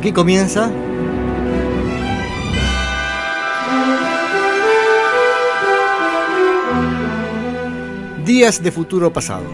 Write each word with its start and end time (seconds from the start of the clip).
aquí 0.00 0.12
comienza 0.12 0.70
Días 8.24 8.62
de 8.62 8.70
futuro 8.70 9.12
pasado. 9.12 9.44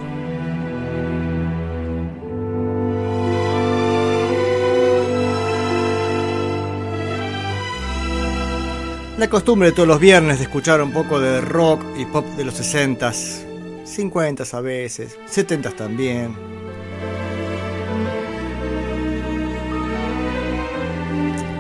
La 9.19 9.31
costumbre 9.31 9.71
de 9.71 9.75
todos 9.75 9.89
los 9.89 9.99
viernes 9.99 10.39
de 10.39 10.45
escuchar 10.45 10.83
un 10.83 10.93
poco 10.93 11.19
de 11.19 11.41
rock 11.41 11.83
y 11.97 12.05
pop 12.05 12.27
de 12.37 12.45
los 12.45 12.61
60s, 12.61 13.47
50s 13.85 14.55
a 14.55 14.61
veces, 14.61 15.19
70s 15.27 15.75
también. 15.75 16.66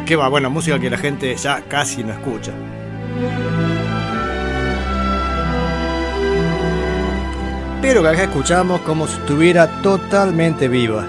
Que 0.06 0.14
va, 0.14 0.28
bueno, 0.28 0.50
música 0.50 0.78
que 0.78 0.88
la 0.88 0.98
gente 0.98 1.34
ya 1.34 1.62
casi 1.62 2.04
no 2.04 2.12
escucha. 2.12 2.52
Pero 7.82 8.02
que 8.02 8.08
acá 8.08 8.22
escuchamos 8.22 8.80
como 8.82 9.08
si 9.08 9.18
estuviera 9.18 9.82
totalmente 9.82 10.68
viva. 10.68 11.04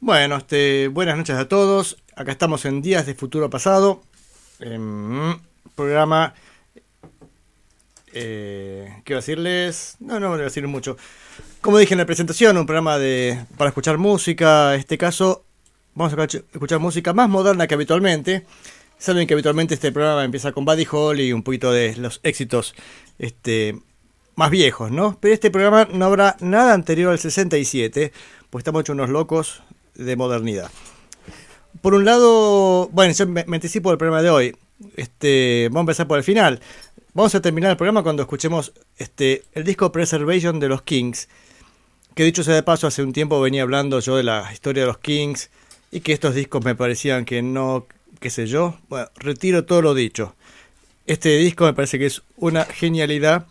Bueno, 0.00 0.36
este, 0.38 0.88
buenas 0.88 1.18
noches 1.18 1.36
a 1.36 1.46
todos. 1.46 1.98
Acá 2.16 2.32
estamos 2.32 2.64
en 2.64 2.80
Días 2.80 3.04
de 3.04 3.14
Futuro 3.14 3.50
Pasado. 3.50 4.00
programa. 5.76 6.32
Eh, 8.12 9.02
quiero 9.04 9.20
decirles. 9.20 9.96
No, 10.00 10.20
no 10.20 10.30
voy 10.30 10.40
a 10.40 10.44
decir 10.44 10.66
mucho. 10.66 10.96
Como 11.60 11.78
dije 11.78 11.94
en 11.94 11.98
la 11.98 12.06
presentación, 12.06 12.56
un 12.56 12.66
programa 12.66 12.98
de 12.98 13.44
para 13.56 13.68
escuchar 13.68 13.98
música. 13.98 14.74
En 14.74 14.80
este 14.80 14.98
caso, 14.98 15.44
vamos 15.94 16.12
a 16.16 16.24
escuchar 16.24 16.78
música 16.78 17.12
más 17.12 17.28
moderna 17.28 17.66
que 17.66 17.74
habitualmente. 17.74 18.46
Saben 18.98 19.26
que 19.26 19.34
habitualmente 19.34 19.74
este 19.74 19.92
programa 19.92 20.24
empieza 20.24 20.52
con 20.52 20.64
Buddy 20.64 20.86
Holly 20.90 21.28
y 21.28 21.32
un 21.32 21.42
poquito 21.42 21.72
de 21.72 21.96
los 21.96 22.20
éxitos 22.22 22.74
este, 23.18 23.78
más 24.36 24.50
viejos, 24.50 24.90
¿no? 24.90 25.16
Pero 25.20 25.34
este 25.34 25.50
programa 25.50 25.88
no 25.90 26.04
habrá 26.04 26.36
nada 26.40 26.74
anterior 26.74 27.12
al 27.12 27.18
67, 27.18 28.12
pues 28.50 28.60
estamos 28.60 28.80
hechos 28.80 28.94
unos 28.94 29.08
locos 29.08 29.62
de 29.94 30.16
modernidad. 30.16 30.70
Por 31.82 31.94
un 31.94 32.04
lado, 32.04 32.88
bueno, 32.88 33.12
yo 33.12 33.26
me, 33.26 33.40
anticipo 33.40 33.90
del 33.90 33.98
programa 33.98 34.22
de 34.22 34.30
hoy. 34.30 34.56
Este, 34.96 35.68
vamos 35.70 35.80
a 35.80 35.82
empezar 35.82 36.06
por 36.06 36.18
el 36.18 36.24
final. 36.24 36.60
Vamos 37.12 37.34
a 37.34 37.42
terminar 37.42 37.72
el 37.72 37.76
programa 37.76 38.04
cuando 38.04 38.22
escuchemos 38.22 38.72
este, 38.96 39.42
el 39.54 39.64
disco 39.64 39.90
Preservation 39.90 40.60
de 40.60 40.68
los 40.68 40.82
Kings. 40.82 41.28
Que 42.14 42.22
dicho 42.22 42.44
sea 42.44 42.54
de 42.54 42.62
paso, 42.62 42.86
hace 42.86 43.02
un 43.02 43.12
tiempo 43.12 43.40
venía 43.40 43.62
hablando 43.62 43.98
yo 43.98 44.16
de 44.16 44.22
la 44.22 44.48
historia 44.52 44.84
de 44.84 44.86
los 44.86 44.98
Kings 44.98 45.50
y 45.90 46.00
que 46.00 46.12
estos 46.12 46.36
discos 46.36 46.64
me 46.64 46.76
parecían 46.76 47.24
que 47.24 47.42
no, 47.42 47.86
qué 48.20 48.30
sé 48.30 48.46
yo. 48.46 48.78
Bueno, 48.88 49.08
retiro 49.16 49.64
todo 49.64 49.82
lo 49.82 49.92
dicho. 49.92 50.36
Este 51.04 51.36
disco 51.38 51.64
me 51.64 51.74
parece 51.74 51.98
que 51.98 52.06
es 52.06 52.22
una 52.36 52.64
genialidad, 52.64 53.46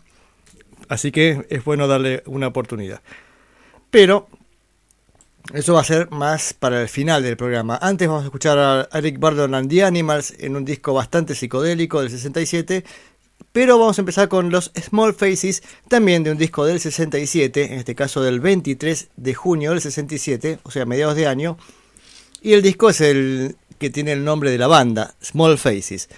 así 0.88 1.12
que 1.12 1.44
es 1.50 1.62
bueno 1.62 1.86
darle 1.86 2.22
una 2.24 2.46
oportunidad. 2.46 3.02
Pero 3.90 4.26
eso 5.52 5.74
va 5.74 5.82
a 5.82 5.84
ser 5.84 6.10
más 6.10 6.54
para 6.54 6.80
el 6.80 6.88
final 6.88 7.22
del 7.22 7.36
programa. 7.36 7.78
Antes 7.82 8.08
vamos 8.08 8.22
a 8.22 8.26
escuchar 8.26 8.58
a 8.58 8.88
Eric 8.96 9.18
Burdon 9.18 9.54
and 9.54 9.68
the 9.68 9.84
Animals 9.84 10.32
en 10.38 10.56
un 10.56 10.64
disco 10.64 10.94
bastante 10.94 11.34
psicodélico 11.34 12.00
del 12.00 12.08
67. 12.08 12.84
Pero 13.52 13.78
vamos 13.78 13.98
a 13.98 14.02
empezar 14.02 14.28
con 14.28 14.50
los 14.50 14.70
Small 14.80 15.14
Faces, 15.14 15.62
también 15.88 16.22
de 16.22 16.30
un 16.30 16.38
disco 16.38 16.64
del 16.64 16.80
67, 16.80 17.72
en 17.72 17.78
este 17.78 17.94
caso 17.94 18.22
del 18.22 18.40
23 18.40 19.08
de 19.16 19.34
junio 19.34 19.70
del 19.70 19.80
67, 19.80 20.60
o 20.62 20.70
sea, 20.70 20.86
mediados 20.86 21.16
de 21.16 21.26
año. 21.26 21.58
Y 22.42 22.52
el 22.52 22.62
disco 22.62 22.90
es 22.90 23.00
el 23.00 23.56
que 23.78 23.90
tiene 23.90 24.12
el 24.12 24.24
nombre 24.24 24.50
de 24.50 24.58
la 24.58 24.66
banda, 24.66 25.14
Small 25.22 25.58
Faces. 25.58 26.08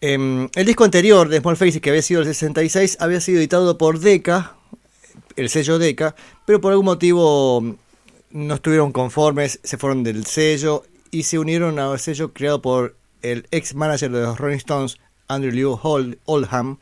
Em, 0.00 0.48
el 0.54 0.66
disco 0.66 0.84
anterior 0.84 1.28
de 1.28 1.38
Small 1.38 1.56
Faces, 1.56 1.80
que 1.80 1.90
había 1.90 2.02
sido 2.02 2.20
el 2.20 2.26
66, 2.26 2.98
había 3.00 3.20
sido 3.20 3.38
editado 3.38 3.78
por 3.78 3.98
Decca, 4.00 4.56
el 5.36 5.48
sello 5.48 5.78
Decca, 5.78 6.14
pero 6.44 6.60
por 6.60 6.72
algún 6.72 6.86
motivo 6.86 7.76
no 8.30 8.54
estuvieron 8.54 8.92
conformes, 8.92 9.60
se 9.62 9.78
fueron 9.78 10.02
del 10.02 10.26
sello 10.26 10.84
y 11.10 11.22
se 11.22 11.38
unieron 11.38 11.78
al 11.78 11.98
sello 11.98 12.32
creado 12.32 12.60
por 12.60 12.96
el 13.22 13.46
ex 13.50 13.74
manager 13.74 14.10
de 14.10 14.22
los 14.22 14.38
Rolling 14.38 14.56
Stones, 14.56 14.98
Andrew 15.28 15.52
Lew 15.52 15.78
Oldham. 16.24 16.78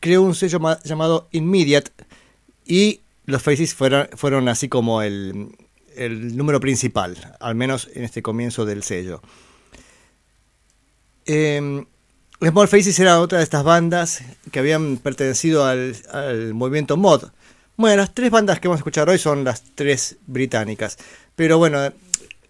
Creó 0.00 0.22
un 0.22 0.34
sello 0.34 0.60
llamado 0.84 1.28
Immediate 1.32 1.90
y 2.66 3.00
los 3.26 3.42
Faces 3.42 3.74
fueron, 3.74 4.08
fueron 4.14 4.48
así 4.48 4.68
como 4.68 5.02
el, 5.02 5.56
el 5.94 6.36
número 6.36 6.60
principal, 6.60 7.36
al 7.38 7.54
menos 7.54 7.88
en 7.94 8.04
este 8.04 8.22
comienzo 8.22 8.64
del 8.64 8.82
sello. 8.82 9.20
Eh, 11.26 11.84
Small 12.42 12.68
Faces 12.68 12.98
era 12.98 13.20
otra 13.20 13.38
de 13.38 13.44
estas 13.44 13.62
bandas 13.62 14.22
que 14.50 14.58
habían 14.58 14.96
pertenecido 14.96 15.66
al, 15.66 15.94
al 16.10 16.54
movimiento 16.54 16.96
mod, 16.96 17.24
bueno, 17.80 17.96
las 17.96 18.12
tres 18.12 18.30
bandas 18.30 18.60
que 18.60 18.68
vamos 18.68 18.80
a 18.80 18.82
escuchar 18.82 19.08
hoy 19.08 19.16
son 19.16 19.42
las 19.42 19.62
tres 19.74 20.18
británicas. 20.26 20.98
Pero 21.34 21.56
bueno, 21.56 21.90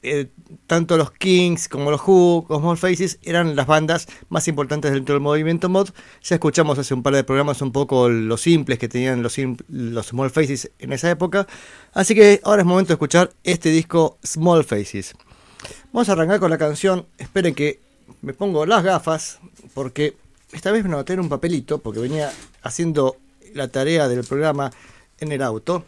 eh, 0.02 0.28
tanto 0.66 0.96
los 0.96 1.10
Kings 1.10 1.68
como 1.68 1.90
los 1.90 2.00
Who, 2.00 2.46
como 2.48 2.60
Small 2.60 2.78
Faces 2.78 3.18
eran 3.22 3.54
las 3.54 3.66
bandas 3.66 4.08
más 4.28 4.48
importantes 4.48 4.92
dentro 4.92 5.14
del 5.14 5.22
movimiento 5.22 5.68
mod. 5.68 5.90
Ya 6.22 6.36
escuchamos 6.36 6.78
hace 6.78 6.94
un 6.94 7.02
par 7.02 7.14
de 7.14 7.24
programas 7.24 7.60
un 7.60 7.72
poco 7.72 8.08
los 8.08 8.40
simples 8.40 8.78
que 8.78 8.88
tenían 8.88 9.22
los, 9.22 9.36
los 9.68 10.06
Small 10.06 10.30
Faces 10.30 10.70
en 10.78 10.92
esa 10.92 11.10
época. 11.10 11.46
Así 11.92 12.14
que 12.14 12.40
ahora 12.44 12.62
es 12.62 12.66
momento 12.66 12.88
de 12.88 12.94
escuchar 12.94 13.32
este 13.44 13.70
disco 13.70 14.18
Small 14.24 14.64
Faces. 14.64 15.14
Vamos 15.92 16.08
a 16.08 16.12
arrancar 16.12 16.40
con 16.40 16.50
la 16.50 16.58
canción. 16.58 17.06
Esperen 17.18 17.54
que 17.54 17.78
me 18.22 18.32
pongo 18.32 18.64
las 18.64 18.82
gafas 18.82 19.38
porque 19.74 20.16
esta 20.52 20.72
vez 20.72 20.82
me 20.84 20.90
anoté 20.90 21.12
en 21.12 21.20
un 21.20 21.28
papelito 21.28 21.78
porque 21.78 22.00
venía 22.00 22.32
haciendo 22.62 23.16
la 23.54 23.68
tarea 23.68 24.08
del 24.08 24.24
programa 24.24 24.70
en 25.18 25.32
el 25.32 25.42
auto. 25.42 25.84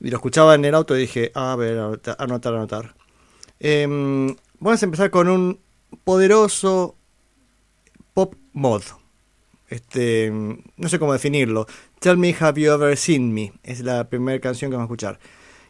Y 0.00 0.08
lo 0.08 0.16
escuchaba 0.16 0.54
en 0.54 0.64
el 0.64 0.74
auto 0.74 0.96
y 0.96 1.00
dije, 1.00 1.30
a 1.34 1.54
ver, 1.56 1.78
anotar, 2.18 2.54
anotar. 2.54 2.99
Em, 3.60 4.34
vamos 4.58 4.82
a 4.82 4.86
empezar 4.86 5.10
con 5.10 5.28
un 5.28 5.60
poderoso 6.02 6.96
pop 8.14 8.34
mod. 8.54 8.82
Este, 9.68 10.32
no 10.32 10.88
sé 10.88 10.98
cómo 10.98 11.12
definirlo. 11.12 11.66
Tell 12.00 12.16
me 12.16 12.34
have 12.40 12.60
you 12.60 12.72
ever 12.72 12.96
seen 12.96 13.32
me. 13.32 13.52
Es 13.62 13.80
la 13.80 14.08
primera 14.08 14.40
canción 14.40 14.70
que 14.70 14.76
vamos 14.76 14.90
a 14.90 14.92
escuchar. 14.92 15.20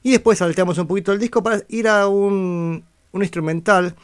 Y 0.02 0.12
después 0.12 0.38
salteamos 0.38 0.78
un 0.78 0.86
poquito 0.86 1.12
el 1.12 1.18
disco 1.18 1.42
para 1.42 1.62
ir 1.68 1.88
a 1.88 2.06
un, 2.06 2.84
un 3.12 3.22
instrumental 3.22 3.96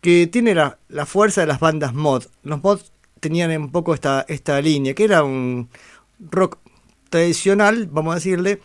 que 0.00 0.26
tiene 0.26 0.54
la, 0.54 0.78
la, 0.88 1.06
fuerza 1.06 1.42
de 1.42 1.46
las 1.46 1.60
bandas 1.60 1.94
mod. 1.94 2.24
Los 2.42 2.62
mods 2.62 2.92
tenían 3.20 3.50
un 3.60 3.70
poco 3.70 3.94
esta, 3.94 4.24
esta 4.28 4.60
línea, 4.60 4.94
que 4.94 5.04
era 5.04 5.22
un 5.22 5.68
rock 6.18 6.58
tradicional, 7.10 7.86
vamos 7.86 8.12
a 8.12 8.14
decirle, 8.16 8.60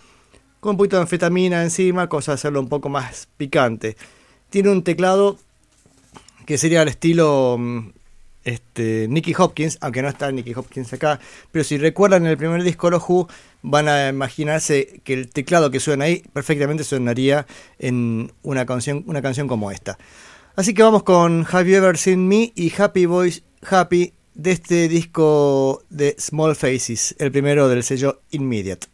con 0.60 0.72
un 0.72 0.78
poquito 0.78 0.96
de 0.96 1.04
anfetamina 1.04 1.64
encima, 1.64 2.08
cosa 2.08 2.32
de 2.32 2.36
hacerlo 2.36 2.60
un 2.60 2.70
poco 2.70 2.90
más 2.90 3.28
picante. 3.38 3.98
Tiene 4.54 4.70
un 4.70 4.84
teclado 4.84 5.40
que 6.46 6.60
sería 6.60 6.84
al 6.84 6.88
estilo 6.88 7.58
mm, 7.58 7.90
este, 8.44 9.08
Nicky 9.10 9.34
Hopkins, 9.36 9.80
aunque 9.82 10.04
no 10.04 10.10
está 10.10 10.32
Nicky 10.32 10.54
Hopkins 10.54 10.94
acá, 10.94 11.20
pero 11.52 11.64
si 11.64 11.80
recuerdan 11.80 12.28
el 12.28 12.38
primer 12.38 12.62
disco 12.62 12.92
Los 12.92 13.02
Who, 13.02 13.28
van 13.64 13.90
a 13.90 14.10
imaginarse 14.10 15.02
que 15.04 15.14
el 15.16 15.32
teclado 15.32 15.72
que 15.72 15.80
suena 15.80 16.06
ahí 16.06 16.22
perfectamente 16.34 16.84
sonaría 16.84 17.48
en 17.80 18.32
una 18.44 18.68
canción, 18.68 19.04
una 19.08 19.24
canción 19.24 19.48
como 19.48 19.72
esta. 19.72 19.98
Así 20.56 20.76
que 20.76 20.84
vamos 20.84 21.02
con 21.02 21.48
Have 21.52 21.72
You 21.72 21.78
Ever 21.78 21.98
Seen 21.98 22.28
Me 22.28 22.54
y 22.54 22.72
Happy 22.78 23.08
Boys 23.08 23.42
Happy 23.68 24.14
de 24.36 24.52
este 24.52 24.88
disco 24.88 25.82
de 25.90 26.16
Small 26.20 26.56
Faces, 26.56 27.16
el 27.18 27.32
primero 27.32 27.70
del 27.70 27.82
sello 27.82 28.22
Immediate. 28.30 28.93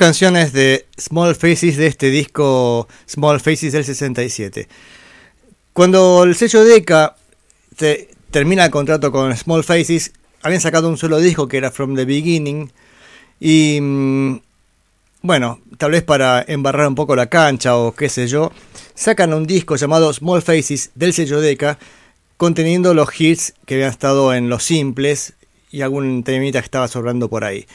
Canciones 0.00 0.54
de 0.54 0.86
Small 0.98 1.34
Faces 1.34 1.76
de 1.76 1.86
este 1.86 2.08
disco 2.08 2.88
Small 3.06 3.38
Faces 3.38 3.72
del 3.74 3.84
67. 3.84 4.66
Cuando 5.74 6.24
el 6.24 6.34
sello 6.34 6.64
Decca 6.64 7.16
termina 8.30 8.64
el 8.64 8.70
contrato 8.70 9.12
con 9.12 9.36
Small 9.36 9.62
Faces, 9.62 10.12
habían 10.40 10.62
sacado 10.62 10.88
un 10.88 10.96
solo 10.96 11.18
disco 11.18 11.48
que 11.48 11.58
era 11.58 11.70
From 11.70 11.96
the 11.96 12.06
Beginning 12.06 12.72
y 13.40 13.78
mm, 13.78 14.40
bueno, 15.20 15.60
tal 15.76 15.90
vez 15.90 16.02
para 16.02 16.42
embarrar 16.48 16.88
un 16.88 16.94
poco 16.94 17.14
la 17.14 17.26
cancha 17.26 17.76
o 17.76 17.94
qué 17.94 18.08
sé 18.08 18.26
yo, 18.26 18.52
sacan 18.94 19.34
un 19.34 19.46
disco 19.46 19.76
llamado 19.76 20.10
Small 20.14 20.40
Faces 20.40 20.92
del 20.94 21.12
sello 21.12 21.42
Decca 21.42 21.78
conteniendo 22.38 22.94
los 22.94 23.20
hits 23.20 23.52
que 23.66 23.74
habían 23.74 23.90
estado 23.90 24.32
en 24.32 24.48
los 24.48 24.64
simples 24.64 25.34
y 25.70 25.82
algún 25.82 26.22
temita 26.22 26.58
que 26.58 26.64
estaba 26.64 26.88
sobrando 26.88 27.28
por 27.28 27.44
ahí 27.44 27.66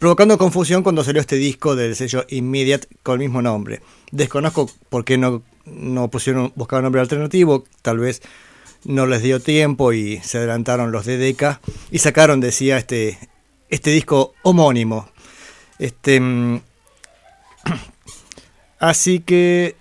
provocando 0.00 0.38
confusión 0.38 0.82
cuando 0.82 1.04
salió 1.04 1.20
este 1.20 1.36
disco 1.36 1.76
del 1.76 1.94
sello 1.94 2.24
Immediate 2.30 2.88
con 3.02 3.20
el 3.20 3.28
mismo 3.28 3.42
nombre. 3.42 3.82
Desconozco 4.10 4.68
por 4.88 5.04
qué 5.04 5.18
no, 5.18 5.42
no 5.66 6.08
pusieron, 6.08 6.52
buscaron 6.56 6.84
nombre 6.84 7.02
alternativo, 7.02 7.64
tal 7.82 7.98
vez 7.98 8.22
no 8.84 9.06
les 9.06 9.22
dio 9.22 9.40
tiempo 9.40 9.92
y 9.92 10.16
se 10.20 10.38
adelantaron 10.38 10.90
los 10.90 11.04
de 11.04 11.18
Deca 11.18 11.60
y 11.90 11.98
sacaron, 11.98 12.40
decía, 12.40 12.78
este, 12.78 13.18
este 13.68 13.90
disco 13.90 14.32
homónimo. 14.42 15.06
Este, 15.78 16.18
mm, 16.18 16.60
así 18.80 19.20
que... 19.20 19.76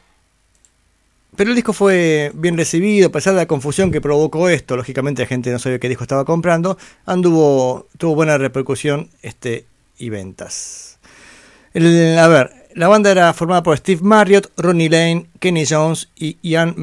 Pero 1.38 1.52
el 1.52 1.56
disco 1.56 1.72
fue 1.72 2.34
bien 2.36 2.58
recibido, 2.58 3.08
a 3.08 3.12
pesar 3.14 3.36
de 3.36 3.40
la 3.40 3.46
confusión 3.46 3.90
que 3.90 4.02
provocó 4.02 4.50
esto, 4.50 4.76
lógicamente 4.76 5.22
la 5.22 5.30
gente 5.30 5.50
no 5.50 5.60
sabía 5.60 5.80
qué 5.80 5.88
disco 5.88 6.04
estaba 6.04 6.26
comprando, 6.26 6.78
anduvo, 7.06 7.88
tuvo 7.98 8.16
buena 8.16 8.38
repercusión 8.38 9.10
este, 9.22 9.66
y 10.00 10.10
ventas. 10.10 10.98
a 11.75 12.27
ver, 12.27 12.60
la 12.74 12.88
banda 12.88 13.12
era 13.12 13.34
formada 13.34 13.62
por 13.62 13.77
Steve 13.77 14.01
Marriott, 14.01 14.51
Ronnie 14.58 14.89
Lane, 14.89 15.27
Kenny 15.39 15.65
Jones 15.65 16.10
y 16.15 16.38
Ian 16.41 16.75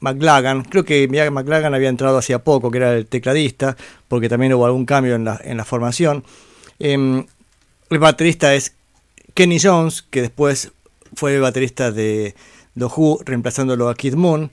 McLagan. 0.00 0.64
Creo 0.64 0.84
que 0.84 1.08
Ian 1.10 1.32
McLagan 1.32 1.74
había 1.74 1.88
entrado 1.88 2.18
hacía 2.18 2.40
poco, 2.40 2.70
que 2.70 2.78
era 2.78 2.94
el 2.94 3.06
tecladista, 3.06 3.76
porque 4.08 4.28
también 4.28 4.54
hubo 4.54 4.66
algún 4.66 4.86
cambio 4.86 5.14
en 5.14 5.24
la, 5.24 5.40
en 5.44 5.56
la 5.56 5.64
formación. 5.64 6.24
Em, 6.78 7.26
el 7.90 7.98
baterista 7.98 8.54
es 8.54 8.74
Kenny 9.34 9.58
Jones, 9.60 10.02
que 10.02 10.22
después 10.22 10.72
fue 11.14 11.34
el 11.34 11.40
baterista 11.40 11.92
de 11.92 12.34
The 12.78 12.84
Who, 12.84 13.20
reemplazándolo 13.24 13.88
a 13.88 13.94
Kid 13.94 14.14
Moon. 14.14 14.50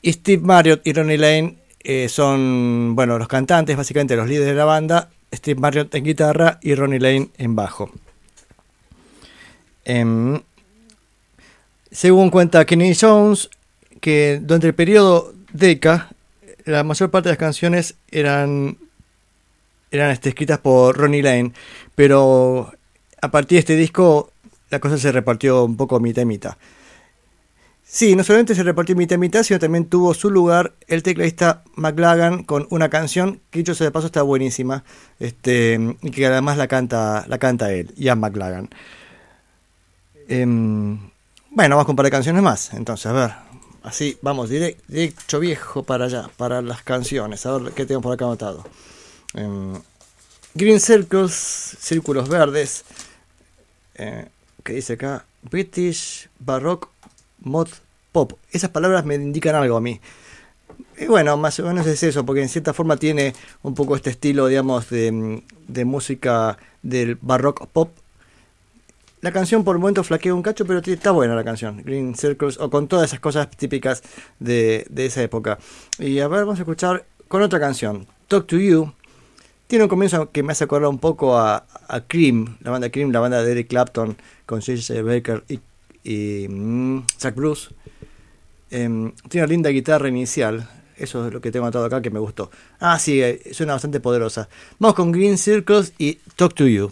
Y 0.00 0.12
Steve 0.12 0.42
Marriott 0.42 0.86
y 0.86 0.92
Ronnie 0.92 1.18
Lane 1.18 1.58
eh, 1.80 2.08
son, 2.08 2.94
bueno, 2.94 3.18
los 3.18 3.28
cantantes, 3.28 3.76
básicamente 3.76 4.16
los 4.16 4.28
líderes 4.28 4.48
de 4.48 4.54
la 4.54 4.64
banda, 4.64 5.10
Steve 5.32 5.60
Marriott 5.60 5.94
en 5.94 6.04
guitarra 6.04 6.58
y 6.62 6.74
Ronnie 6.74 7.00
Lane 7.00 7.28
en 7.38 7.54
bajo. 7.54 7.90
Em, 9.84 10.40
según 11.90 12.30
cuenta 12.30 12.64
Kenny 12.64 12.94
Jones, 12.94 13.50
que 14.00 14.40
durante 14.42 14.66
el 14.66 14.74
periodo 14.74 15.34
Deca, 15.52 16.10
la 16.64 16.84
mayor 16.84 17.10
parte 17.10 17.28
de 17.28 17.32
las 17.32 17.38
canciones 17.38 17.94
eran, 18.10 18.76
eran 19.90 20.10
este, 20.10 20.28
escritas 20.30 20.58
por 20.58 20.96
Ronnie 20.96 21.22
Lane, 21.22 21.52
pero 21.94 22.72
a 23.20 23.30
partir 23.30 23.56
de 23.56 23.60
este 23.60 23.76
disco 23.76 24.32
la 24.70 24.80
cosa 24.80 24.98
se 24.98 25.12
repartió 25.12 25.64
un 25.64 25.76
poco 25.76 26.00
mitad 26.00 26.22
y 26.22 26.26
mitad. 26.26 26.56
Sí, 27.90 28.14
no 28.14 28.22
solamente 28.22 28.54
se 28.54 28.62
repartió 28.62 28.94
mitad 28.94 29.16
y 29.16 29.18
mitad, 29.18 29.42
sino 29.42 29.58
también 29.58 29.86
tuvo 29.86 30.12
su 30.12 30.30
lugar 30.30 30.74
el 30.88 31.02
tecladista 31.02 31.62
McLagan 31.74 32.44
con 32.44 32.66
una 32.68 32.90
canción 32.90 33.40
que 33.50 33.60
dicho 33.60 33.74
sea 33.74 33.86
de 33.86 33.90
paso 33.90 34.06
está 34.08 34.20
buenísima, 34.20 34.84
este, 35.18 35.96
y 36.02 36.10
que 36.10 36.26
además 36.26 36.58
la 36.58 36.68
canta, 36.68 37.24
la 37.28 37.38
canta 37.38 37.72
él, 37.72 37.94
Ian 37.96 38.20
McLagan. 38.20 38.68
Em, 40.28 40.98
bueno, 41.50 41.76
vamos 41.76 41.86
con 41.86 41.94
un 41.94 41.96
par 41.96 42.04
de 42.04 42.10
canciones 42.10 42.42
más, 42.42 42.74
entonces, 42.74 43.06
a 43.06 43.12
ver, 43.12 43.30
así, 43.82 44.18
vamos, 44.20 44.50
directo, 44.50 45.40
viejo 45.40 45.82
para 45.82 46.04
allá, 46.04 46.28
para 46.36 46.60
las 46.60 46.82
canciones, 46.82 47.46
a 47.46 47.56
ver 47.56 47.72
qué 47.72 47.86
tengo 47.86 48.02
por 48.02 48.12
acá 48.12 48.26
anotado. 48.26 48.66
Em, 49.32 49.72
Green 50.52 50.78
Circles, 50.78 51.32
círculos 51.80 52.28
verdes, 52.28 52.84
eh, 53.94 54.28
que 54.62 54.74
dice 54.74 54.92
acá, 54.92 55.24
British 55.42 56.28
Baroque 56.38 56.88
mod 57.40 57.68
pop. 58.12 58.32
Esas 58.52 58.70
palabras 58.70 59.04
me 59.04 59.14
indican 59.14 59.54
algo 59.54 59.76
a 59.76 59.80
mí. 59.80 60.00
Y 61.00 61.06
bueno, 61.06 61.36
más 61.36 61.58
o 61.60 61.64
menos 61.64 61.86
es 61.86 62.02
eso, 62.02 62.24
porque 62.24 62.42
en 62.42 62.48
cierta 62.48 62.72
forma 62.72 62.96
tiene 62.96 63.34
un 63.62 63.74
poco 63.74 63.94
este 63.96 64.10
estilo, 64.10 64.46
digamos, 64.46 64.90
de, 64.90 65.42
música 65.84 66.58
del 66.82 67.16
barrock 67.20 67.66
pop. 67.68 67.90
La 69.20 69.32
canción 69.32 69.64
por 69.64 69.76
el 69.76 69.80
momento 69.80 70.04
flaquea 70.04 70.34
un 70.34 70.42
cacho, 70.42 70.64
pero 70.64 70.80
está 70.80 71.10
buena 71.10 71.34
la 71.34 71.44
canción. 71.44 71.82
Green 71.84 72.14
Circles, 72.14 72.58
o 72.58 72.70
con 72.70 72.88
todas 72.88 73.10
esas 73.10 73.20
cosas 73.20 73.50
típicas 73.50 74.02
de, 74.38 74.86
esa 74.96 75.22
época. 75.22 75.58
Y 75.98 76.20
a 76.20 76.28
ver, 76.28 76.40
vamos 76.40 76.58
a 76.58 76.62
escuchar 76.62 77.04
con 77.26 77.42
otra 77.42 77.60
canción, 77.60 78.06
Talk 78.26 78.46
to 78.46 78.56
You. 78.56 78.92
Tiene 79.66 79.84
un 79.84 79.88
comienzo 79.88 80.30
que 80.30 80.42
me 80.42 80.52
hace 80.52 80.64
acordar 80.64 80.88
un 80.88 80.98
poco 80.98 81.36
a, 81.36 81.64
Cream, 82.06 82.56
la 82.60 82.70
banda 82.70 82.90
Cream, 82.90 83.12
la 83.12 83.20
banda 83.20 83.42
de 83.42 83.52
Eric 83.52 83.68
Clapton, 83.68 84.16
con 84.46 84.60
J.J. 84.60 85.02
Baker 85.02 85.44
y 85.48 85.60
y 86.08 86.48
mm, 86.48 87.04
Zack 87.18 87.34
Bruce. 87.34 87.68
Em, 88.70 89.12
tiene 89.28 89.44
una 89.44 89.52
linda 89.52 89.70
guitarra 89.70 90.08
inicial. 90.08 90.68
Eso 90.96 91.26
es 91.26 91.32
lo 91.32 91.40
que 91.40 91.52
tengo 91.52 91.66
atado 91.66 91.84
acá 91.84 92.02
que 92.02 92.10
me 92.10 92.18
gustó. 92.18 92.50
Ah, 92.80 92.98
sí, 92.98 93.22
eh, 93.22 93.40
suena 93.52 93.74
bastante 93.74 94.00
poderosa. 94.00 94.48
Vamos 94.78 94.96
con 94.96 95.12
Green 95.12 95.38
Circles 95.38 95.92
y 95.98 96.14
Talk 96.36 96.54
to 96.54 96.66
You. 96.66 96.90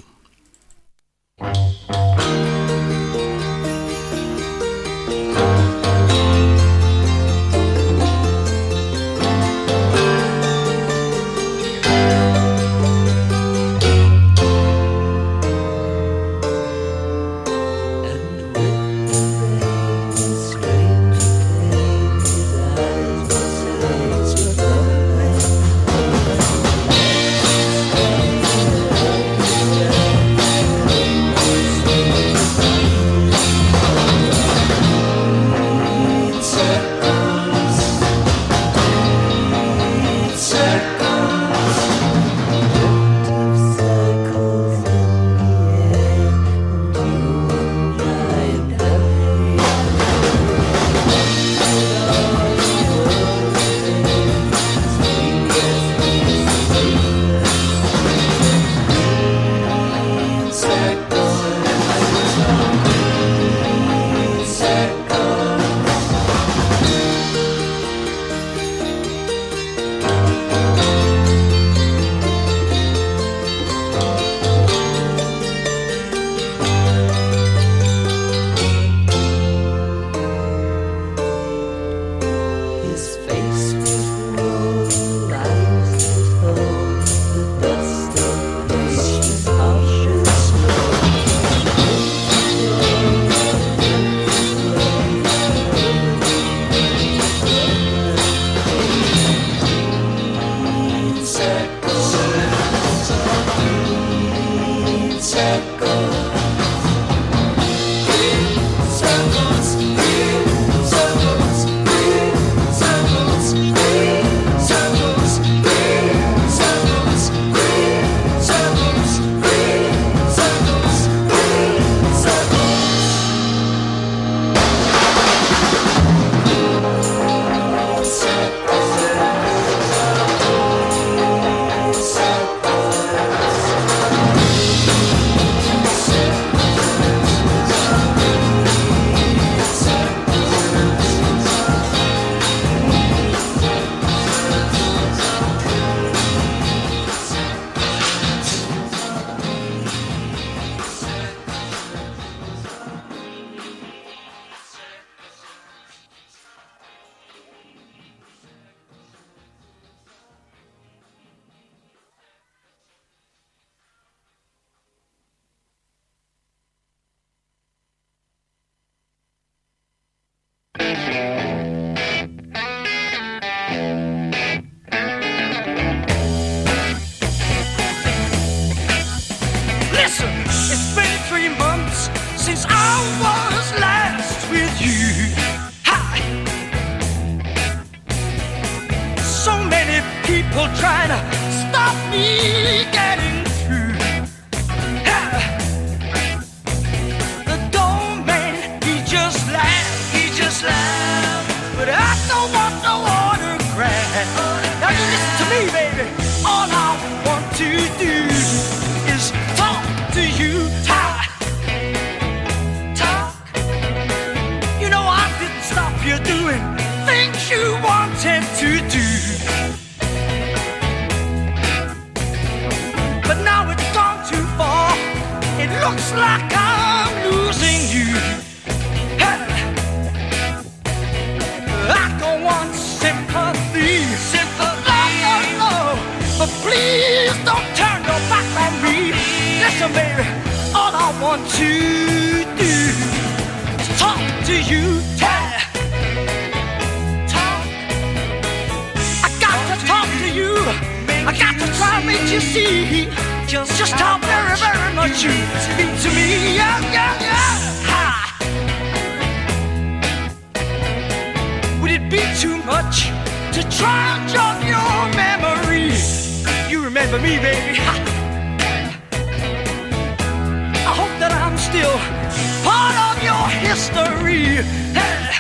History. 273.87 274.63
Hey. 274.95 275.31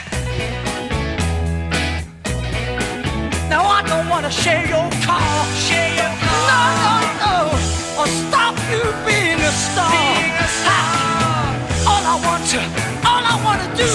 Now 3.49 3.65
I 3.65 3.83
don't 3.87 4.09
wanna 4.09 4.31
share 4.31 4.67
your 4.67 4.88
car, 5.07 5.47
share 5.67 5.93
your 6.00 6.12
car. 6.25 6.43
No, 6.50 6.61
no, 6.85 6.95
no, 7.23 7.37
or 8.01 8.07
stop 8.07 8.57
you 8.70 8.83
being 9.07 9.40
a 9.40 9.53
star. 9.53 9.90
Ha. 10.66 10.79
All 11.90 12.05
I 12.05 12.16
want 12.27 12.44
to, 12.53 12.61
all 13.09 13.25
I 13.35 13.37
wanna 13.47 13.68
do, 13.77 13.90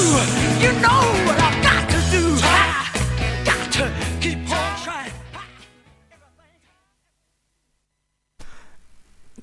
you 0.64 0.72
know 0.84 1.02
what 1.26 1.38
I've 1.48 1.60
got 1.64 1.84
to 1.94 2.00
do. 2.16 2.24
Ha. 2.48 2.58
Got 3.46 3.72
to 3.78 3.84
keep 4.20 4.40
on 4.50 4.72
trying. 4.84 5.14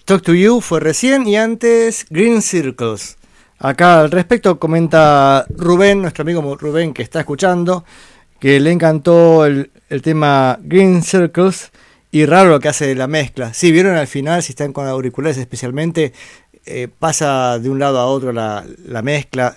Talk 0.04 0.22
to 0.22 0.34
You 0.34 0.60
fue 0.60 0.80
recién 0.80 1.24
y 1.24 1.36
antes 1.36 2.06
Green 2.10 2.40
Circles. 2.42 3.18
Acá 3.60 4.00
al 4.00 4.10
respecto 4.12 4.58
comenta 4.58 5.44
Rubén, 5.50 6.00
nuestro 6.00 6.22
amigo 6.22 6.56
Rubén 6.56 6.94
que 6.94 7.02
está 7.02 7.20
escuchando, 7.20 7.84
que 8.38 8.60
le 8.60 8.70
encantó 8.70 9.46
el, 9.46 9.70
tema 10.02 10.58
Green 10.62 11.02
Circles 11.02 11.72
y 12.12 12.24
raro 12.24 12.50
lo 12.50 12.60
que 12.60 12.68
hace 12.68 12.94
la 12.94 13.08
mezcla. 13.08 13.52
Si 13.52 13.72
vieron 13.72 13.96
al 13.96 14.06
final, 14.06 14.44
si 14.44 14.52
están 14.52 14.72
con 14.72 14.86
auriculares 14.86 15.38
especialmente, 15.38 16.12
eh, 16.66 16.86
pasa 16.86 17.58
de 17.58 17.68
un 17.68 17.80
lado 17.80 17.98
a 17.98 18.06
otro 18.06 18.32
la, 18.32 18.64
la 18.86 19.02
mezcla, 19.02 19.56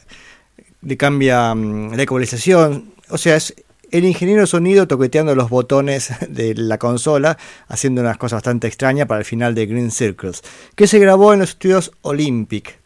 le 0.81 0.97
cambia 0.97 1.53
mm, 1.53 1.93
la 1.93 2.01
ecualización. 2.01 2.93
O 3.09 3.19
sea, 3.19 3.35
es 3.35 3.53
el 3.91 4.05
ingeniero 4.05 4.47
sonido 4.47 4.87
toqueteando 4.87 5.35
los 5.35 5.49
botones 5.49 6.11
de 6.27 6.55
la 6.55 6.79
consola, 6.79 7.37
haciendo 7.67 8.01
unas 8.01 8.17
cosas 8.17 8.37
bastante 8.37 8.67
extrañas 8.67 9.07
para 9.07 9.19
el 9.19 9.25
final 9.25 9.53
de 9.53 9.67
Green 9.67 9.91
Circles, 9.91 10.41
que 10.75 10.87
se 10.87 10.97
grabó 10.97 11.33
en 11.33 11.39
los 11.41 11.49
estudios 11.51 11.91
Olympic. 12.01 12.80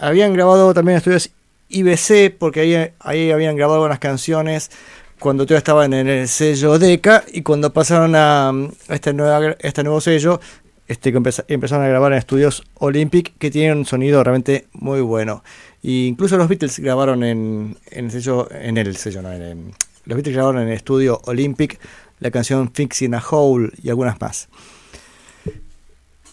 Habían 0.00 0.32
grabado 0.32 0.72
también 0.72 0.94
en 0.94 0.98
estudios 0.98 1.30
IBC, 1.68 2.36
porque 2.38 2.60
ahí, 2.60 2.90
ahí 3.00 3.30
habían 3.30 3.54
grabado 3.54 3.84
unas 3.84 3.98
canciones 3.98 4.70
cuando 5.18 5.44
todavía 5.44 5.58
estaban 5.58 5.92
en 5.92 6.08
el 6.08 6.26
sello 6.26 6.78
Deca 6.78 7.22
y 7.30 7.42
cuando 7.42 7.72
pasaron 7.72 8.14
a, 8.16 8.50
este, 8.88 9.12
nueva, 9.12 9.56
este 9.60 9.84
nuevo 9.84 10.00
sello, 10.00 10.40
este, 10.88 11.10
empezaron 11.48 11.84
a 11.84 11.88
grabar 11.88 12.12
en 12.12 12.18
estudios 12.18 12.64
Olympic 12.78 13.34
que 13.38 13.50
tienen 13.50 13.78
un 13.78 13.84
sonido 13.84 14.24
realmente 14.24 14.66
muy 14.72 15.02
bueno. 15.02 15.44
Y 15.82 16.06
incluso 16.06 16.38
los 16.38 16.48
Beatles 16.48 16.78
grabaron 16.78 17.22
en, 17.22 17.76
en 17.90 18.06
el 18.06 18.10
sello, 18.10 18.48
en 18.50 18.78
el 18.78 18.96
sello, 18.96 19.20
no, 19.20 19.30
en 19.30 19.42
el, 19.42 19.58
los 20.06 20.16
Beatles 20.16 20.34
grabaron 20.34 20.62
en 20.62 20.68
el 20.68 20.74
estudio 20.74 21.20
Olympic 21.26 21.78
la 22.20 22.30
canción 22.30 22.72
Fixing 22.72 23.14
a 23.14 23.22
Hole 23.30 23.70
y 23.82 23.90
algunas 23.90 24.18
más. 24.18 24.48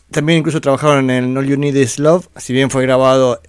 También 0.10 0.39
incluso 0.39 0.62
trabajaron 0.62 1.10
en 1.10 1.36
All 1.36 1.45
You 1.45 1.58
Need 1.58 1.75
Is 1.75 1.99
Love, 1.99 2.27
si 2.38 2.53
bien 2.53 2.69
fue 2.69 2.82
grabado 2.84 3.41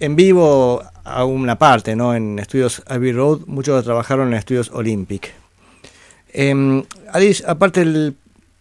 en 0.00 0.16
vivo 0.16 0.82
a 1.04 1.24
una 1.24 1.58
parte, 1.58 1.94
¿no? 1.96 2.14
En 2.14 2.38
estudios 2.38 2.82
Abbey 2.86 3.12
Road, 3.12 3.40
muchos 3.46 3.84
trabajaron 3.84 4.28
en 4.28 4.34
estudios 4.34 4.70
Olympic. 4.70 5.32
Eh, 6.32 6.84
aparte, 7.46 7.82
el, 7.82 8.16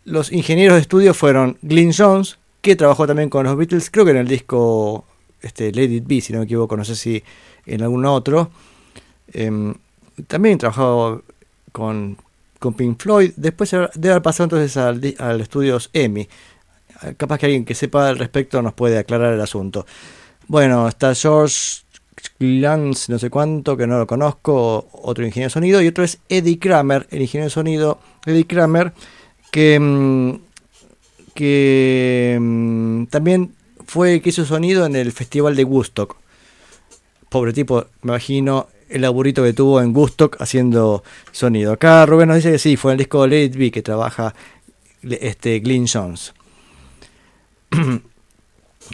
los 0.06 0.32
ingenieros 0.32 0.76
de 0.76 0.82
estudio 0.82 1.14
fueron 1.14 1.58
Glyn 1.62 1.94
Jones, 1.96 2.38
que 2.62 2.76
trabajó 2.76 3.08
también 3.08 3.30
con 3.30 3.46
los 3.46 3.58
Beatles, 3.58 3.90
creo 3.90 4.06
que 4.06 4.12
en 4.12 4.18
el 4.18 4.28
disco 4.28 5.06
este, 5.42 5.72
Let 5.72 6.04
si 6.22 6.34
no 6.34 6.40
me 6.40 6.46
equivoco, 6.46 6.78
no 6.78 6.86
sé 6.86 6.96
si 6.96 7.24
en 7.66 7.82
algún 7.82 8.06
otro. 8.06 8.52
Eh, 9.34 9.74
también 10.28 10.58
trabajó 10.58 11.24
con, 11.72 12.18
con 12.60 12.74
Pink 12.74 13.02
Floyd. 13.02 13.32
Después 13.36 13.72
debe 13.72 14.12
haber 14.12 14.22
pasado 14.22 14.46
entonces 14.46 14.78
al, 14.78 15.02
al 15.20 15.42
estudios 15.42 15.90
EMI. 15.94 16.28
Capaz 17.18 17.38
que 17.38 17.48
alguien 17.48 17.66
que 17.66 17.76
sepa 17.76 18.08
al 18.08 18.18
respecto 18.18 18.62
nos 18.62 18.74
puede 18.74 18.98
aclarar 18.98 19.34
el 19.34 19.42
asunto. 19.42 19.86
Bueno, 20.48 20.88
está 20.88 21.16
George 21.16 21.84
Lance, 22.40 23.12
no 23.12 23.20
sé 23.20 23.30
cuánto, 23.30 23.78
que 23.78 23.88
no 23.88 23.98
lo 23.98 24.08
conozco, 24.08 24.88
otro 24.92 25.26
ingeniero 25.26 25.48
de 25.50 25.54
sonido, 25.54 25.82
y 25.82 25.88
otro 25.88 26.04
es 26.04 26.20
Eddie 26.30 26.60
Kramer, 26.60 27.08
el 27.12 27.22
ingeniero 27.22 27.46
de 27.46 27.50
sonido 27.50 28.00
Eddie 28.26 28.46
Kramer, 28.46 28.94
que, 29.52 30.40
que 31.34 33.08
también 33.10 33.54
fue 33.86 34.22
que 34.22 34.30
hizo 34.30 34.46
sonido 34.46 34.86
en 34.86 34.96
el 34.96 35.12
festival 35.12 35.56
de 35.56 35.64
Woodstock. 35.64 36.18
Pobre 37.30 37.54
tipo, 37.54 37.86
me 38.02 38.12
imagino 38.12 38.68
el 38.90 39.06
aburrito 39.06 39.44
que 39.44 39.54
tuvo 39.54 39.82
en 39.82 39.96
Woodstock 39.96 40.40
haciendo 40.40 41.04
sonido. 41.32 41.74
Acá 41.74 42.06
Rubén 42.06 42.28
nos 42.28 42.38
dice 42.38 42.52
que 42.52 42.60
sí, 42.60 42.78
fue 42.78 42.92
en 42.92 42.94
el 42.94 42.98
disco 43.00 43.26
Let 43.26 43.46
It 43.46 43.56
Be 43.56 43.72
que 43.72 43.82
trabaja 43.82 44.36
este 45.02 45.60
Glyn 45.60 45.88
Jones. 45.88 46.34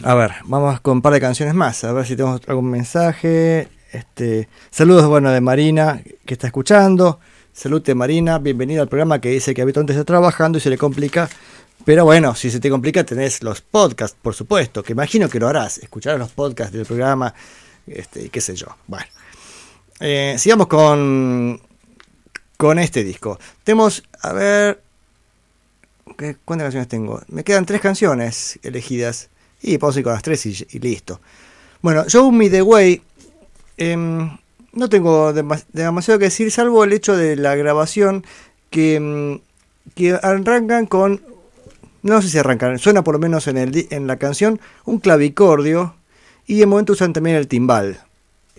A 0.02 0.14
ver, 0.14 0.32
vamos 0.44 0.80
con 0.80 0.94
un 0.94 1.02
par 1.02 1.12
de 1.12 1.20
canciones 1.20 1.54
más, 1.54 1.84
a 1.84 1.92
ver 1.92 2.06
si 2.06 2.16
tenemos 2.16 2.40
algún 2.46 2.70
mensaje. 2.70 3.68
Este, 3.92 4.48
saludos, 4.70 5.06
bueno, 5.06 5.30
de 5.30 5.42
Marina, 5.42 6.02
que 6.24 6.32
está 6.32 6.46
escuchando. 6.46 7.20
Salute 7.52 7.94
Marina, 7.94 8.38
bienvenida 8.38 8.80
al 8.80 8.88
programa 8.88 9.20
que 9.20 9.28
dice 9.28 9.52
que 9.52 9.60
habitualmente 9.60 9.92
está 9.92 10.04
trabajando 10.04 10.56
y 10.56 10.62
se 10.62 10.70
le 10.70 10.78
complica. 10.78 11.28
Pero 11.84 12.06
bueno, 12.06 12.34
si 12.34 12.50
se 12.50 12.60
te 12.60 12.70
complica 12.70 13.04
tenés 13.04 13.42
los 13.42 13.60
podcasts, 13.60 14.16
por 14.22 14.34
supuesto, 14.34 14.82
que 14.82 14.92
imagino 14.92 15.28
que 15.28 15.38
lo 15.38 15.48
harás. 15.48 15.76
Escuchar 15.76 16.18
los 16.18 16.30
podcasts 16.30 16.72
del 16.72 16.86
programa, 16.86 17.34
este, 17.86 18.30
qué 18.30 18.40
sé 18.40 18.56
yo. 18.56 18.68
Bueno, 18.86 19.06
eh, 19.98 20.36
sigamos 20.38 20.66
con, 20.66 21.60
con 22.56 22.78
este 22.78 23.04
disco. 23.04 23.38
Tenemos, 23.64 24.02
a 24.22 24.32
ver, 24.32 24.82
¿cuántas 26.46 26.64
canciones 26.64 26.88
tengo? 26.88 27.20
Me 27.28 27.44
quedan 27.44 27.66
tres 27.66 27.82
canciones 27.82 28.58
elegidas. 28.62 29.28
Y 29.62 29.78
puedo 29.78 29.98
ir 29.98 30.04
con 30.04 30.12
las 30.12 30.22
tres 30.22 30.46
y, 30.46 30.78
listo. 30.78 31.20
Bueno, 31.82 32.04
Show 32.08 32.30
Me 32.32 32.48
the. 32.48 33.00
Eh, 33.76 33.96
no 34.72 34.88
tengo 34.88 35.32
demas 35.32 35.66
demasiado 35.72 36.18
que 36.18 36.26
decir, 36.26 36.50
salvo 36.50 36.84
el 36.84 36.92
hecho 36.92 37.16
de 37.16 37.36
la 37.36 37.54
grabación 37.56 38.24
que, 38.70 39.40
que 39.94 40.12
arrancan 40.22 40.86
con. 40.86 41.22
No 42.02 42.22
sé 42.22 42.28
si 42.28 42.38
arrancan, 42.38 42.78
suena 42.78 43.04
por 43.04 43.14
lo 43.14 43.18
menos 43.18 43.46
en, 43.46 43.58
el, 43.58 43.86
en 43.90 44.06
la 44.06 44.16
canción 44.16 44.58
un 44.86 45.00
clavicordio 45.00 45.94
y 46.46 46.62
en 46.62 46.68
momento 46.68 46.94
usan 46.94 47.12
también 47.12 47.36
el 47.36 47.46
timbal. 47.46 48.00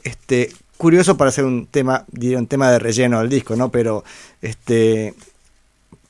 Este, 0.04 0.52
curioso 0.78 1.18
para 1.18 1.30
hacer 1.30 1.46
un 1.46 1.68
tema, 1.68 2.06
diría 2.12 2.38
un 2.38 2.48
tema 2.48 2.72
de 2.72 2.80
relleno 2.80 3.20
al 3.20 3.30
disco, 3.30 3.56
¿no? 3.56 3.70
Pero 3.70 4.04
este. 4.42 5.14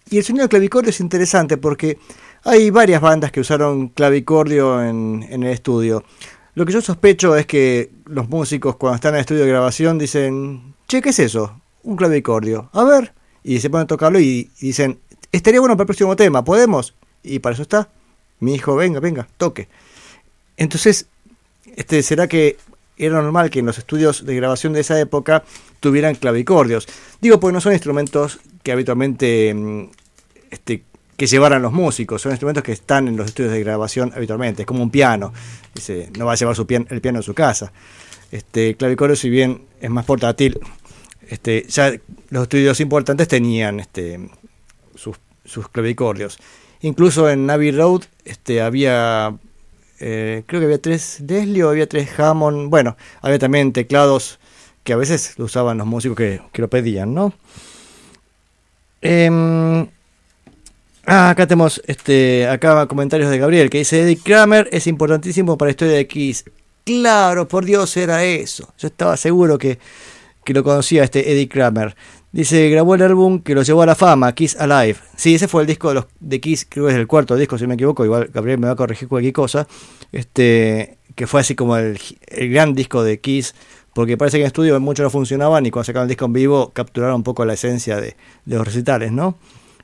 Y 0.09 0.17
el 0.17 0.23
sonido 0.23 0.43
del 0.43 0.49
clavicordio 0.49 0.89
es 0.89 0.99
interesante 0.99 1.57
porque 1.57 1.97
hay 2.43 2.69
varias 2.69 3.01
bandas 3.01 3.31
que 3.31 3.39
usaron 3.39 3.89
clavicordio 3.89 4.83
en, 4.83 5.25
en, 5.29 5.43
el 5.43 5.51
estudio. 5.51 6.03
Lo 6.55 6.65
que 6.65 6.73
yo 6.73 6.81
sospecho 6.81 7.35
es 7.35 7.45
que 7.45 7.91
los 8.05 8.29
músicos 8.29 8.75
cuando 8.75 8.95
están 8.95 9.11
en 9.11 9.15
el 9.15 9.21
estudio 9.21 9.43
de 9.43 9.49
grabación 9.49 9.97
dicen, 9.97 10.75
che, 10.87 11.01
¿qué 11.01 11.09
es 11.09 11.19
eso? 11.19 11.61
Un 11.83 11.95
clavicordio. 11.95 12.69
A 12.73 12.83
ver. 12.83 13.13
y 13.43 13.59
se 13.59 13.69
ponen 13.69 13.85
a 13.85 13.87
tocarlo 13.87 14.19
y, 14.19 14.51
y 14.59 14.67
dicen, 14.67 14.99
estaría 15.31 15.59
bueno 15.59 15.75
para 15.75 15.83
el 15.83 15.87
próximo 15.87 16.15
tema, 16.15 16.43
¿podemos? 16.43 16.95
Y 17.23 17.39
para 17.39 17.53
eso 17.53 17.63
está. 17.63 17.89
Mi 18.39 18.55
hijo, 18.55 18.75
venga, 18.75 18.99
venga, 18.99 19.27
toque. 19.37 19.67
Entonces, 20.57 21.07
este, 21.75 22.03
¿será 22.03 22.27
que 22.27 22.57
era 22.97 23.21
normal 23.21 23.49
que 23.49 23.59
en 23.59 23.65
los 23.65 23.77
estudios 23.77 24.25
de 24.25 24.35
grabación 24.35 24.73
de 24.73 24.81
esa 24.81 24.99
época 24.99 25.43
tuvieran 25.79 26.15
clavicordios? 26.15 26.87
Digo, 27.21 27.39
porque 27.39 27.53
no 27.53 27.61
son 27.61 27.73
instrumentos 27.73 28.39
que 28.63 28.71
habitualmente 28.71 29.53
mm, 29.53 29.83
este, 30.49 30.83
que 31.21 31.27
llevaran 31.27 31.61
los 31.61 31.71
músicos, 31.71 32.19
son 32.19 32.31
instrumentos 32.31 32.63
que 32.63 32.71
están 32.71 33.07
en 33.07 33.15
los 33.15 33.27
estudios 33.27 33.53
de 33.53 33.59
grabación 33.59 34.11
habitualmente, 34.15 34.63
es 34.63 34.65
como 34.65 34.81
un 34.81 34.89
piano, 34.89 35.31
no 36.17 36.25
va 36.25 36.31
a 36.31 36.35
llevar 36.35 36.55
su 36.55 36.65
pian- 36.65 36.87
el 36.89 36.99
piano 36.99 37.19
a 37.19 37.21
su 37.21 37.35
casa. 37.35 37.71
Este 38.31 38.73
clavicordio, 38.73 39.15
si 39.15 39.29
bien 39.29 39.61
es 39.79 39.91
más 39.91 40.03
portátil, 40.03 40.59
este, 41.29 41.67
ya 41.69 41.93
los 42.31 42.41
estudios 42.41 42.79
importantes 42.79 43.27
tenían 43.27 43.79
este, 43.79 44.31
sus, 44.95 45.15
clavicordios. 45.71 46.39
Incluso 46.81 47.29
en 47.29 47.47
Abbey 47.47 47.69
Road 47.69 48.01
este, 48.25 48.63
había, 48.63 49.35
eh, 49.99 50.41
creo 50.47 50.59
que 50.59 50.65
había 50.65 50.81
tres 50.81 51.19
Leslie 51.19 51.63
o 51.63 51.69
había 51.69 51.87
tres 51.87 52.19
Hammond. 52.19 52.71
Bueno, 52.71 52.97
había 53.21 53.37
también 53.37 53.73
teclados 53.73 54.39
que 54.83 54.93
a 54.93 54.97
veces 54.97 55.37
lo 55.37 55.45
usaban 55.45 55.77
los 55.77 55.85
músicos 55.85 56.17
que, 56.17 56.41
que 56.51 56.63
lo 56.63 56.67
pedían, 56.67 57.13
¿no? 57.13 57.31
Em, 59.01 59.85
ah, 61.11 61.29
acá 61.29 61.45
tenemos 61.45 61.81
este, 61.85 62.47
acá 62.47 62.87
comentarios 62.87 63.29
de 63.29 63.37
Gabriel 63.37 63.69
que 63.69 63.79
dice 63.79 64.01
Eddie 64.01 64.17
Kramer 64.17 64.69
es 64.71 64.87
importantísimo 64.87 65.57
para 65.57 65.67
la 65.67 65.71
historia 65.71 65.95
de 65.95 66.07
Kiss. 66.07 66.45
Claro, 66.85 67.47
por 67.47 67.65
Dios 67.65 67.95
era 67.97 68.23
eso. 68.23 68.73
Yo 68.77 68.87
estaba 68.87 69.17
seguro 69.17 69.57
que, 69.57 69.77
que 70.43 70.53
lo 70.53 70.63
conocía 70.63 71.03
este 71.03 71.31
Eddie 71.31 71.49
Kramer. 71.49 71.95
Dice, 72.31 72.69
grabó 72.69 72.95
el 72.95 73.01
álbum 73.01 73.41
que 73.41 73.53
lo 73.53 73.61
llevó 73.61 73.81
a 73.81 73.85
la 73.85 73.95
fama, 73.95 74.33
Kiss 74.33 74.55
Alive. 74.55 74.97
Sí, 75.17 75.35
ese 75.35 75.49
fue 75.49 75.63
el 75.63 75.67
disco 75.67 75.89
de, 75.89 75.95
los, 75.95 76.05
de 76.21 76.39
Kiss, 76.39 76.65
creo 76.67 76.85
que 76.85 76.93
es 76.93 76.97
el 76.97 77.07
cuarto 77.07 77.35
disco, 77.35 77.57
si 77.57 77.67
me 77.67 77.73
equivoco. 77.73 78.05
Igual 78.05 78.29
Gabriel 78.33 78.57
me 78.57 78.67
va 78.67 78.73
a 78.73 78.75
corregir 78.77 79.09
cualquier 79.09 79.33
cosa. 79.33 79.67
Este, 80.13 80.97
que 81.15 81.27
fue 81.27 81.41
así 81.41 81.55
como 81.55 81.75
el, 81.75 81.99
el 82.27 82.49
gran 82.49 82.73
disco 82.73 83.03
de 83.03 83.19
Kiss, 83.19 83.53
porque 83.93 84.15
parece 84.15 84.37
que 84.37 84.43
en 84.43 84.47
estudio 84.47 84.79
mucho 84.79 85.03
no 85.03 85.09
funcionaban 85.09 85.65
y 85.65 85.71
cuando 85.71 85.85
sacaron 85.85 86.05
el 86.05 86.09
disco 86.09 86.25
en 86.25 86.33
vivo 86.33 86.71
capturaron 86.73 87.17
un 87.17 87.23
poco 87.23 87.43
la 87.43 87.53
esencia 87.53 87.97
de, 87.97 88.15
de 88.45 88.55
los 88.55 88.65
recitales, 88.65 89.11
¿no? 89.11 89.35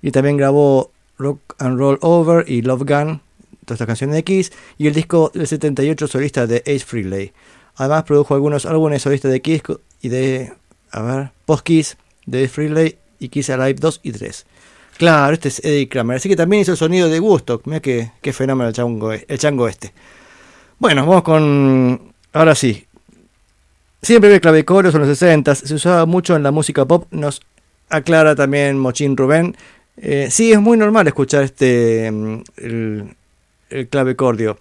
Y 0.01 0.11
también 0.11 0.37
grabó 0.37 0.91
Rock 1.17 1.55
and 1.59 1.77
Roll 1.77 1.97
Over 2.01 2.49
y 2.49 2.61
Love 2.61 2.81
Gun, 2.81 3.21
todas 3.65 3.75
estas 3.75 3.87
canciones 3.87 4.15
de 4.15 4.23
Kiss, 4.23 4.51
y 4.77 4.87
el 4.87 4.93
disco 4.93 5.31
del 5.33 5.47
78 5.47 6.07
solista 6.07 6.47
de 6.47 6.57
Ace 6.65 6.79
Frehley. 6.79 7.33
Además 7.75 8.03
produjo 8.03 8.33
algunos 8.33 8.65
álbumes 8.65 9.01
solistas 9.01 9.31
de 9.31 9.41
Kiss 9.41 9.61
y 10.01 10.09
de, 10.09 10.53
a 10.91 11.01
ver, 11.01 11.31
Post 11.45 11.63
Kiss, 11.63 11.97
de 12.25 12.43
Ace 12.43 12.49
Frehley 12.49 12.97
y 13.19 13.29
Kiss 13.29 13.49
Alive 13.49 13.75
2 13.79 14.01
y 14.03 14.11
3. 14.11 14.45
Claro, 14.97 15.33
este 15.33 15.49
es 15.49 15.63
Eddie 15.63 15.87
Kramer, 15.87 16.17
así 16.17 16.27
que 16.27 16.35
también 16.35 16.63
hizo 16.63 16.71
el 16.71 16.77
sonido 16.77 17.07
de 17.07 17.19
Gusto. 17.19 17.61
Mira 17.65 17.79
qué, 17.79 18.11
fenómeno 18.33 18.67
el 18.67 18.73
chango, 18.73 19.13
el 19.13 19.37
chango 19.37 19.67
este. 19.67 19.93
Bueno, 20.79 21.05
vamos 21.05 21.23
con. 21.23 22.13
Ahora 22.33 22.55
sí. 22.55 22.85
Siempre 24.01 24.29
había 24.29 24.39
clavicordios 24.39 24.93
en 24.93 25.01
los 25.01 25.09
60 25.09 25.55
se 25.55 25.73
usaba 25.73 26.05
mucho 26.05 26.35
en 26.35 26.43
la 26.43 26.51
música 26.51 26.85
pop, 26.85 27.07
nos 27.09 27.41
aclara 27.89 28.35
también 28.35 28.77
Mochín 28.77 29.17
Rubén. 29.17 29.55
Eh, 29.97 30.27
sí, 30.29 30.51
es 30.51 30.61
muy 30.61 30.77
normal 30.77 31.07
escuchar 31.07 31.43
este 31.43 32.11
mm, 32.11 32.41
el, 32.57 33.15
el 33.69 33.87
clavicordio 33.87 34.59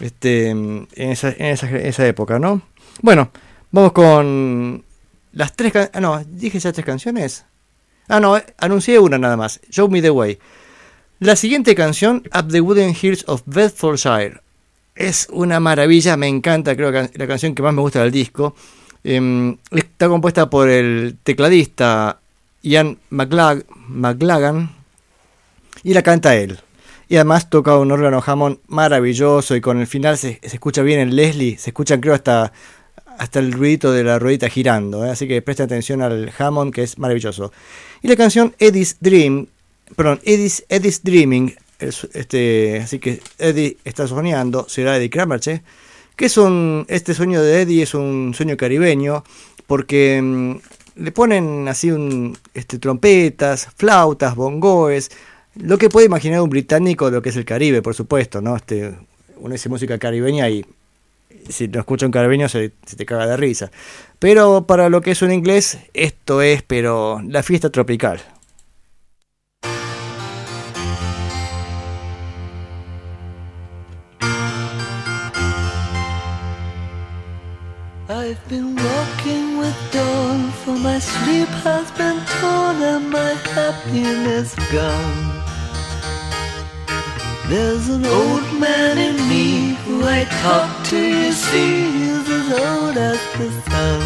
este, 0.00 0.54
mm, 0.54 0.86
en, 0.94 1.10
esa, 1.10 1.30
en, 1.30 1.46
esa, 1.46 1.70
esa 1.70 2.06
época, 2.06 2.38
¿no? 2.38 2.62
Bueno, 3.00 3.30
vamos 3.70 3.92
con 3.92 4.84
las 5.32 5.54
tres 5.54 5.72
canciones. 5.72 5.96
Ah, 5.96 6.00
no, 6.00 6.24
dije 6.24 6.58
ya 6.58 6.72
tres 6.72 6.84
canciones. 6.84 7.44
Ah, 8.08 8.20
no, 8.20 8.36
eh, 8.36 8.44
anuncié 8.58 8.98
una 8.98 9.18
nada 9.18 9.36
más. 9.36 9.60
Show 9.70 9.88
Me 9.88 10.02
the 10.02 10.10
Way. 10.10 10.38
La 11.20 11.36
siguiente 11.36 11.74
canción, 11.74 12.24
Up 12.36 12.50
the 12.50 12.60
Wooden 12.60 12.96
Hills 13.00 13.24
of 13.28 13.42
Bedfordshire. 13.46 14.40
Es 14.94 15.28
una 15.30 15.60
maravilla, 15.60 16.16
me 16.16 16.26
encanta, 16.26 16.74
creo 16.76 16.90
que 16.90 17.16
la 17.16 17.26
canción 17.26 17.54
que 17.54 17.62
más 17.62 17.72
me 17.72 17.80
gusta 17.80 18.02
del 18.02 18.10
disco. 18.10 18.56
Eh, 19.04 19.56
está 19.70 20.08
compuesta 20.08 20.50
por 20.50 20.68
el 20.68 21.16
tecladista 21.22 22.21
Ian 22.62 22.98
McLag 23.10 23.64
McLagan 23.88 24.70
y 25.82 25.94
la 25.94 26.02
canta 26.02 26.36
él. 26.36 26.58
Y 27.08 27.16
además 27.16 27.50
toca 27.50 27.76
un 27.76 27.92
órgano 27.92 28.22
Hammond 28.24 28.58
maravilloso 28.68 29.54
y 29.54 29.60
con 29.60 29.80
el 29.80 29.86
final 29.86 30.16
se, 30.16 30.38
escucha 30.42 30.82
bien 30.82 31.00
el 31.00 31.16
Leslie, 31.16 31.58
se 31.58 31.70
escuchan 31.70 32.00
creo 32.00 32.14
hasta, 32.14 32.52
hasta 33.18 33.38
el 33.38 33.52
ruidito 33.52 33.92
de 33.92 34.04
la 34.04 34.18
ruedita 34.18 34.48
girando, 34.48 35.04
¿eh? 35.04 35.10
así 35.10 35.28
que 35.28 35.42
presten 35.42 35.64
atención 35.64 36.00
al 36.00 36.32
Hammond 36.38 36.72
que 36.72 36.82
es 36.82 36.98
maravilloso. 36.98 37.52
Y 38.00 38.08
la 38.08 38.16
canción 38.16 38.54
Eddie's 38.58 38.96
Dream, 39.00 39.48
perdón, 39.94 40.20
Eddie's, 40.22 40.64
Eddie's 40.68 41.02
Dreaming, 41.02 41.54
es, 41.78 42.08
este, 42.14 42.80
así 42.82 42.98
que 42.98 43.20
Eddie 43.38 43.76
está 43.84 44.06
soñando, 44.06 44.66
será 44.68 44.96
Eddie 44.96 45.10
Kramer, 45.10 45.40
che, 45.40 45.62
que 46.16 46.26
es 46.26 46.36
un, 46.38 46.86
este 46.88 47.12
sueño 47.12 47.42
de 47.42 47.62
Eddie 47.62 47.82
es 47.82 47.94
un 47.94 48.32
sueño 48.34 48.56
caribeño, 48.56 49.24
porque 49.66 50.20
mmm, 50.22 50.56
le 50.94 51.12
ponen 51.12 51.68
así 51.68 51.90
un, 51.90 52.36
este, 52.54 52.78
trompetas, 52.78 53.68
flautas, 53.76 54.34
bongoes, 54.34 55.10
lo 55.54 55.78
que 55.78 55.88
puede 55.88 56.06
imaginar 56.06 56.40
un 56.40 56.50
británico 56.50 57.06
de 57.06 57.16
lo 57.16 57.22
que 57.22 57.28
es 57.28 57.36
el 57.36 57.44
Caribe, 57.44 57.82
por 57.82 57.94
supuesto, 57.94 58.40
¿no? 58.40 58.56
Este, 58.56 58.94
uno 59.36 59.52
dice 59.52 59.68
música 59.68 59.98
caribeña 59.98 60.48
y 60.48 60.64
si 61.48 61.66
lo 61.68 61.80
escucha 61.80 62.06
un 62.06 62.12
caribeño 62.12 62.48
se, 62.48 62.70
te 62.96 63.04
caga 63.04 63.26
de 63.26 63.36
risa. 63.36 63.70
Pero 64.18 64.66
para 64.66 64.88
lo 64.88 65.00
que 65.00 65.10
es 65.10 65.22
un 65.22 65.32
inglés, 65.32 65.78
esto 65.94 66.42
es, 66.42 66.62
pero 66.62 67.20
la 67.26 67.42
fiesta 67.42 67.70
tropical. 67.70 68.20
For 80.64 80.78
my 80.78 80.98
sleep 80.98 81.48
has 81.66 81.90
been 81.92 82.20
torn 82.38 82.76
and 82.82 83.10
my 83.10 83.32
happiness 83.56 84.54
gone. 84.70 85.42
There's 87.48 87.88
an 87.88 88.06
old 88.06 88.60
man 88.60 88.96
in 88.96 89.16
me 89.28 89.74
who 89.82 90.04
I 90.04 90.22
talk 90.44 90.86
to, 90.90 90.98
you 90.98 91.32
see, 91.32 91.90
he's 91.96 92.28
as 92.38 92.48
old 92.52 92.96
as 92.96 93.20
the 93.38 93.50
sun. 93.70 94.02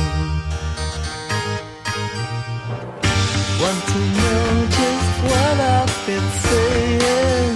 Want 3.61 3.83
to 3.93 4.01
know 4.19 4.47
just 4.81 5.13
what 5.29 5.57
I've 5.75 6.07
been 6.07 6.29
saying? 6.47 7.56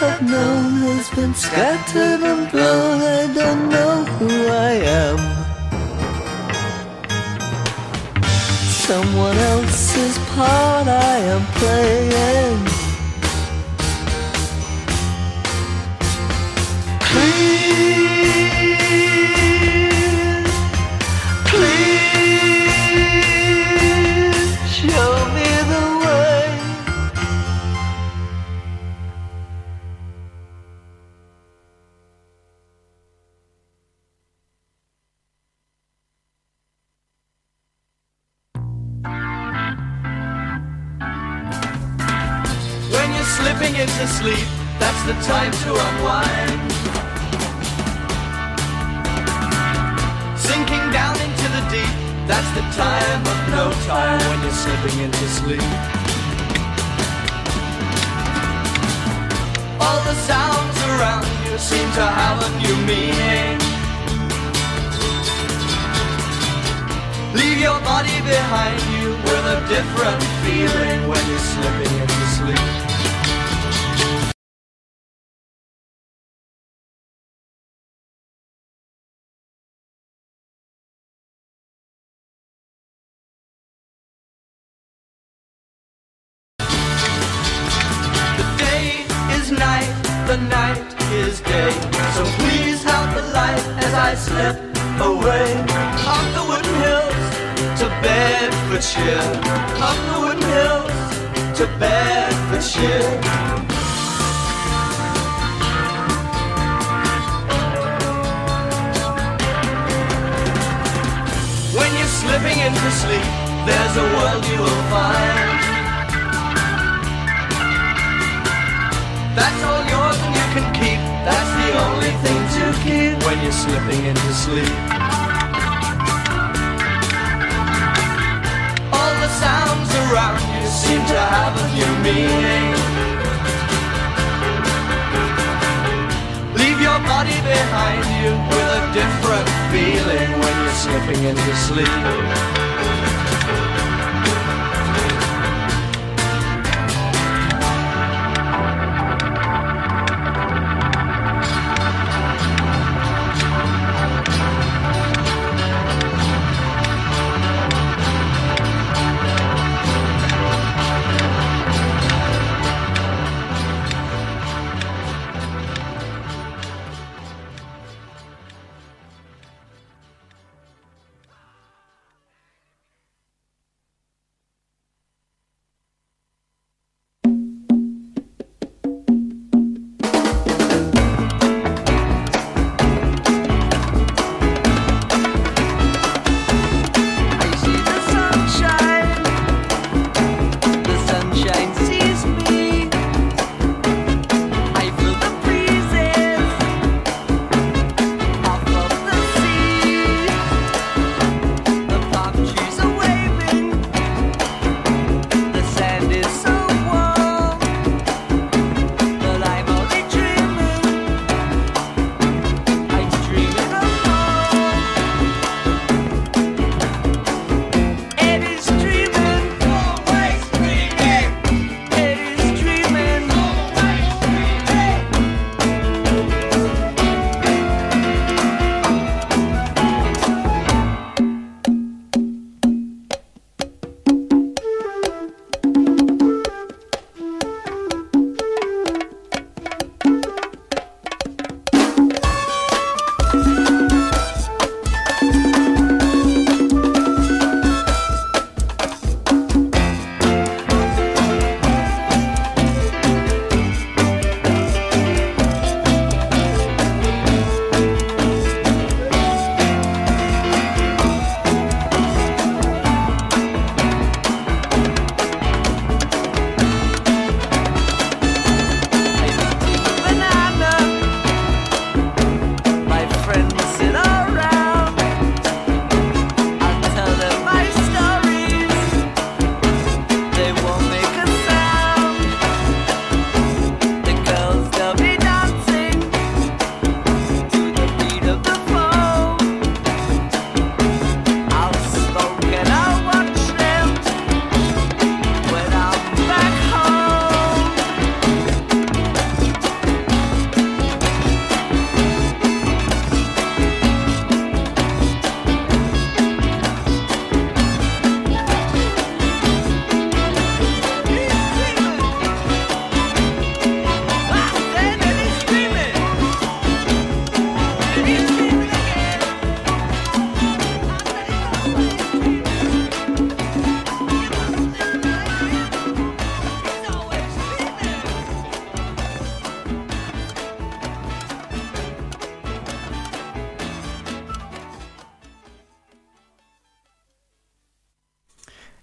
Truth 0.00 0.08
I 0.08 0.16
have 0.16 0.22
known 0.30 0.72
has 0.96 1.10
been 1.10 1.34
scattered 1.34 2.22
and 2.22 2.50
blown. 2.50 3.00
I 3.02 3.32
don't 3.34 3.68
know 3.68 4.04
who 4.16 4.28
I 4.48 4.72
am. 5.02 5.18
Someone 8.88 9.36
else's 9.36 10.18
part 10.34 10.88
I 10.88 11.16
am 11.34 11.44
playing. 11.60 12.64
Please, 17.00 17.49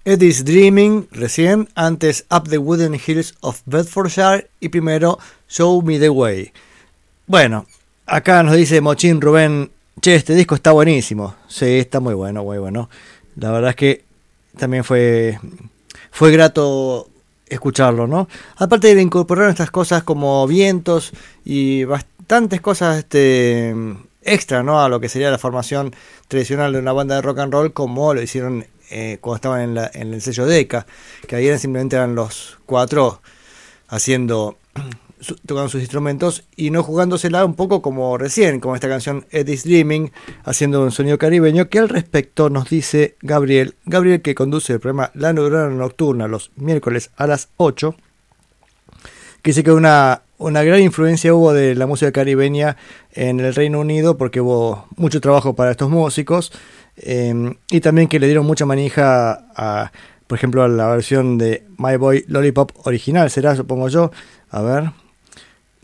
Eddie's 0.07 0.45
Dreaming, 0.45 1.09
recién, 1.11 1.67
antes 1.75 2.25
Up 2.31 2.47
the 2.47 2.57
Wooden 2.57 2.93
Hills 2.93 3.35
of 3.41 3.59
Bedfordshire 3.65 4.47
y 4.61 4.69
primero 4.69 5.19
Show 5.49 5.81
Me 5.81 5.99
the 5.99 6.09
Way. 6.09 6.53
Bueno, 7.25 7.65
acá 8.05 8.41
nos 8.41 8.55
dice 8.55 8.79
Mochín 8.79 9.19
Rubén, 9.19 9.69
che, 9.99 10.15
este 10.15 10.33
disco 10.33 10.55
está 10.55 10.71
buenísimo. 10.71 11.35
Sí, 11.49 11.79
está 11.79 11.99
muy 11.99 12.13
bueno, 12.13 12.45
muy 12.45 12.57
bueno. 12.57 12.89
La 13.35 13.51
verdad 13.51 13.71
es 13.71 13.75
que 13.75 14.05
también 14.57 14.85
fue, 14.85 15.41
fue 16.09 16.31
grato 16.31 17.09
escucharlo, 17.49 18.07
¿no? 18.07 18.29
Aparte 18.55 18.95
de 18.95 19.01
incorporar 19.01 19.49
estas 19.49 19.71
cosas 19.71 20.03
como 20.03 20.47
vientos 20.47 21.11
y 21.43 21.83
bastantes 21.83 22.61
cosas 22.61 22.99
este, 22.99 23.75
extra, 24.21 24.63
¿no? 24.63 24.81
A 24.81 24.87
lo 24.87 25.01
que 25.01 25.09
sería 25.09 25.31
la 25.31 25.37
formación 25.37 25.93
tradicional 26.29 26.71
de 26.71 26.79
una 26.79 26.93
banda 26.93 27.15
de 27.15 27.21
rock 27.23 27.39
and 27.39 27.51
roll, 27.51 27.73
como 27.73 28.13
lo 28.13 28.21
hicieron 28.21 28.65
eh, 28.89 29.17
cuando 29.21 29.35
estaban 29.37 29.61
en, 29.61 29.75
la- 29.75 29.91
en 29.93 30.13
el 30.13 30.21
sello 30.21 30.45
Deca, 30.45 30.85
que 31.27 31.35
ahí 31.35 31.47
eran 31.47 31.59
simplemente 31.59 31.95
eran 31.95 32.15
los 32.15 32.57
cuatro 32.65 33.21
haciendo 33.87 34.57
tocando 35.47 35.67
sus 35.69 35.81
instrumentos 35.81 36.43
y 36.55 36.69
no 36.69 36.83
jugándosela 36.83 37.43
un 37.43 37.55
poco 37.55 37.81
como 37.81 38.17
recién, 38.19 38.59
como 38.59 38.75
esta 38.75 38.87
canción 38.87 39.25
Eddie's 39.31 39.63
Dreaming, 39.63 40.11
haciendo 40.43 40.83
un 40.83 40.91
sonido 40.91 41.17
caribeño, 41.17 41.69
que 41.69 41.79
al 41.79 41.89
respecto 41.89 42.49
nos 42.51 42.69
dice 42.69 43.15
Gabriel, 43.21 43.73
Gabriel 43.85 44.21
que 44.21 44.35
conduce 44.35 44.73
el 44.73 44.79
programa 44.79 45.09
La 45.15 45.33
Neurona 45.33 45.73
Nocturna 45.73 46.27
los 46.27 46.51
miércoles 46.55 47.09
a 47.17 47.25
las 47.25 47.49
8, 47.57 47.95
que 49.41 49.51
dice 49.51 49.63
que 49.63 49.71
una, 49.71 50.21
una 50.37 50.63
gran 50.63 50.81
influencia 50.81 51.33
hubo 51.33 51.51
de 51.53 51.73
la 51.75 51.87
música 51.87 52.11
caribeña 52.11 52.77
en 53.13 53.39
el 53.39 53.55
Reino 53.55 53.79
Unido 53.79 54.17
porque 54.17 54.41
hubo 54.41 54.85
mucho 54.97 55.19
trabajo 55.21 55.55
para 55.55 55.71
estos 55.71 55.89
músicos 55.89 56.51
eh, 56.97 57.55
y 57.69 57.79
también 57.79 58.07
que 58.07 58.19
le 58.19 58.27
dieron 58.27 58.45
mucha 58.45 58.65
manija 58.65 59.45
a, 59.55 59.91
por 60.25 60.37
ejemplo, 60.37 60.63
a 60.63 60.67
la 60.67 60.87
versión 60.87 61.37
de 61.37 61.63
My 61.77 61.95
Boy 61.95 62.25
Lollipop 62.27 62.71
original, 62.85 63.29
será, 63.29 63.55
supongo 63.55 63.87
yo, 63.87 64.11
a 64.49 64.61
ver, 64.61 64.91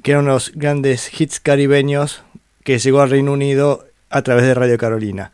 que 0.02 0.12
eran 0.12 0.26
unos 0.26 0.52
grandes 0.56 1.10
hits 1.20 1.40
caribeños 1.40 2.24
que 2.64 2.80
llegó 2.80 3.02
al 3.02 3.10
Reino 3.10 3.32
Unido 3.32 3.86
a 4.10 4.22
través 4.22 4.44
de 4.44 4.54
Radio 4.54 4.78
Carolina. 4.78 5.32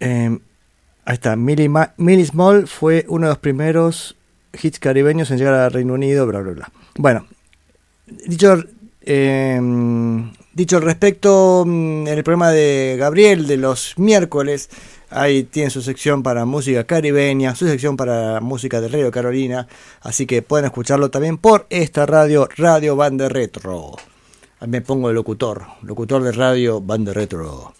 Eh, 0.00 0.38
ahí 1.04 1.14
está, 1.14 1.36
Millie, 1.36 1.70
Millie 1.96 2.26
Small 2.26 2.66
fue 2.66 3.04
uno 3.08 3.26
de 3.26 3.32
los 3.32 3.38
primeros 3.38 4.16
hits 4.60 4.78
caribeños 4.78 5.30
en 5.30 5.38
llegar 5.38 5.54
al 5.54 5.72
Reino 5.72 5.94
Unido, 5.94 6.26
bla, 6.26 6.40
bla, 6.40 6.52
bla. 6.52 6.72
Bueno, 6.96 7.26
dicho, 8.26 8.62
eh, 9.02 9.60
dicho 10.58 10.76
al 10.76 10.82
respecto, 10.82 11.62
mm, 11.64 12.08
en 12.08 12.18
el 12.18 12.24
programa 12.24 12.50
de 12.50 12.96
Gabriel 12.98 13.46
de 13.46 13.56
los 13.56 13.94
miércoles, 13.96 14.68
ahí 15.08 15.44
tiene 15.44 15.70
su 15.70 15.82
sección 15.82 16.24
para 16.24 16.46
música 16.46 16.82
caribeña, 16.82 17.54
su 17.54 17.68
sección 17.68 17.96
para 17.96 18.40
música 18.40 18.80
de 18.80 18.88
Radio 18.88 19.12
Carolina, 19.12 19.68
así 20.00 20.26
que 20.26 20.42
pueden 20.42 20.64
escucharlo 20.66 21.12
también 21.12 21.38
por 21.38 21.68
esta 21.70 22.06
radio, 22.06 22.48
Radio 22.56 22.96
Bande 22.96 23.28
Retro. 23.28 23.92
Me 24.66 24.80
pongo 24.80 25.06
de 25.06 25.14
locutor, 25.14 25.64
locutor 25.82 26.24
de 26.24 26.32
radio 26.32 26.80
Bande 26.80 27.14
Retro. 27.14 27.74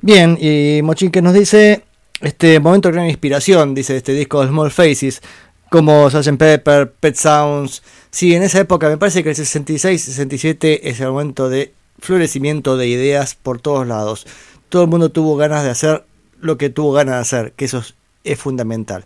Bien, 0.00 0.38
y 0.40 0.80
Mochín 0.82 1.10
que 1.10 1.20
nos 1.20 1.34
dice, 1.34 1.84
este 2.22 2.58
momento 2.58 2.88
de 2.88 2.94
gran 2.94 3.06
inspiración, 3.06 3.74
dice 3.74 3.98
este 3.98 4.14
disco 4.14 4.40
de 4.40 4.48
Small 4.48 4.70
Faces, 4.70 5.20
como 5.70 6.08
Sgt. 6.10 6.36
Pepper, 6.38 6.92
Pet 6.92 7.16
Sounds. 7.16 7.82
Sí, 8.10 8.34
en 8.34 8.42
esa 8.42 8.60
época 8.60 8.88
me 8.88 8.98
parece 8.98 9.22
que 9.22 9.30
el 9.30 9.36
66, 9.36 10.02
67 10.02 10.88
es 10.88 11.00
el 11.00 11.08
momento 11.08 11.48
de 11.48 11.72
florecimiento 11.98 12.76
de 12.76 12.88
ideas 12.88 13.34
por 13.34 13.60
todos 13.60 13.86
lados. 13.86 14.26
Todo 14.68 14.82
el 14.82 14.88
mundo 14.88 15.10
tuvo 15.10 15.36
ganas 15.36 15.64
de 15.64 15.70
hacer 15.70 16.04
lo 16.40 16.58
que 16.58 16.70
tuvo 16.70 16.92
ganas 16.92 17.14
de 17.16 17.20
hacer, 17.20 17.52
que 17.52 17.64
eso 17.64 17.82
es, 18.24 18.38
fundamental. 18.38 19.04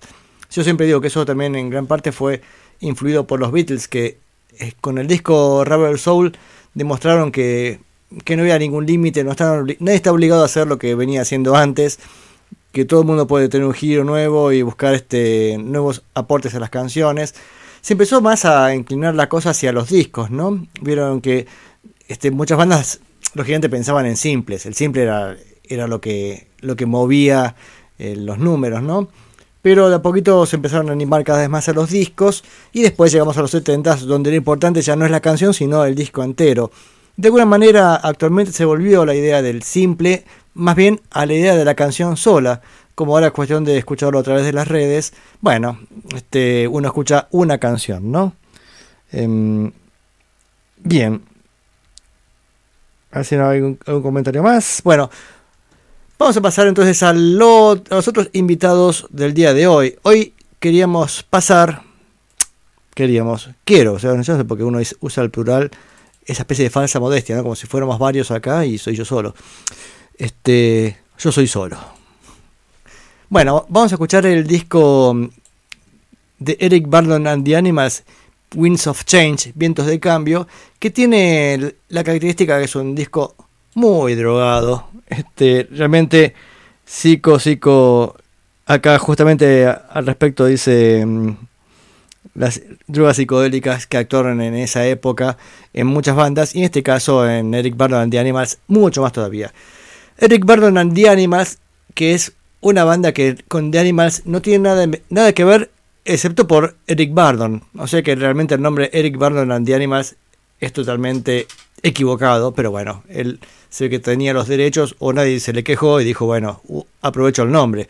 Yo 0.51 0.65
siempre 0.65 0.87
digo 0.87 1.01
que 1.01 1.09
eso 1.09 1.25
también 1.25 1.55
en 1.55 1.71
gran 1.71 1.87
parte 1.87 2.13
fue 2.13 2.41
influido 2.81 3.27
por 3.27 3.41
los 3.41 3.53
Beatles, 3.53 3.89
que 3.89 4.19
eh, 4.59 4.73
con 4.81 4.99
el 4.99 5.07
disco 5.07 5.65
Rubber 5.65 5.99
Soul 5.99 6.37
demostraron 6.75 7.31
que, 7.31 7.81
que 8.25 8.37
no 8.37 8.43
había 8.43 8.59
ningún 8.59 8.87
límite, 8.87 9.23
no 9.23 9.35
nadie 9.39 9.95
está 9.95 10.13
obligado 10.13 10.43
a 10.43 10.47
hacer 10.47 10.67
lo 10.67 10.79
que 10.79 10.95
venía 10.95 11.23
haciendo 11.23 11.55
antes, 11.55 12.01
que 12.73 12.85
todo 12.85 13.01
el 13.01 13.07
mundo 13.07 13.27
puede 13.27 13.49
tener 13.49 13.67
un 13.67 13.75
giro 13.75 14.05
nuevo 14.05 14.53
y 14.53 14.63
buscar 14.63 14.95
este 14.95 15.59
nuevos 15.59 16.03
aportes 16.15 16.55
a 16.55 16.61
las 16.61 16.71
canciones. 16.71 17.35
Se 17.81 17.95
empezó 17.95 18.21
más 18.21 18.45
a 18.45 18.75
inclinar 18.75 19.15
la 19.15 19.29
cosa 19.29 19.51
hacia 19.51 19.73
los 19.73 19.89
discos, 19.89 20.31
¿no? 20.31 20.67
Vieron 20.83 21.21
que 21.21 21.47
este, 22.09 22.31
muchas 22.31 22.59
bandas, 22.59 23.01
lógicamente, 23.35 23.69
pensaban 23.69 24.07
en 24.07 24.17
simples. 24.17 24.67
El 24.67 24.75
simple 24.75 25.03
era, 25.03 25.37
era 25.65 25.87
lo, 25.87 26.01
que, 26.01 26.49
lo 26.61 26.77
que 26.77 26.87
movía 26.87 27.57
eh, 27.99 28.17
los 28.17 28.39
números, 28.39 28.83
¿no? 28.83 29.09
Pero 29.63 29.91
de 29.91 29.97
a 29.97 30.03
poquito 30.03 30.47
se 30.47 30.57
empezaron 30.57 30.89
a 30.89 30.93
animar 30.93 31.23
cada 31.23 31.41
vez 31.41 31.49
más 31.49 31.69
a 31.69 31.73
los 31.73 31.91
discos 31.91 32.45
y 32.73 32.83
después 32.83 33.13
llegamos 33.13 33.37
a 33.37 33.43
los 33.43 33.51
70 33.51 33.97
donde 33.97 34.31
lo 34.31 34.37
importante 34.37 34.81
ya 34.81 34.97
no 34.97 35.05
es 35.05 35.11
la 35.11 35.21
canción 35.21 35.53
sino 35.53 35.85
el 35.85 35.95
disco 35.95 36.23
entero. 36.23 36.71
De 37.17 37.29
alguna 37.29 37.45
manera 37.45 37.97
actualmente 37.97 38.53
se 38.53 38.65
volvió 38.65 39.05
la 39.05 39.15
idea 39.15 39.43
del 39.43 39.63
simple 39.63 40.25
más 40.55 40.77
bien 40.77 41.01
a 41.11 41.27
la 41.27 41.35
idea 41.35 41.57
de 41.57 41.65
la 41.65 41.75
canción 41.75 42.17
sola, 42.17 42.61
como 42.95 43.15
ahora 43.15 43.29
es 43.29 43.33
cuestión 43.33 43.65
de 43.65 43.79
escucharlo 43.79 44.19
a 44.19 44.23
través 44.23 44.45
de 44.45 44.53
las 44.53 44.69
redes. 44.69 45.13
Bueno, 45.41 45.79
este, 46.15 46.69
uno 46.69 46.89
escucha 46.89 47.29
una 47.31 47.59
canción, 47.59 48.11
¿no? 48.11 48.35
Em, 49.13 49.73
bien. 50.79 51.23
A 53.13 53.19
ver 53.19 53.25
si 53.27 53.37
no 53.37 53.49
hay 53.49 53.59
algún, 53.59 54.03
comentario 54.03 54.43
más. 54.43 54.81
Bueno, 54.85 55.11
Vamos 56.19 56.37
a 56.37 56.43
pasar 56.43 56.67
entonces 56.67 57.03
a, 57.03 57.15
lo- 57.15 57.73
a 57.89 57.95
los 57.95 58.07
otros 58.07 58.29
invitados 58.35 59.07
del 59.09 59.33
día 59.33 59.55
de 59.55 59.67
hoy. 59.67 59.97
Hoy 60.03 60.35
queríamos 60.59 61.23
pasar, 61.23 61.81
queríamos, 62.95 63.49
quiero, 63.65 63.95
o 63.95 63.99
sea, 63.99 64.13
no 64.13 64.23
sé 64.23 64.45
por 64.45 64.59
qué 64.59 64.65
uno 64.65 64.81
usa 65.01 65.23
el 65.23 65.31
plural, 65.31 65.71
esa 66.27 66.43
especie 66.43 66.65
de 66.65 66.71
falsa 66.71 67.01
modestia. 67.01 67.43
Como 67.43 67.57
si 67.57 67.67
fuéramos 67.67 67.99
varios 67.99 68.31
acá 68.31 68.67
y 68.67 68.77
soy 68.77 68.97
yo 68.97 69.07
solo. 69.07 69.35
Este, 70.21 70.99
yo 71.19 71.33
soy 71.33 71.47
solo. 71.47 71.79
Bueno, 73.31 73.65
vamos 73.71 73.91
a 73.91 73.95
escuchar 73.95 74.27
el 74.27 74.47
disco 74.47 75.17
de 76.39 76.59
Eric 76.61 76.87
Burdon 76.87 77.27
and 77.27 77.43
the 77.43 77.57
Animals, 77.57 78.05
Winds 78.55 78.87
of 78.87 79.03
Change, 79.07 79.53
Vientos 79.55 79.87
de 79.87 79.99
Cambio, 79.99 80.47
que 80.79 80.91
tiene 80.91 81.75
la 81.89 82.05
característica 82.05 82.59
que 82.59 82.67
es 82.67 82.77
un 82.77 82.95
disco 82.95 83.35
muy 83.73 84.15
drogado. 84.15 84.89
Este, 85.07 85.67
realmente, 85.71 86.35
psico, 86.85 87.39
psico. 87.39 88.15
Acá, 88.67 88.99
justamente 88.99 89.67
al 89.67 90.07
respecto, 90.07 90.45
dice 90.45 91.03
mm, 91.07 91.31
las 92.35 92.61
drogas 92.87 93.17
psicodélicas 93.17 93.87
que 93.87 93.97
actuaron 93.97 94.43
en 94.43 94.55
esa 94.55 94.87
época 94.87 95.39
en 95.73 95.87
muchas 95.87 96.15
bandas, 96.15 96.55
y 96.55 96.59
en 96.59 96.65
este 96.65 96.83
caso 96.83 97.27
en 97.27 97.55
Eric 97.55 97.75
Burdon 97.75 98.01
and 98.03 98.13
the 98.13 98.19
Animals, 98.19 98.59
mucho 98.69 99.01
más 99.01 99.13
todavía. 99.13 99.51
Eric 100.23 100.45
Burdon 100.45 100.77
and 100.77 100.95
the 100.95 101.09
Animals, 101.09 101.59
que 101.95 102.13
es 102.13 102.33
una 102.61 102.85
banda 102.85 103.13
que 103.13 103.37
con 103.49 103.71
The 103.71 103.79
Animals 103.79 104.27
no 104.27 104.43
tiene 104.43 104.65
nada, 104.65 104.87
nada 105.09 105.33
que 105.33 105.45
ver, 105.45 105.71
excepto 106.05 106.47
por 106.47 106.77
Eric 106.87 107.15
Burdon. 107.15 107.65
O 107.79 107.87
sea 107.87 108.03
que 108.03 108.15
realmente 108.15 108.55
el 108.55 108.61
nombre 108.61 108.91
Eric 108.93 109.17
Burdon 109.17 109.51
and 109.51 109.67
the 109.67 109.75
Animals 109.75 110.17
es 110.61 110.75
totalmente 110.75 111.47
equivocado, 111.83 112.53
pero 112.53 112.71
bueno, 112.71 113.03
él 113.09 113.41
se 113.71 113.89
que 113.89 113.99
tenía 113.99 114.35
los 114.35 114.47
derechos 114.47 114.95
o 114.99 115.15
nadie 115.15 115.41
se 115.41 115.55
le 115.55 115.65
quejó 115.65 116.03
y 116.03 116.05
dijo, 116.05 116.27
bueno, 116.27 116.61
aprovecho 117.01 117.45
el 117.45 117.51
nombre. 117.51 117.89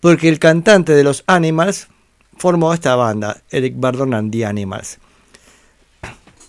Porque 0.00 0.28
el 0.28 0.38
cantante 0.38 0.92
de 0.92 1.04
los 1.04 1.24
Animals 1.26 1.88
formó 2.36 2.74
esta 2.74 2.96
banda, 2.96 3.40
Eric 3.50 3.76
Burdon 3.76 4.12
and 4.12 4.30
the 4.30 4.44
Animals. 4.44 4.98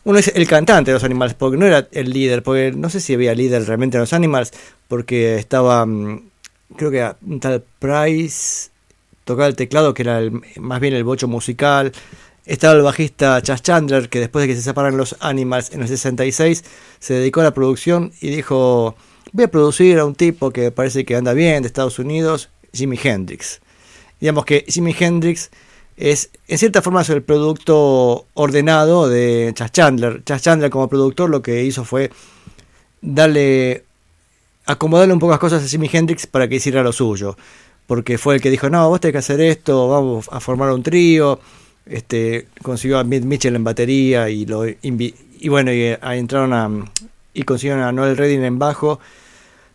Uno 0.05 0.19
es 0.19 0.27
el 0.35 0.47
cantante 0.47 0.91
de 0.91 0.95
los 0.95 1.03
Animals, 1.03 1.33
porque 1.33 1.57
no 1.57 1.65
era 1.65 1.87
el 1.91 2.09
líder, 2.09 2.43
porque 2.43 2.73
no 2.75 2.89
sé 2.89 2.99
si 2.99 3.13
había 3.13 3.33
líder 3.33 3.65
realmente 3.65 3.97
en 3.97 4.01
los 4.01 4.11
Animals, 4.13 4.51
porque 4.89 5.35
estaba, 5.37 5.85
mm, 5.85 6.29
creo 6.75 6.91
que 6.91 6.97
era 6.97 7.17
un 7.25 7.39
tal 7.39 7.63
Price, 7.79 8.69
tocaba 9.23 9.47
el 9.47 9.55
teclado, 9.55 9.93
que 9.93 10.01
era 10.01 10.19
el- 10.19 10.41
más 10.59 10.81
bien 10.81 10.93
el 10.93 11.05
bocho 11.05 11.27
musical. 11.29 11.93
Estaba 12.45 12.73
el 12.73 12.81
bajista 12.81 13.41
Chas 13.41 13.61
Chandler, 13.63 14.09
que 14.09 14.19
después 14.19 14.43
de 14.43 14.49
que 14.49 14.55
se 14.55 14.61
separan 14.61 14.97
los 14.97 15.15
Animals 15.21 15.71
en 15.71 15.81
el 15.81 15.87
66, 15.87 16.65
se 16.99 17.13
dedicó 17.13 17.39
a 17.39 17.45
la 17.45 17.53
producción 17.53 18.11
y 18.19 18.29
dijo, 18.29 18.95
voy 19.31 19.45
a 19.45 19.47
producir 19.51 19.99
a 19.99 20.05
un 20.05 20.15
tipo 20.15 20.51
que 20.51 20.69
parece 20.71 21.05
que 21.05 21.15
anda 21.15 21.31
bien 21.31 21.63
de 21.63 21.67
Estados 21.67 21.99
Unidos, 21.99 22.49
Jimi 22.73 22.99
Hendrix. 23.01 23.61
Digamos 24.19 24.43
que 24.43 24.65
Jimi 24.67 24.93
Hendrix 24.99 25.49
es, 25.97 26.31
en 26.47 26.57
cierta 26.57 26.81
forma, 26.81 27.01
es 27.01 27.09
el 27.09 27.21
producto 27.23 28.25
ordenado 28.33 29.09
de 29.09 29.51
Chas 29.55 29.71
Chandler. 29.71 30.23
Chas 30.23 30.41
Chandler 30.41 30.69
como 30.69 30.87
productor 30.87 31.29
lo 31.29 31.41
que 31.41 31.63
hizo 31.63 31.85
fue 31.85 32.11
darle, 33.01 33.83
acomodarle 34.65 35.13
un 35.13 35.19
poco 35.19 35.31
las 35.31 35.39
cosas 35.39 35.63
a 35.63 35.67
Jimi 35.67 35.89
Hendrix 35.91 36.27
para 36.27 36.47
que 36.47 36.55
hiciera 36.55 36.83
lo 36.83 36.91
suyo. 36.91 37.37
Porque 37.87 38.17
fue 38.17 38.35
el 38.35 38.41
que 38.41 38.49
dijo, 38.49 38.69
no, 38.69 38.87
vos 38.89 39.01
tenés 39.01 39.13
que 39.13 39.17
hacer 39.19 39.41
esto, 39.41 39.87
vamos 39.89 40.29
a 40.31 40.39
formar 40.39 40.71
un 40.71 40.83
trío. 40.83 41.39
Este, 41.85 42.47
consiguió 42.61 42.97
a 42.97 43.03
Mitchell 43.03 43.55
en 43.55 43.63
batería 43.63 44.29
y 44.29 44.45
lo 44.45 44.65
y 44.65 45.49
bueno, 45.49 45.73
y, 45.73 45.81
eh, 45.81 45.99
ahí 46.01 46.19
entraron 46.19 46.53
a 46.53 46.69
y 47.33 47.43
consiguieron 47.43 47.83
a 47.83 47.91
Noel 47.91 48.15
Redding 48.15 48.43
en 48.43 48.59
bajo, 48.59 48.99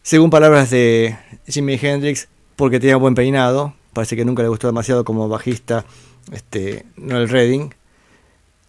según 0.02 0.30
palabras 0.30 0.70
de 0.70 1.16
Jimi 1.46 1.78
Hendrix, 1.80 2.28
porque 2.56 2.80
tenía 2.80 2.96
buen 2.96 3.14
peinado, 3.14 3.74
parece 3.92 4.16
que 4.16 4.24
nunca 4.24 4.42
le 4.42 4.48
gustó 4.48 4.68
demasiado 4.68 5.04
como 5.04 5.28
bajista 5.28 5.84
este, 6.32 6.86
Noel 6.96 7.28
Redding. 7.28 7.74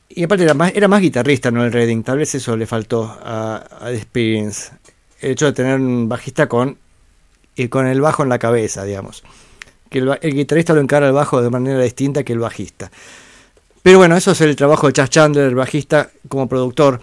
Y 0.09 0.23
aparte 0.23 0.43
era 0.43 0.53
más, 0.53 0.71
era 0.73 0.87
más 0.87 1.01
guitarrista 1.01 1.51
Noel 1.51 1.71
Redding, 1.71 2.03
tal 2.03 2.17
vez 2.17 2.33
eso 2.35 2.57
le 2.57 2.65
faltó 2.65 3.03
a, 3.03 3.63
The 3.85 3.95
Experience. 3.95 4.71
El 5.21 5.31
hecho 5.31 5.45
de 5.45 5.53
tener 5.53 5.79
un 5.79 6.09
bajista 6.09 6.47
con, 6.47 6.77
con 7.69 7.87
el 7.87 8.01
bajo 8.01 8.23
en 8.23 8.29
la 8.29 8.39
cabeza, 8.39 8.83
digamos. 8.83 9.23
Que 9.89 9.99
el, 9.99 10.17
el 10.21 10.33
guitarrista 10.33 10.73
lo 10.73 10.81
encara 10.81 11.07
el 11.07 11.13
bajo 11.13 11.41
de 11.41 11.49
manera 11.49 11.81
distinta 11.81 12.23
que 12.23 12.33
el 12.33 12.39
bajista. 12.39 12.91
Pero 13.81 13.97
bueno, 13.97 14.15
eso 14.15 14.31
es 14.31 14.41
el 14.41 14.55
trabajo 14.55 14.87
de 14.87 14.93
Chas 14.93 15.09
Chandler, 15.09 15.47
el 15.47 15.55
bajista, 15.55 16.09
como 16.27 16.47
productor. 16.47 17.01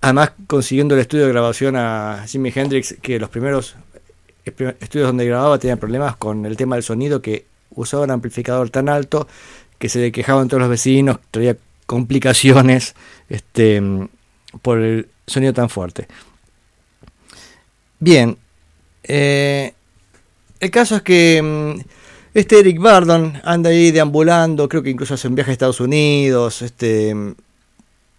Además, 0.00 0.32
consiguiendo 0.46 0.94
el 0.94 1.00
estudio 1.00 1.26
de 1.26 1.32
grabación 1.32 1.76
a 1.76 2.24
Jimi 2.26 2.52
Hendrix, 2.54 2.96
que 3.02 3.18
los 3.18 3.28
primeros 3.28 3.76
estudios 4.44 5.08
donde 5.08 5.26
grababa 5.26 5.58
tenían 5.58 5.78
problemas 5.78 6.16
con 6.16 6.46
el 6.46 6.56
tema 6.56 6.76
del 6.76 6.82
sonido, 6.82 7.20
que 7.20 7.46
usaba 7.70 8.04
un 8.04 8.10
amplificador 8.10 8.70
tan 8.70 8.88
alto 8.88 9.28
que 9.78 9.88
se 9.88 10.00
le 10.00 10.12
quejaban 10.12 10.48
todos 10.48 10.60
los 10.60 10.70
vecinos, 10.70 11.18
traía 11.30 11.56
complicaciones 11.86 12.94
este, 13.28 13.82
por 14.62 14.78
el 14.78 15.08
sonido 15.26 15.52
tan 15.52 15.70
fuerte. 15.70 16.06
Bien, 17.98 18.36
eh, 19.04 19.72
el 20.60 20.70
caso 20.70 20.96
es 20.96 21.02
que 21.02 21.40
mm, 21.42 21.80
este 22.34 22.60
Eric 22.60 22.80
Bardon 22.80 23.40
anda 23.44 23.70
ahí 23.70 23.90
deambulando, 23.90 24.68
creo 24.68 24.82
que 24.82 24.90
incluso 24.90 25.14
hace 25.14 25.28
un 25.28 25.34
viaje 25.34 25.50
a 25.50 25.52
Estados 25.52 25.80
Unidos, 25.80 26.62
este, 26.62 27.14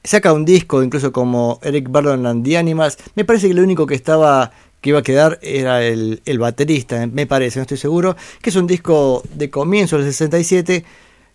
saca 0.04 0.34
un 0.34 0.46
disco 0.46 0.82
incluso 0.82 1.12
como 1.12 1.60
Eric 1.62 1.90
Bardon 1.90 2.26
and 2.26 2.46
the 2.46 2.58
Animals. 2.58 2.98
Me 3.16 3.26
parece 3.26 3.48
que 3.48 3.54
lo 3.54 3.64
único 3.64 3.86
que 3.86 3.96
estaba 3.96 4.52
que 4.82 4.90
iba 4.90 5.00
a 5.00 5.04
quedar 5.04 5.40
era 5.42 5.84
el, 5.84 6.22
el 6.26 6.40
baterista, 6.40 7.06
me 7.08 7.28
parece, 7.28 7.60
no 7.60 7.64
estoy 7.64 7.78
seguro, 7.78 8.16
que 8.42 8.50
es 8.50 8.56
un 8.56 8.66
disco 8.66 9.22
de 9.34 9.50
comienzo 9.50 9.98
del 9.98 10.06
67 10.06 10.86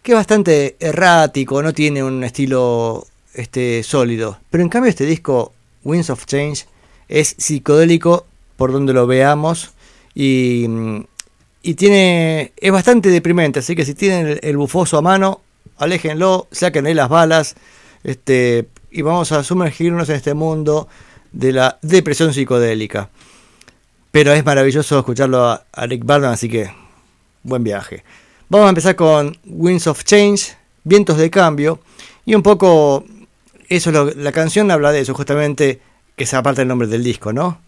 que 0.04 0.12
es 0.12 0.16
bastante 0.16 0.76
errático, 0.80 1.62
no 1.62 1.72
tiene 1.72 2.04
un 2.04 2.24
estilo 2.24 3.06
este 3.32 3.82
sólido, 3.82 4.38
pero 4.50 4.62
en 4.62 4.68
cambio 4.68 4.90
este 4.90 5.06
disco 5.06 5.54
Winds 5.82 6.10
of 6.10 6.26
Change 6.26 6.66
es 7.08 7.34
psicodélico 7.38 8.26
por 8.56 8.70
donde 8.70 8.92
lo 8.92 9.06
veamos 9.06 9.72
y, 10.14 10.66
y 11.62 11.74
tiene 11.74 12.52
es 12.58 12.70
bastante 12.70 13.08
deprimente, 13.08 13.60
así 13.60 13.74
que 13.74 13.86
si 13.86 13.94
tienen 13.94 14.38
el, 14.42 14.56
bufoso 14.58 14.98
a 14.98 15.02
mano, 15.02 15.40
aléjenlo, 15.78 16.48
sáquenle 16.52 16.94
las 16.94 17.08
balas, 17.08 17.54
este 18.04 18.68
y 18.90 19.00
vamos 19.00 19.32
a 19.32 19.42
sumergirnos 19.42 20.10
en 20.10 20.16
este 20.16 20.34
mundo 20.34 20.86
de 21.32 21.52
la 21.52 21.78
depresión 21.80 22.34
psicodélica. 22.34 23.08
Pero 24.12 24.34
es 24.34 24.44
maravilloso 24.44 24.98
escucharlo 24.98 25.46
a, 25.46 25.64
Rick 25.86 26.04
Bardon, 26.04 26.30
así 26.30 26.50
que 26.50 26.70
buen 27.42 27.64
viaje. 27.64 28.04
Vamos 28.50 28.66
a 28.66 28.68
empezar 28.68 28.94
con 28.94 29.38
Winds 29.46 29.86
of 29.86 30.04
Change, 30.04 30.54
Vientos 30.84 31.16
de 31.16 31.30
Cambio, 31.30 31.80
y 32.26 32.34
un 32.34 32.42
poco, 32.42 33.04
eso 33.70 33.90
es 33.90 34.16
la 34.16 34.32
canción 34.32 34.70
habla 34.70 34.92
de 34.92 35.00
eso, 35.00 35.14
justamente, 35.14 35.80
que 36.14 36.24
es 36.24 36.34
aparte 36.34 36.60
el 36.60 36.68
nombre 36.68 36.86
del 36.86 37.02
disco, 37.02 37.32
¿no? 37.32 37.58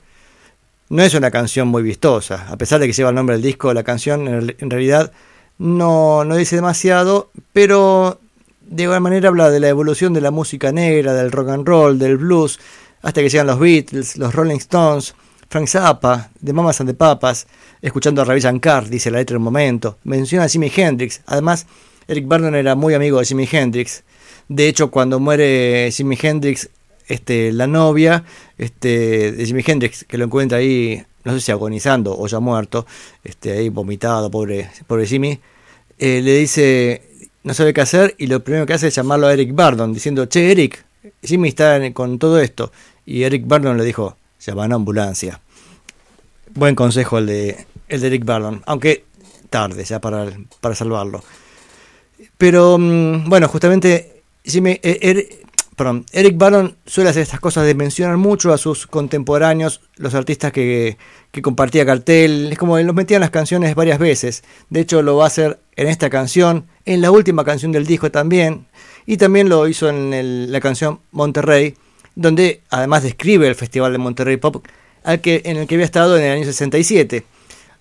No 0.91 1.03
es 1.03 1.14
una 1.14 1.31
canción 1.31 1.68
muy 1.68 1.83
vistosa, 1.83 2.47
a 2.51 2.57
pesar 2.59 2.79
de 2.79 2.87
que 2.87 2.93
lleva 2.93 3.09
el 3.09 3.14
nombre 3.14 3.37
del 3.37 3.43
disco, 3.43 3.72
la 3.72 3.85
canción 3.85 4.29
en, 4.29 4.70
realidad 4.70 5.12
no, 5.59 6.24
no 6.27 6.37
dice 6.37 6.57
demasiado, 6.57 7.31
pero 7.55 8.20
de 8.61 8.83
igual 8.83 9.01
manera 9.01 9.31
habla 9.31 9.49
de 9.49 9.61
la 9.61 9.68
evolución 9.68 10.12
de 10.12 10.20
la 10.20 10.31
música 10.31 10.72
negra, 10.72 11.14
del 11.14 11.33
rock 11.33 11.49
and 11.49 11.66
roll, 11.66 11.99
del 11.99 12.18
blues, 12.18 12.61
hasta 13.01 13.22
que 13.22 13.31
llegan 13.31 13.47
los 13.47 13.59
Beatles, 13.59 14.18
los 14.18 14.35
Rolling 14.35 14.57
Stones, 14.57 15.14
Frank 15.49 15.68
Zappa, 15.68 16.31
de 16.39 16.53
Mamas 16.53 16.81
and 16.81 16.91
the 16.91 16.95
Papas, 16.95 17.47
escuchando 17.83 18.22
a 18.22 18.24
Ravi 18.24 18.41
Shankar, 18.41 18.89
dice 18.89 19.11
la 19.11 19.18
letra 19.18 19.35
en 19.35 19.39
un 19.39 19.45
momento, 19.45 19.99
menciona 20.05 20.45
a 20.45 20.49
Jimi 20.49 20.70
Hendrix, 20.74 21.22
además 21.27 21.66
Eric 22.09 22.27
Burdon 22.27 22.55
era 22.55 22.74
muy 22.74 22.95
amigo 22.95 23.18
de 23.18 23.27
Jimi 23.27 23.49
Hendrix, 23.51 24.05
de 24.49 24.68
hecho 24.68 24.91
cuando 24.91 25.20
muere 25.20 25.91
Jimi 25.93 26.18
Hendrix, 26.20 26.68
este, 27.09 27.53
la 27.53 27.66
novia 27.66 28.24
este, 28.59 29.33
de 29.33 29.47
Jimi 29.47 29.62
Hendrix, 29.66 30.05
que 30.05 30.18
lo 30.18 30.24
encuentra 30.24 30.59
ahí, 30.59 31.03
no 31.24 31.33
sé 31.33 31.41
si 31.41 31.53
agonizando 31.53 32.16
o 32.18 32.27
ya 32.27 32.41
muerto, 32.41 32.87
este, 33.24 33.53
ahí 33.53 33.68
vomitado, 33.68 34.31
pobre, 34.31 34.70
pobre 34.87 35.07
Jimmy, 35.07 35.39
eh, 35.99 36.20
le 36.22 36.37
dice, 36.37 37.03
no 37.43 37.55
sabe 37.55 37.72
qué 37.72 37.81
hacer 37.81 38.14
y 38.18 38.27
lo 38.27 38.43
primero 38.43 38.66
que 38.66 38.74
hace 38.74 38.89
es 38.89 38.95
llamarlo 38.95 39.29
a 39.29 39.33
Eric 39.33 39.53
Burdon, 39.53 39.93
diciendo, 39.95 40.29
che 40.29 40.51
Eric, 40.51 40.85
Jimmy 41.22 41.49
está 41.49 41.81
con 41.93 42.18
todo 42.18 42.41
esto. 42.41 42.72
Y 43.05 43.22
Eric 43.22 43.47
Burdon 43.47 43.77
le 43.79 43.85
dijo, 43.85 44.16
llama 44.41 44.64
a 44.64 44.66
una 44.66 44.74
ambulancia. 44.77 45.41
Buen 46.57 46.74
consejo 46.74 47.18
el 47.18 47.26
de, 47.26 47.66
el 47.88 48.00
de 48.00 48.07
Eric 48.07 48.24
Burdon, 48.24 48.62
aunque 48.66 49.04
tarde 49.50 49.84
ya 49.84 50.00
para, 50.00 50.26
para 50.61 50.74
salvarlo. 50.74 51.22
Pero 52.38 52.78
mm, 52.78 53.28
bueno, 53.28 53.46
justamente 53.48 54.22
Jimmy, 54.44 54.80
eh, 54.82 54.98
Er- 55.02 55.28
perdón, 55.76 56.07
Eric 56.12 56.36
Burdon 56.38 56.76
suele 56.86 57.11
hacer 57.11 57.22
estas 57.22 57.40
cosas 57.40 57.66
de 57.66 57.74
mencionar 57.74 58.16
mucho 58.16 58.54
a 58.54 58.59
sus 58.59 58.86
contemporáneos, 58.86 59.82
los 59.96 60.14
artistas 60.14 60.50
que, 60.50 60.96
que 61.30 61.42
compartía 61.42 61.84
cartel, 61.84 62.48
es 62.52 62.59
como 62.59 62.78
los 62.78 62.94
metía 62.94 63.18
en 63.18 63.20
las 63.22 63.30
canciones 63.30 63.74
varias 63.74 63.98
veces. 63.98 64.42
De 64.70 64.80
hecho, 64.80 65.02
lo 65.02 65.16
va 65.16 65.24
a 65.24 65.26
hacer 65.28 65.59
en 65.76 65.88
esta 65.88 66.09
canción, 66.09 66.66
en 66.86 67.02
la 67.02 67.11
última 67.11 67.44
canción 67.44 67.70
del 67.70 67.84
disco 67.86 68.11
también, 68.11 68.66
y 69.04 69.18
también 69.18 69.50
lo 69.50 69.68
hizo 69.68 69.90
en 69.90 70.14
el- 70.14 70.50
la 70.50 70.61
canción 70.61 71.00
Monterrey, 71.12 71.74
donde 72.14 72.62
además 72.70 73.02
describe 73.02 73.46
el 73.46 73.54
Festival 73.54 73.92
de 73.92 73.98
Monterrey 73.98 74.38
Pop, 74.38 74.64
al 75.07 75.20
que, 75.20 75.40
en 75.44 75.57
el 75.57 75.66
que 75.68 75.76
había 75.76 75.84
estado 75.84 76.18
en 76.18 76.24
el 76.24 76.32
año 76.32 76.44
67. 76.44 77.24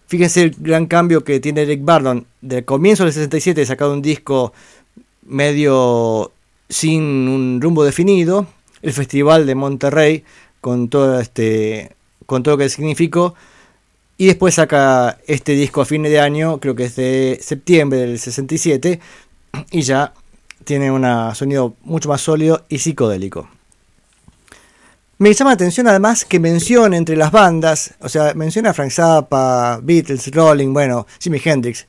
Fíjense 0.08 0.44
el 0.44 0.56
gran 0.60 0.86
cambio 0.86 1.24
que 1.24 1.40
tiene 1.40 1.64
Eric 1.64 1.82
Burdon. 1.82 2.28
Del 2.40 2.64
comienzo 2.64 3.04
del 3.04 3.14
67 3.14 3.66
sacado 3.66 3.94
un 3.94 4.04
disco 4.04 4.54
medio 5.24 6.32
sin 6.70 7.02
un 7.02 7.60
rumbo 7.60 7.84
definido. 7.84 8.46
El 8.84 8.94
Festival 8.94 9.48
de 9.48 9.56
Monterrey 9.56 10.24
con 10.62 10.88
todo 10.88 11.20
este 11.20 11.96
con 12.28 12.44
todo 12.44 12.54
lo 12.54 12.60
que 12.60 12.70
significó. 12.70 13.34
Y 14.18 14.28
después 14.28 14.54
saca 14.54 15.18
este 15.26 15.54
disco 15.54 15.82
a 15.82 15.86
fin 15.86 16.04
de 16.04 16.20
año, 16.20 16.60
creo 16.60 16.76
que 16.76 16.86
es 16.86 16.96
de 16.96 17.40
septiembre 17.42 18.00
del 18.00 18.20
67. 18.20 19.00
Y 19.72 19.82
ya 19.82 20.14
tiene 20.64 20.92
un 20.92 21.04
sonido 21.34 21.76
mucho 21.82 22.08
más 22.08 22.22
sólido 22.22 22.66
y 22.70 22.78
psicodélico. 22.78 23.50
Me 25.18 25.34
llama 25.34 25.52
la 25.52 25.56
atención 25.56 25.88
además 25.88 26.26
que 26.26 26.42
menciona 26.42 26.98
entre 26.98 27.16
las 27.16 27.32
bandas, 27.32 27.94
o 28.02 28.10
sea, 28.10 28.34
menciona 28.34 28.72
a 28.72 28.74
Frank 28.74 28.92
Zappa, 28.92 29.80
Beatles, 29.82 30.30
Rolling, 30.34 30.74
bueno, 30.74 31.08
Jimi 31.22 31.40
Hendrix, 31.42 31.88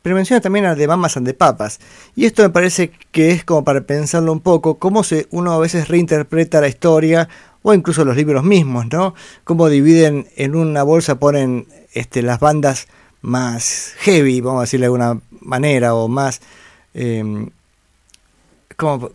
pero 0.00 0.16
menciona 0.16 0.40
también 0.40 0.64
a 0.64 0.74
The 0.74 0.88
Mamas 0.88 1.18
and 1.18 1.26
the 1.26 1.34
Papas. 1.34 1.80
Y 2.16 2.24
esto 2.24 2.42
me 2.42 2.48
parece 2.48 2.90
que 3.10 3.30
es 3.30 3.44
como 3.44 3.62
para 3.62 3.82
pensarlo 3.82 4.32
un 4.32 4.40
poco, 4.40 4.78
cómo 4.78 5.04
se, 5.04 5.28
uno 5.32 5.52
a 5.52 5.58
veces 5.58 5.88
reinterpreta 5.88 6.62
la 6.62 6.68
historia 6.68 7.28
o 7.60 7.74
incluso 7.74 8.06
los 8.06 8.16
libros 8.16 8.42
mismos, 8.42 8.86
¿no? 8.90 9.14
Cómo 9.44 9.68
dividen 9.68 10.28
en 10.36 10.56
una 10.56 10.82
bolsa, 10.82 11.16
ponen 11.16 11.66
este, 11.92 12.22
las 12.22 12.40
bandas 12.40 12.88
más 13.20 13.92
heavy, 13.98 14.40
vamos 14.40 14.60
a 14.60 14.62
decirle 14.62 14.84
de 14.84 14.86
alguna 14.86 15.20
manera, 15.40 15.94
o 15.94 16.08
más... 16.08 16.40
¿cómo, 18.76 19.10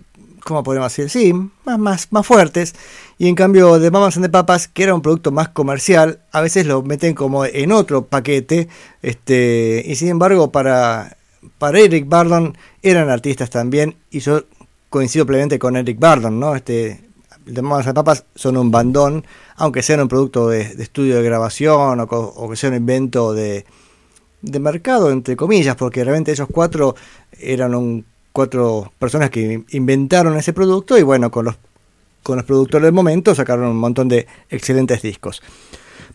¿Cómo 0.47 0.63
podemos 0.63 0.95
decir? 0.95 1.09
Sí, 1.09 1.33
más, 1.65 1.77
más, 1.77 2.07
más 2.11 2.25
fuertes. 2.25 2.73
Y 3.17 3.27
en 3.27 3.35
cambio 3.35 3.79
de 3.79 3.91
Mamas 3.91 4.15
and 4.15 4.27
the 4.27 4.29
Papas, 4.29 4.69
que 4.69 4.83
era 4.83 4.95
un 4.95 5.01
producto 5.01 5.29
más 5.29 5.49
comercial, 5.49 6.21
a 6.31 6.39
veces 6.39 6.65
lo 6.65 6.81
meten 6.83 7.15
como 7.15 7.43
en 7.43 7.73
otro 7.73 8.05
paquete. 8.05 8.69
Este, 9.01 9.83
y 9.85 9.95
sin 9.95 10.07
embargo, 10.07 10.49
para, 10.49 11.17
para 11.57 11.79
Eric 11.81 12.07
Bardon 12.07 12.57
eran 12.81 13.09
artistas 13.09 13.49
también. 13.49 13.97
Y 14.09 14.19
yo 14.21 14.45
coincido 14.89 15.25
plenamente 15.25 15.59
con 15.59 15.75
Eric 15.75 15.99
Bardon, 15.99 16.39
¿no? 16.39 16.55
Este, 16.55 17.01
de 17.45 17.61
Mamas 17.61 17.85
and 17.85 17.87
the 17.87 17.93
Papas 17.95 18.23
son 18.33 18.55
un 18.55 18.71
bandón, 18.71 19.25
aunque 19.57 19.83
sean 19.83 19.99
un 19.99 20.07
producto 20.07 20.47
de, 20.47 20.75
de 20.75 20.83
estudio 20.83 21.17
de 21.17 21.23
grabación 21.23 21.99
o, 21.99 22.03
o 22.03 22.49
que 22.49 22.55
sea 22.55 22.69
un 22.69 22.77
invento 22.77 23.33
de, 23.33 23.65
de 24.41 24.59
mercado, 24.61 25.11
entre 25.11 25.35
comillas, 25.35 25.75
porque 25.75 26.05
realmente 26.05 26.31
ellos 26.31 26.47
cuatro 26.49 26.95
eran 27.37 27.75
un, 27.75 28.05
cuatro 28.37 28.93
personas 28.99 29.31
que 29.31 29.63
inventaron 29.71 30.37
ese 30.37 30.53
producto 30.53 30.95
y 30.95 31.01
bueno, 31.01 31.31
con 31.31 31.45
los, 31.45 31.55
con 32.21 32.35
los 32.37 32.45
productores 32.45 32.85
del 32.85 32.93
momento 32.93 33.33
sacaron 33.33 33.65
un 33.65 33.77
montón 33.77 34.07
de 34.09 34.27
excelentes 34.51 35.01
discos. 35.01 35.41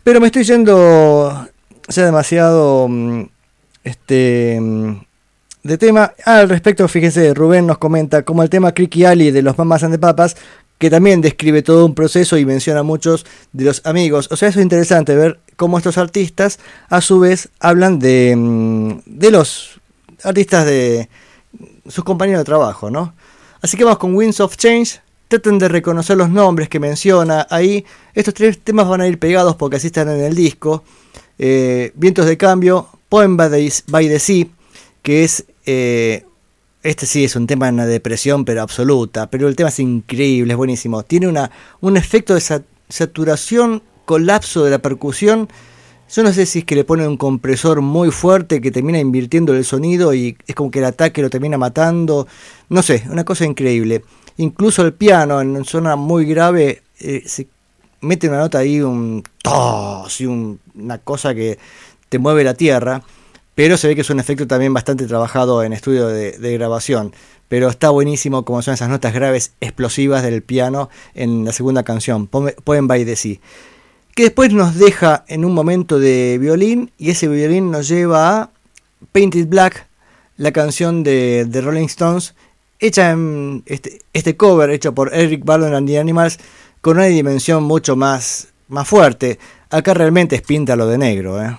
Pero 0.05 0.21
me 0.21 0.27
estoy 0.27 0.45
yendo 0.45 1.49
ya 1.89 2.05
demasiado 2.05 2.87
mm, 2.89 3.23
este 3.83 4.57
mm, 4.61 4.93
de 5.65 5.79
tema. 5.79 6.13
Ah, 6.25 6.39
al 6.39 6.49
respecto, 6.49 6.87
fíjense, 6.87 7.35
Rubén 7.35 7.67
nos 7.67 7.79
comenta 7.79 8.23
como 8.23 8.45
el 8.45 8.51
tema 8.51 8.71
Cricky 8.71 9.05
Ali 9.05 9.33
de 9.33 9.43
los 9.43 9.59
Mamas 9.59 9.83
and 9.83 9.93
the 9.93 9.99
Papas, 9.99 10.37
que 10.79 10.91
también 10.91 11.23
describe 11.23 11.63
todo 11.63 11.85
un 11.85 11.97
proceso 11.97 12.39
y 12.39 12.47
menciona 12.47 12.81
a 12.81 12.85
muchos 12.85 13.27
de 13.53 13.65
los 13.65 13.85
amigos. 13.85 14.29
O 14.31 14.37
sea, 14.37 14.49
eso 14.49 14.61
es 14.61 14.63
interesante 14.63 15.17
ver 15.17 15.41
cómo 15.57 15.77
estos 15.77 15.99
artistas 15.99 16.61
a 16.89 17.01
su 17.01 17.19
vez 17.19 17.49
hablan 17.59 17.99
de, 17.99 18.37
mm, 18.37 19.01
de 19.07 19.31
los 19.33 19.81
artistas 20.23 20.67
de 20.67 21.09
sus 21.89 22.05
compañeros 22.05 22.41
de 22.41 22.45
trabajo, 22.45 22.91
¿no? 22.91 23.15
Así 23.61 23.77
que 23.77 23.85
vamos 23.85 23.99
con 23.99 24.15
Winds 24.15 24.41
of 24.41 24.57
Change. 24.57 25.01
Traten 25.29 25.59
de 25.59 25.69
reconocer 25.69 26.17
los 26.17 26.29
nombres 26.29 26.69
que 26.69 26.79
menciona 26.81 27.47
ahí. 27.49 27.85
Estos 28.15 28.35
tres 28.35 28.59
temas 28.59 28.87
van 28.89 29.01
a 29.01 29.09
ir 29.09 29.19
pegados 29.19 29.57
porque 29.57 29.77
así 29.77 29.87
están 29.87 30.09
en 30.11 30.21
el 30.21 30.35
disco. 30.35 30.85
Eh, 31.39 31.93
Vientos 31.95 32.27
de 32.27 32.37
cambio, 32.37 32.89
Poem 33.09 33.37
by 33.37 33.51
the, 33.51 33.73
by 33.89 34.09
the 34.09 34.19
Sea, 34.19 34.47
que 35.03 35.25
es... 35.25 35.45
eh, 35.65 36.27
este 36.83 37.07
sí 37.07 37.23
es 37.25 37.37
un 37.37 37.47
tema 37.47 37.67
de 37.67 37.73
una 37.75 37.87
depresión, 37.87 38.45
pero 38.45 38.61
absoluta. 38.61 39.31
Pero 39.31 39.47
el 39.47 39.55
tema 39.55 39.69
es 39.69 39.79
increíble, 39.79 40.53
es 40.53 40.57
buenísimo. 40.57 41.05
Tiene 41.05 41.29
una, 41.29 41.51
un 41.81 41.97
efecto 41.97 42.35
de 42.35 42.41
sa- 42.41 42.63
saturación, 42.89 43.85
colapso 44.05 44.65
de 44.65 44.73
la 44.73 44.81
percusión. 44.81 45.49
Yo 46.15 46.23
no 46.23 46.33
sé 46.33 46.45
si 46.45 46.61
es 46.61 46.65
que 46.67 46.75
le 46.75 46.85
ponen 46.85 47.09
un 47.09 47.17
compresor 47.17 47.81
muy 47.81 48.11
fuerte 48.11 48.61
que 48.61 48.71
termina 48.71 48.99
invirtiendo 48.99 49.55
el 49.55 49.65
sonido 49.65 50.13
y 50.13 50.37
es 50.47 50.55
como 50.55 50.71
que 50.71 50.81
el 50.81 50.85
ataque 50.85 51.23
lo 51.23 51.31
termina 51.31 51.57
matando. 51.57 52.27
No 52.69 52.83
sé, 52.83 53.05
una 53.11 53.25
cosa 53.25 53.47
increíble. 53.47 54.05
Incluso 54.37 54.83
el 54.85 54.93
piano 54.93 55.41
en 55.41 55.65
zona 55.65 55.97
muy 55.97 56.27
grave 56.27 56.83
eh, 57.01 57.23
se 57.25 57.49
mete 58.03 58.29
una 58.29 58.39
nota 58.39 58.59
ahí, 58.59 58.83
un 58.83 59.23
tos 59.43 60.21
y 60.21 60.27
un- 60.27 60.61
una 60.75 60.99
cosa 60.99 61.35
que 61.35 61.59
te 62.11 62.19
mueve 62.19 62.45
la 62.45 62.55
tierra. 62.55 63.03
Pero 63.55 63.77
se 63.77 63.89
ve 63.89 63.95
que 63.95 64.01
es 64.03 64.11
un 64.11 64.21
efecto 64.21 64.47
también 64.47 64.73
bastante 64.73 65.07
trabajado 65.07 65.63
en 65.63 65.73
estudio 65.73 66.09
de, 66.09 66.53
grabación. 66.55 67.13
Pero 67.49 67.69
está 67.69 67.91
buenísimo 67.91 68.45
como 68.45 68.63
son 68.63 68.75
esas 68.75 68.89
notas 68.89 69.13
graves 69.15 69.53
explosivas 69.61 70.23
del 70.23 70.43
piano 70.43 70.89
en 71.15 71.45
la 71.45 71.53
segunda 71.53 71.83
canción, 71.83 72.27
Poem 72.27 72.87
by 72.87 73.05
the. 73.05 73.41
Que 74.15 74.25
después 74.25 74.53
nos 74.53 74.75
deja 74.75 75.25
en 75.29 75.45
un 75.45 75.55
momento 75.55 75.99
de 75.99 76.39
violín 76.39 76.91
y 76.99 77.11
ese 77.11 77.29
violín 77.29 77.71
nos 77.71 77.89
lleva 77.89 78.43
a 78.43 78.51
Painted 79.13 79.47
Black, 79.49 79.87
la 80.37 80.53
canción 80.53 81.03
de, 81.03 81.47
de 81.47 81.61
Rolling 81.61 81.87
Stones, 81.87 82.35
hecha 82.79 83.11
en 83.11 83.63
este, 83.67 84.01
este 84.13 84.37
cover 84.37 84.71
hecho 84.71 84.95
por 84.95 85.15
Eric 85.15 85.45
Burdon 85.45 85.75
and 85.75 85.89
the 85.89 85.99
Animals 85.99 86.39
con 86.81 86.99
una 86.99 87.07
dimensión 87.07 87.63
mucho 87.63 87.97
más, 87.97 88.49
más 88.69 88.87
fuerte. 88.87 89.39
Acá 89.71 89.95
realmente 89.95 90.37
es 90.37 90.43
píntalo 90.43 90.87
de 90.87 90.99
negro, 90.99 91.43
¿eh? 91.43 91.57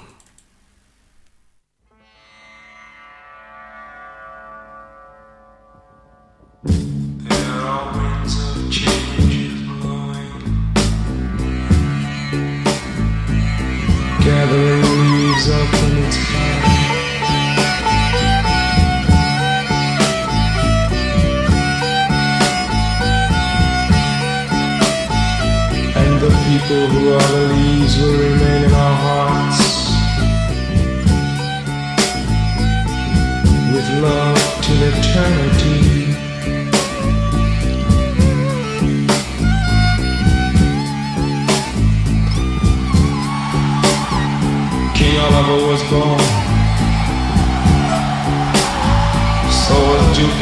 There 6.66 6.93
path. 15.48 16.64
And 25.96 26.22
the 26.22 26.30
people 26.48 26.88
who 26.88 27.14
are 27.14 27.28
the 27.28 27.54
leaves 27.54 27.98
will 27.98 28.18
remain 28.20 28.64
in 28.64 28.74
our 28.74 28.96
hearts 29.06 29.62
with 33.74 34.02
love 34.02 34.33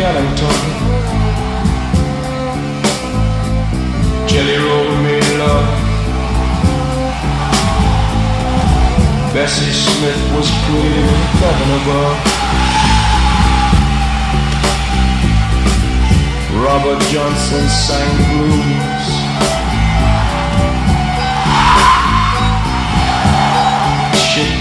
Ellington. 0.04 0.58
Jelly 4.28 4.58
Roll 4.58 4.96
made 5.04 5.30
love. 5.38 5.70
Bessie 9.32 9.72
Smith 9.72 10.22
was 10.36 10.50
pretty 10.66 11.06
heaven 11.38 11.70
above. 11.80 12.18
Robert 16.66 17.02
Johnson 17.12 17.70
sang 17.70 18.18
blues. 18.32 19.08
Chick 24.34 24.52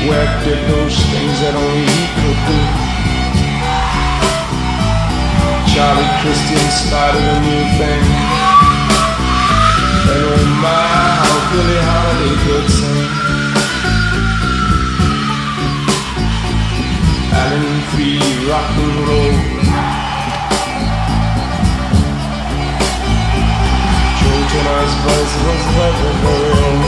did 0.45 0.61
those 0.69 0.97
things 1.11 1.41
that 1.41 1.55
only 1.57 1.87
he 1.87 2.05
could 2.21 2.85
do. 2.85 2.90
Charlie 5.73 6.11
Christian 6.21 6.67
started 6.71 7.23
a 7.23 7.39
new 7.47 7.65
thing. 7.79 8.03
And 10.11 10.23
oh 10.27 10.45
my, 10.59 10.83
how 11.23 11.39
Billie 11.53 11.83
Holiday 11.91 12.37
could 12.43 12.67
sing. 12.75 13.07
Alan 17.39 17.81
Free 17.91 18.19
rock 18.51 18.71
and 18.83 18.97
roll. 19.07 19.35
Joe 24.19 24.41
Turner's 24.51 24.95
voice 25.07 25.35
was 25.47 25.63
legendary. 25.79 26.83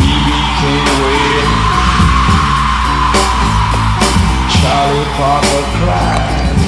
B.B. 0.00 0.28
King 0.58 0.84
waited. 1.02 1.49
Charlie 4.60 5.08
Parker 5.16 5.64
cried. 5.78 6.58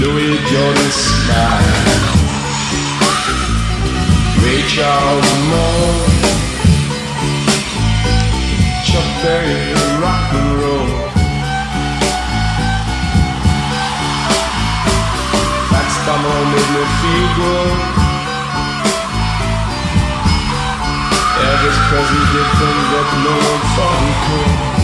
Louis 0.00 0.36
Jordan 0.50 0.90
smiled. 0.90 2.04
Ray 4.42 4.62
Charles 4.68 5.30
moaned. 5.50 6.20
Chuck 8.84 9.08
Berry 9.22 9.80
rock 10.02 10.32
and 10.38 10.50
roll. 10.60 10.90
That 15.72 15.88
summer 16.04 16.38
made 16.52 16.70
me 16.76 16.84
feel 17.00 17.28
good. 17.40 17.78
Elvis 21.46 21.78
Presley 21.88 22.24
did 22.32 22.48
things 22.60 22.86
that 22.92 23.08
no 23.24 23.34
one 23.50 23.62
thought 23.74 24.00
he 24.04 24.12
could. 24.26 24.79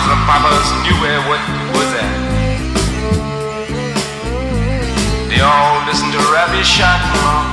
Mamas 0.00 0.16
and 0.16 0.26
papas 0.26 0.68
knew 0.82 0.96
where 1.02 1.20
what 1.28 1.40
was 1.76 1.92
at. 1.92 2.08
They 5.28 5.40
all 5.40 5.84
listen 5.84 6.08
to 6.10 6.18
Ravi 6.32 6.62
Shankar. 6.64 7.44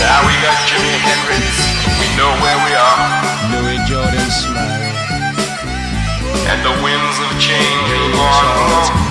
Now 0.00 0.18
we 0.24 0.32
got 0.40 0.56
Jimi 0.64 0.96
Hendrix. 0.96 1.44
We 2.00 2.08
know 2.16 2.32
where 2.40 2.56
we 2.64 2.72
are. 2.72 3.00
Louis 3.52 3.80
Jordan 3.84 4.30
smiled. 4.32 4.96
And 6.48 6.64
the 6.64 6.72
winds 6.82 7.16
of 7.20 7.30
change 7.38 7.84
will 7.90 8.12
go 8.96 9.01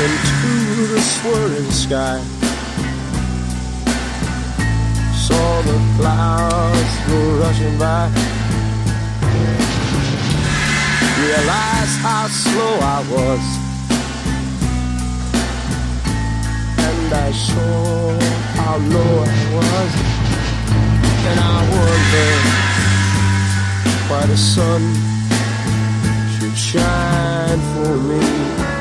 into 0.00 0.86
the 0.94 1.00
swirling 1.00 1.70
sky. 1.70 2.18
Saw 5.26 5.62
the 5.68 5.78
clouds 5.96 6.92
go 7.06 7.18
rushing 7.42 7.76
by. 7.78 8.08
Realized 11.20 11.98
how 12.06 12.28
slow 12.28 12.74
I 12.96 12.98
was. 13.14 13.44
And 16.88 17.12
I 17.12 17.30
saw 17.32 18.18
how 18.56 18.76
low 18.94 19.12
I 19.28 19.42
was. 19.56 19.92
And 21.28 21.38
I 21.40 21.58
wondered 21.76 22.44
why 24.08 24.22
the 24.32 24.38
sun 24.38 24.82
should 26.32 26.56
shine 26.56 27.60
for 27.74 27.96
me. 28.08 28.79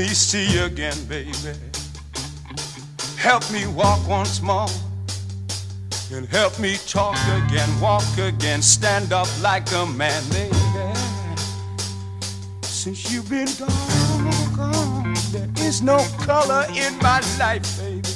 Me 0.00 0.08
see 0.08 0.58
again, 0.58 0.96
baby. 1.08 1.34
Help 3.18 3.50
me 3.52 3.66
walk 3.66 4.00
once 4.08 4.40
more 4.40 4.68
and 6.10 6.26
help 6.26 6.58
me 6.58 6.78
talk 6.86 7.18
again, 7.44 7.68
walk 7.80 8.16
again, 8.16 8.62
stand 8.62 9.12
up 9.12 9.28
like 9.42 9.70
a 9.72 9.84
man, 9.84 10.22
baby. 10.30 10.56
Since 12.62 13.12
you've 13.12 13.28
been 13.28 13.48
gone, 13.58 14.56
gone, 14.56 15.14
there 15.32 15.50
is 15.68 15.82
no 15.82 15.98
color 16.20 16.64
in 16.74 16.96
my 16.98 17.20
life, 17.38 17.78
baby. 17.78 18.08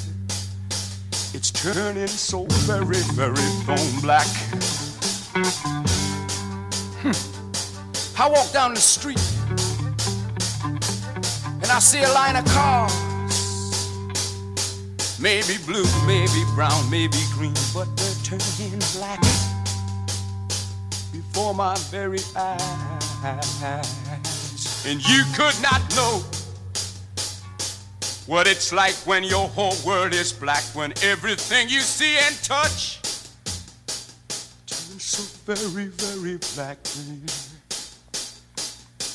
It's 1.34 1.50
turning 1.50 2.06
so 2.06 2.46
very, 2.64 3.02
very 3.12 3.50
bone 3.66 4.00
black. 4.00 4.30
Hmm. 7.02 7.12
I 8.16 8.28
walk 8.30 8.52
down 8.52 8.72
the 8.72 8.80
street 8.80 9.33
I 11.74 11.80
see 11.80 12.04
a 12.04 12.12
line 12.12 12.36
of 12.36 12.44
cars. 12.44 12.92
Maybe 15.20 15.58
blue, 15.66 15.84
maybe 16.06 16.44
brown, 16.54 16.88
maybe 16.88 17.18
green, 17.32 17.52
but 17.74 17.88
they're 17.96 18.14
turning 18.22 18.78
black 18.94 19.20
before 21.10 21.52
my 21.52 21.74
very 21.90 22.20
eyes. 22.36 23.26
And 24.86 25.02
you 25.08 25.24
could 25.34 25.60
not 25.62 25.82
know 25.96 26.22
what 28.26 28.46
it's 28.46 28.72
like 28.72 28.94
when 29.04 29.24
your 29.24 29.48
whole 29.48 29.74
world 29.84 30.14
is 30.14 30.32
black, 30.32 30.62
when 30.74 30.92
everything 31.02 31.68
you 31.68 31.80
see 31.80 32.16
and 32.18 32.40
touch 32.44 33.02
turns 34.64 35.02
so 35.02 35.24
very, 35.52 35.86
very 35.86 36.38
black. 36.54 36.78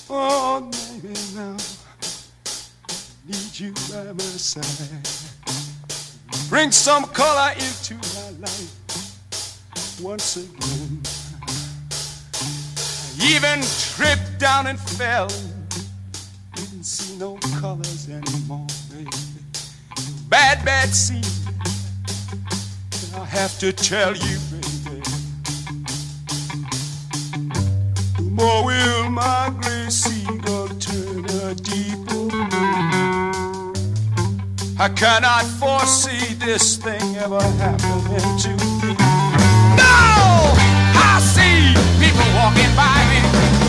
Oh, 0.10 0.70
baby, 1.02 1.14
now 1.34 1.56
need 3.30 3.60
you 3.60 3.72
by 3.92 4.12
my 4.12 4.24
side. 4.42 5.08
Bring 6.50 6.72
some 6.72 7.06
color 7.06 7.52
into 7.54 7.94
my 7.94 8.30
life 8.40 10.00
once 10.02 10.38
again. 10.38 11.02
I 12.34 13.36
even 13.36 13.62
tripped 13.94 14.40
down 14.40 14.66
and 14.66 14.80
fell. 14.80 15.28
Didn't 16.56 16.84
see 16.84 17.18
no 17.18 17.38
colors 17.60 18.10
anymore, 18.10 18.66
baby. 18.90 19.10
Bad, 20.28 20.66
bad 20.66 20.90
scene. 20.90 21.22
I 23.16 23.26
have 23.26 23.60
to 23.60 23.72
tell 23.72 24.16
you, 24.16 24.38
baby. 24.50 25.04
More 28.24 28.66
will 28.66 29.10
my 29.12 29.54
gray 29.62 29.90
seagull 29.90 30.59
a 31.30 31.54
deeper 31.54 32.26
blue. 32.28 33.74
I 34.80 34.90
cannot 34.96 35.46
foresee 35.60 36.34
this 36.36 36.78
thing 36.78 37.18
ever 37.18 37.42
happening 37.42 38.38
to 38.40 38.50
me. 38.50 38.96
No! 39.78 40.56
I 40.98 41.20
see 41.22 41.76
people 42.00 42.26
walking 42.34 42.74
by 42.76 42.98
me. 43.12 43.69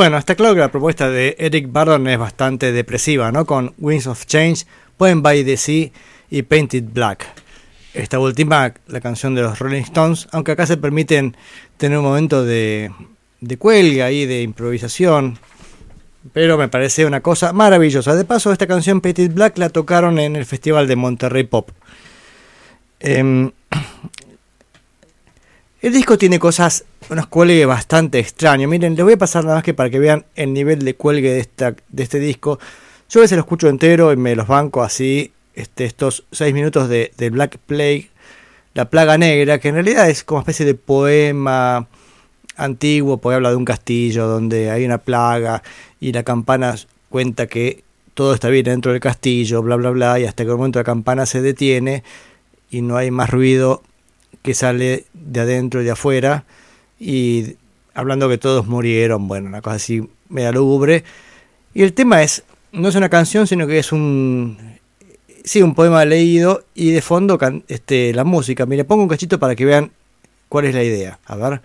Bueno, 0.00 0.16
está 0.16 0.34
claro 0.34 0.54
que 0.54 0.60
la 0.60 0.72
propuesta 0.72 1.10
de 1.10 1.36
Eric 1.38 1.70
Burdon 1.70 2.08
es 2.08 2.18
bastante 2.18 2.72
depresiva, 2.72 3.30
¿no? 3.32 3.44
Con 3.44 3.74
Winds 3.76 4.06
of 4.06 4.24
Change, 4.24 4.64
Poem 4.96 5.20
by 5.20 5.44
the 5.44 5.58
Sea 5.58 5.90
y 6.30 6.40
Painted 6.40 6.84
Black. 6.90 7.26
Esta 7.92 8.18
última, 8.18 8.72
la 8.86 9.00
canción 9.02 9.34
de 9.34 9.42
los 9.42 9.58
Rolling 9.58 9.82
Stones, 9.82 10.26
aunque 10.32 10.52
acá 10.52 10.64
se 10.64 10.78
permiten 10.78 11.36
tener 11.76 11.98
un 11.98 12.04
momento 12.04 12.42
de, 12.46 12.90
de 13.42 13.58
cuelga 13.58 14.10
y 14.10 14.24
de 14.24 14.40
improvisación, 14.40 15.38
pero 16.32 16.56
me 16.56 16.68
parece 16.68 17.04
una 17.04 17.20
cosa 17.20 17.52
maravillosa. 17.52 18.16
De 18.16 18.24
paso, 18.24 18.52
esta 18.52 18.66
canción 18.66 19.02
Painted 19.02 19.34
Black 19.34 19.58
la 19.58 19.68
tocaron 19.68 20.18
en 20.18 20.34
el 20.34 20.46
Festival 20.46 20.88
de 20.88 20.96
Monterrey 20.96 21.44
Pop. 21.44 21.72
Em, 23.00 23.50
el 25.82 25.92
disco 25.94 26.18
tiene 26.18 26.38
cosas, 26.38 26.84
unos 27.08 27.26
cuelgues 27.26 27.66
bastante 27.66 28.18
extraños. 28.18 28.70
Miren, 28.70 28.96
les 28.96 29.04
voy 29.04 29.14
a 29.14 29.18
pasar 29.18 29.44
nada 29.44 29.56
más 29.56 29.64
que 29.64 29.72
para 29.72 29.88
que 29.88 29.98
vean 29.98 30.26
el 30.34 30.52
nivel 30.52 30.84
de 30.84 30.94
cuelgue 30.94 31.30
de, 31.32 32.02
este 32.02 32.18
disco. 32.18 32.58
Yo 33.08 33.20
a 33.20 33.22
veces 33.22 33.36
lo 33.36 33.40
escucho 33.40 33.68
entero 33.68 34.12
y 34.12 34.16
me 34.16 34.36
los 34.36 34.46
banco 34.46 34.82
así, 34.82 35.32
este, 35.54 35.86
estos 35.86 36.24
6 36.32 36.52
minutos 36.52 36.88
de, 36.90 37.12
de 37.16 37.30
Black 37.30 37.58
Plague, 37.64 38.10
La 38.74 38.90
Plaga 38.90 39.16
Negra, 39.16 39.58
que 39.58 39.68
en 39.68 39.74
realidad 39.74 40.10
es 40.10 40.22
como 40.22 40.38
una 40.38 40.42
especie 40.42 40.66
de 40.66 40.74
poema 40.74 41.88
antiguo, 42.56 43.16
porque 43.16 43.36
habla 43.36 43.50
de 43.50 43.56
un 43.56 43.64
castillo 43.64 44.26
donde 44.26 44.70
hay 44.70 44.84
una 44.84 44.98
plaga 44.98 45.62
y 45.98 46.12
la 46.12 46.22
campana 46.24 46.74
cuenta 47.08 47.46
que 47.46 47.82
todo 48.12 48.34
está 48.34 48.50
bien 48.50 48.64
dentro 48.64 48.92
del 48.92 49.00
castillo, 49.00 49.62
bla, 49.62 49.76
bla, 49.76 49.90
bla, 49.90 50.20
y 50.20 50.26
hasta 50.26 50.44
que 50.44 50.50
el 50.50 50.56
momento 50.58 50.78
la 50.78 50.84
campana 50.84 51.24
se 51.24 51.40
detiene 51.40 52.04
y 52.70 52.82
no 52.82 52.98
hay 52.98 53.10
más 53.10 53.30
ruido 53.30 53.82
que 54.42 54.54
sale 54.54 55.04
de 55.12 55.40
adentro 55.40 55.82
y 55.82 55.84
de 55.84 55.90
afuera 55.90 56.44
y 56.98 57.56
hablando 57.94 58.28
que 58.28 58.38
todos 58.38 58.66
murieron, 58.66 59.28
bueno, 59.28 59.48
una 59.48 59.62
cosa 59.62 59.76
así 59.76 60.08
media 60.28 60.52
lúgubre. 60.52 61.04
Y 61.74 61.82
el 61.82 61.92
tema 61.92 62.22
es, 62.22 62.44
no 62.72 62.88
es 62.88 62.94
una 62.94 63.08
canción, 63.08 63.46
sino 63.46 63.66
que 63.66 63.78
es 63.78 63.92
un 63.92 64.56
sí, 65.44 65.62
un 65.62 65.74
poema 65.74 66.04
leído 66.04 66.64
y 66.74 66.90
de 66.90 67.02
fondo 67.02 67.38
este 67.68 68.12
la 68.14 68.24
música. 68.24 68.66
Mire, 68.66 68.84
pongo 68.84 69.02
un 69.02 69.08
cachito 69.08 69.38
para 69.38 69.54
que 69.54 69.64
vean 69.64 69.90
cuál 70.48 70.66
es 70.66 70.74
la 70.74 70.82
idea. 70.82 71.18
A 71.26 71.36
ver. 71.36 71.60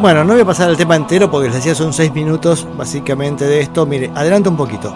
Bueno, 0.00 0.24
no 0.24 0.32
voy 0.32 0.42
a 0.42 0.44
pasar 0.46 0.70
el 0.70 0.76
tema 0.76 0.96
entero 0.96 1.30
porque 1.30 1.48
les 1.48 1.56
decía 1.56 1.74
son 1.74 1.92
seis 1.92 2.12
minutos 2.14 2.66
básicamente 2.76 3.44
de 3.46 3.60
esto. 3.60 3.84
Mire, 3.86 4.10
adelanta 4.14 4.48
un 4.50 4.56
poquito. 4.56 4.94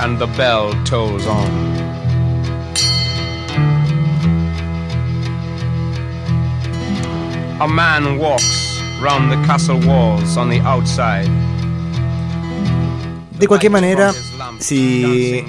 and 0.00 0.16
the 0.20 0.26
bell 0.36 0.70
tolls 0.84 1.26
on. 1.26 1.68
A 7.60 7.66
man 7.66 8.18
walks 8.18 8.80
round 9.00 9.30
the 9.32 9.36
castle 9.46 9.80
walls 9.86 10.36
on 10.36 10.48
the 10.48 10.60
outside. 10.60 11.28
De 13.38 13.46
cualquier 13.46 13.70
manera, 13.72 14.12
Si, 14.60 15.44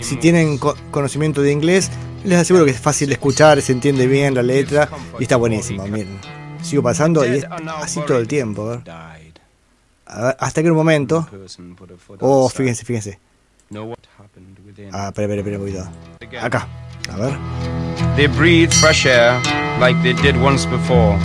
si 0.00 0.16
tienen 0.16 0.58
co- 0.58 0.76
conocimiento 0.90 1.42
de 1.42 1.52
inglés, 1.52 1.90
les 2.24 2.38
aseguro 2.38 2.64
que 2.64 2.72
es 2.72 2.80
fácil 2.80 3.08
de 3.08 3.14
escuchar, 3.14 3.60
se 3.62 3.72
entiende 3.72 4.06
bien 4.06 4.34
la 4.34 4.42
letra 4.42 4.88
y 5.18 5.22
está 5.22 5.36
buenísimo. 5.36 5.86
Miren, 5.86 6.18
sigo 6.62 6.82
pasando 6.82 7.24
y 7.26 7.38
es 7.38 7.46
así 7.76 8.00
todo 8.06 8.18
el 8.18 8.26
tiempo. 8.26 8.66
ver. 8.66 8.82
Ver, 8.84 10.36
hasta 10.38 10.62
que 10.62 10.66
en 10.66 10.72
un 10.72 10.78
momento. 10.78 11.26
Oh, 12.20 12.48
fíjense, 12.48 12.84
fíjense. 12.84 13.18
Ah, 14.92 15.08
espera, 15.08 15.34
espera, 15.34 15.40
espera 15.40 15.58
un 15.58 15.64
poquito. 15.64 15.88
Acá, 16.40 16.68
a 17.10 17.16
ver. 17.16 17.38
They 18.16 18.26
breathe 18.26 18.72
fresh 18.72 19.06
air 19.06 19.40
like 19.80 20.00
they 20.02 20.14
did 20.14 20.40
once 20.40 20.66
before. 20.66 21.18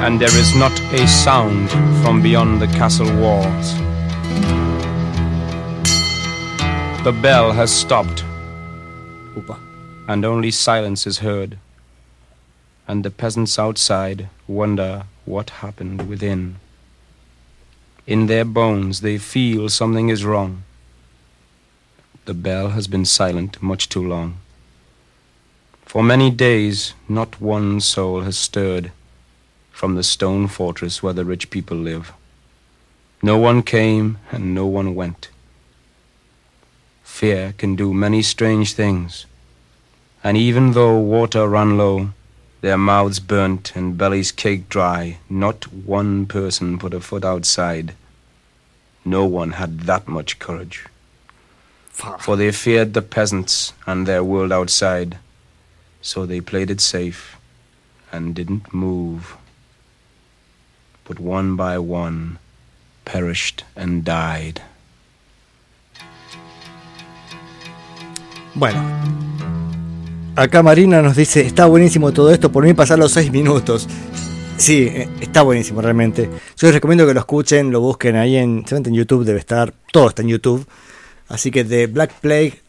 And 0.00 0.18
there 0.18 0.34
is 0.40 0.54
not 0.56 0.72
a 0.94 1.06
sound 1.06 1.70
from 2.02 2.22
beyond 2.22 2.60
the 2.60 2.66
castle 2.78 3.10
walls. 3.20 3.74
The 7.02 7.12
bell 7.12 7.52
has 7.52 7.72
stopped, 7.72 8.22
and 10.06 10.22
only 10.22 10.50
silence 10.50 11.06
is 11.06 11.20
heard. 11.20 11.56
And 12.86 13.02
the 13.02 13.10
peasants 13.10 13.58
outside 13.58 14.28
wonder 14.46 15.04
what 15.24 15.48
happened 15.64 16.06
within. 16.10 16.56
In 18.06 18.26
their 18.26 18.44
bones, 18.44 19.00
they 19.00 19.16
feel 19.16 19.70
something 19.70 20.10
is 20.10 20.26
wrong. 20.26 20.62
The 22.26 22.34
bell 22.34 22.68
has 22.68 22.86
been 22.86 23.06
silent 23.06 23.62
much 23.62 23.88
too 23.88 24.06
long. 24.06 24.36
For 25.86 26.02
many 26.02 26.30
days, 26.30 26.92
not 27.08 27.40
one 27.40 27.80
soul 27.80 28.20
has 28.20 28.36
stirred 28.36 28.92
from 29.70 29.94
the 29.94 30.02
stone 30.02 30.48
fortress 30.48 31.02
where 31.02 31.14
the 31.14 31.24
rich 31.24 31.48
people 31.48 31.78
live. 31.78 32.12
No 33.22 33.38
one 33.38 33.62
came 33.62 34.18
and 34.30 34.54
no 34.54 34.66
one 34.66 34.94
went. 34.94 35.30
Fear 37.20 37.54
can 37.58 37.76
do 37.76 37.92
many 37.92 38.22
strange 38.22 38.72
things, 38.74 39.26
and 40.24 40.36
even 40.36 40.72
though 40.72 40.98
water 40.98 41.48
ran 41.48 41.76
low, 41.76 42.10
their 42.62 42.78
mouths 42.78 43.20
burnt 43.20 43.76
and 43.76 43.98
bellies 43.98 44.32
caked 44.32 44.68
dry, 44.70 45.18
not 45.28 45.72
one 45.72 46.26
person 46.26 46.78
put 46.78 46.94
a 46.94 47.00
foot 47.00 47.24
outside. 47.24 47.94
No 49.04 49.24
one 49.24 49.52
had 49.52 49.80
that 49.80 50.08
much 50.08 50.38
courage 50.38 50.86
for 52.18 52.36
they 52.36 52.50
feared 52.50 52.94
the 52.94 53.02
peasants 53.02 53.72
and 53.86 54.06
their 54.06 54.24
world 54.24 54.52
outside. 54.52 55.18
So 56.02 56.24
they 56.24 56.40
played 56.40 56.70
it 56.70 56.80
safe 56.80 57.36
and 58.10 58.34
didn't 58.34 58.72
move. 58.72 59.36
But 61.04 61.20
one 61.20 61.56
by 61.56 61.78
one 61.78 62.38
perished 63.04 63.64
and 63.76 64.04
died. 64.04 64.62
Bueno. 68.54 68.82
Acá 70.36 70.62
Marina 70.62 71.02
nos 71.02 71.16
dice, 71.16 71.40
está 71.42 71.66
buenísimo 71.66 72.12
todo 72.12 72.30
esto, 72.32 72.50
por 72.50 72.64
mí 72.64 72.72
pasar 72.72 72.98
los 72.98 73.12
6 73.12 73.30
minutos. 73.30 73.88
Sí, 74.56 74.82
eh, 74.82 75.08
está 75.20 75.42
buenísimo 75.42 75.80
realmente. 75.80 76.28
Yo 76.56 76.68
les 76.68 76.74
recomiendo 76.74 77.06
que 77.06 77.14
lo 77.14 77.20
escuchen, 77.20 77.70
lo 77.70 77.80
busquen 77.80 78.16
ahí 78.16 78.36
en, 78.36 78.64
en 78.70 78.94
YouTube, 78.94 79.24
debe 79.24 79.38
estar, 79.38 79.72
todo 79.92 80.08
está 80.08 80.22
en 80.22 80.28
YouTube. 80.28 80.66
Así 81.28 81.50
que 81.50 81.64
de 81.64 81.86
Black 81.86 82.12
Plague, 82.20 82.60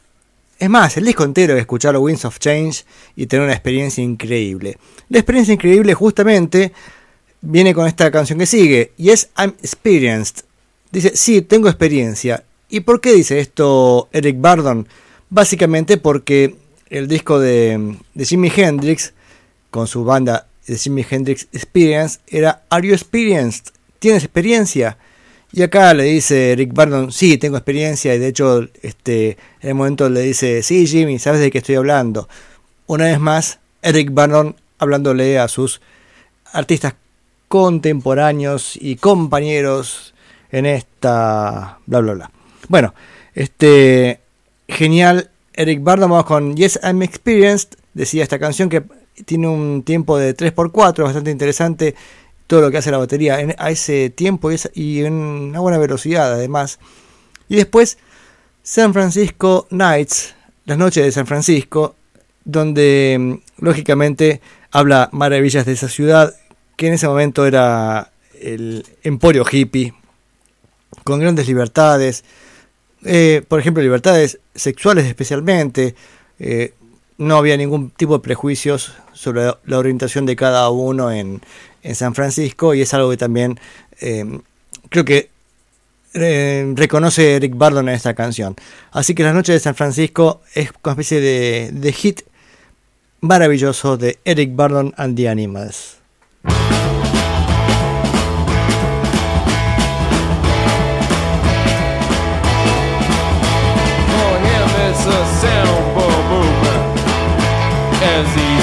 es 0.59 0.69
más, 0.69 0.95
el 0.97 1.05
disco 1.05 1.23
entero 1.23 1.53
es 1.53 1.59
escuchar 1.59 1.97
Winds 1.97 2.25
of 2.25 2.39
Change 2.39 2.85
y 3.15 3.25
tener 3.25 3.43
una 3.43 3.53
experiencia 3.53 4.03
increíble. 4.03 4.77
La 5.09 5.19
experiencia 5.19 5.53
increíble 5.53 5.93
justamente 5.93 6.71
viene 7.41 7.73
con 7.73 7.87
esta 7.87 8.11
canción 8.11 8.37
que 8.39 8.45
sigue, 8.45 8.91
y 8.97 9.09
es 9.09 9.29
I'm 9.37 9.53
Experienced. 9.61 10.45
Dice, 10.91 11.15
sí, 11.15 11.41
tengo 11.41 11.67
experiencia. 11.67 12.43
¿Y 12.69 12.81
por 12.81 13.01
qué 13.01 13.13
dice 13.13 13.39
esto 13.39 14.07
Eric 14.11 14.39
Bardon? 14.39 14.87
Básicamente 15.33 15.95
porque 15.95 16.57
el 16.89 17.07
disco 17.07 17.39
de, 17.39 17.95
Jimi 18.19 18.51
Hendrix, 18.53 19.13
con 19.69 19.87
su 19.87 20.03
banda 20.03 20.47
de 20.67 20.77
Jimi 20.77 21.05
Hendrix 21.09 21.47
Experience, 21.53 22.19
era 22.27 22.63
Are 22.69 22.85
You 22.85 22.93
Experienced? 22.93 23.71
¿Tienes 23.99 24.25
experiencia? 24.25 24.97
Y 25.53 25.61
acá 25.61 25.93
le 25.93 26.03
dice 26.03 26.53
Rick 26.57 26.73
Bardon, 26.73 27.13
sí, 27.13 27.37
tengo 27.37 27.55
experiencia, 27.55 28.13
y 28.13 28.19
de 28.19 28.27
hecho, 28.27 28.67
este, 28.81 29.37
en 29.61 29.69
el 29.69 29.75
momento 29.75 30.09
le 30.09 30.19
dice, 30.19 30.63
sí, 30.63 30.85
Jimmy, 30.85 31.17
sabes 31.17 31.39
de 31.39 31.49
qué 31.49 31.59
estoy 31.59 31.75
hablando. 31.75 32.27
Una 32.87 33.05
vez 33.05 33.19
más, 33.21 33.59
Eric 33.81 34.09
Bardon 34.11 34.57
hablándole 34.79 35.39
a 35.39 35.47
sus 35.47 35.79
artistas 36.51 36.95
contemporáneos 37.47 38.75
y 38.75 38.97
compañeros 38.97 40.13
en 40.51 40.65
esta 40.65 41.79
bla 41.85 42.01
bla 42.01 42.13
bla. 42.13 42.31
Bueno, 42.67 42.93
este 43.33 44.20
genial 44.71 45.29
Eric 45.53 45.83
Bardon, 45.83 46.09
vamos 46.09 46.25
con 46.25 46.55
Yes 46.55 46.79
I'm 46.83 47.01
Experienced, 47.01 47.77
decía 47.93 48.23
esta 48.23 48.39
canción 48.39 48.69
que 48.69 48.83
tiene 49.25 49.47
un 49.47 49.83
tiempo 49.83 50.17
de 50.17 50.35
3x4, 50.35 51.03
bastante 51.03 51.31
interesante 51.31 51.95
todo 52.47 52.61
lo 52.61 52.71
que 52.71 52.77
hace 52.77 52.91
la 52.91 52.97
batería 52.97 53.37
a 53.57 53.69
ese 53.71 54.09
tiempo 54.09 54.51
y, 54.51 54.55
esa- 54.55 54.69
y 54.73 55.03
en 55.03 55.13
una 55.13 55.59
buena 55.59 55.77
velocidad 55.77 56.33
además. 56.33 56.79
Y 57.47 57.55
después 57.55 57.97
San 58.63 58.93
Francisco 58.93 59.67
Nights, 59.69 60.35
las 60.65 60.77
noches 60.77 61.03
de 61.03 61.11
San 61.11 61.27
Francisco, 61.27 61.95
donde 62.43 63.17
mm, 63.19 63.63
lógicamente 63.63 64.41
habla 64.71 65.09
maravillas 65.11 65.65
de 65.65 65.73
esa 65.73 65.89
ciudad, 65.89 66.35
que 66.77 66.87
en 66.87 66.93
ese 66.93 67.07
momento 67.07 67.45
era 67.45 68.11
el 68.41 68.85
emporio 69.03 69.45
hippie, 69.49 69.93
con 71.03 71.19
grandes 71.19 71.47
libertades, 71.47 72.23
eh, 73.05 73.43
por 73.47 73.59
ejemplo, 73.59 73.81
libertades 73.81 74.39
sexuales 74.55 75.05
especialmente, 75.05 75.95
eh, 76.39 76.73
no 77.17 77.37
había 77.37 77.57
ningún 77.57 77.91
tipo 77.91 78.17
de 78.17 78.23
prejuicios 78.23 78.93
sobre 79.13 79.51
la- 79.65 79.77
orientación 79.77 80.25
de 80.25 80.35
cada 80.35 80.69
uno 80.69 81.11
en, 81.11 81.41
San 81.95 82.13
Francisco 82.13 82.75
y 82.75 82.81
es 82.81 82.93
algo 82.93 83.09
que 83.09 83.17
también 83.17 83.59
eh, 84.01 84.39
creo 84.89 85.03
que 85.03 85.31
reconoce 86.13 87.37
Eric 87.37 87.57
Bardon 87.57 87.89
en 87.89 87.95
esta 87.95 88.13
canción. 88.13 88.55
Así 88.91 89.15
que 89.15 89.23
Las 89.23 89.33
noches 89.33 89.55
de 89.55 89.59
San 89.59 89.73
Francisco 89.73 90.41
es 90.53 90.69
una 90.83 90.91
especie 90.91 91.19
de, 91.19 91.71
de 91.73 91.91
hit 91.91 92.21
maravilloso 93.21 93.97
de 93.97 94.19
Eric 94.25 94.55
Bardon 94.55 94.93
and 94.97 95.15
the 95.15 95.29
Animals. 95.29 96.00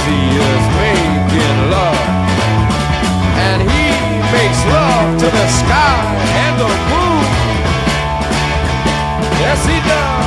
Easy 0.09 0.40
as 0.40 0.64
making 0.80 1.59
love. 1.70 2.09
And 3.46 3.59
he 3.62 3.86
makes 4.32 4.61
love 4.66 5.18
to 5.20 5.26
the 5.26 5.46
sky 5.61 6.00
and 6.44 6.54
the 6.59 6.70
moon. 6.90 7.26
Yes, 9.42 9.61
he 9.68 9.78
does. 9.88 10.26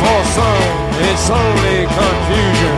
For 0.00 0.20
some, 0.36 0.66
it's 1.08 1.26
only 1.30 1.78
confusion, 1.86 2.76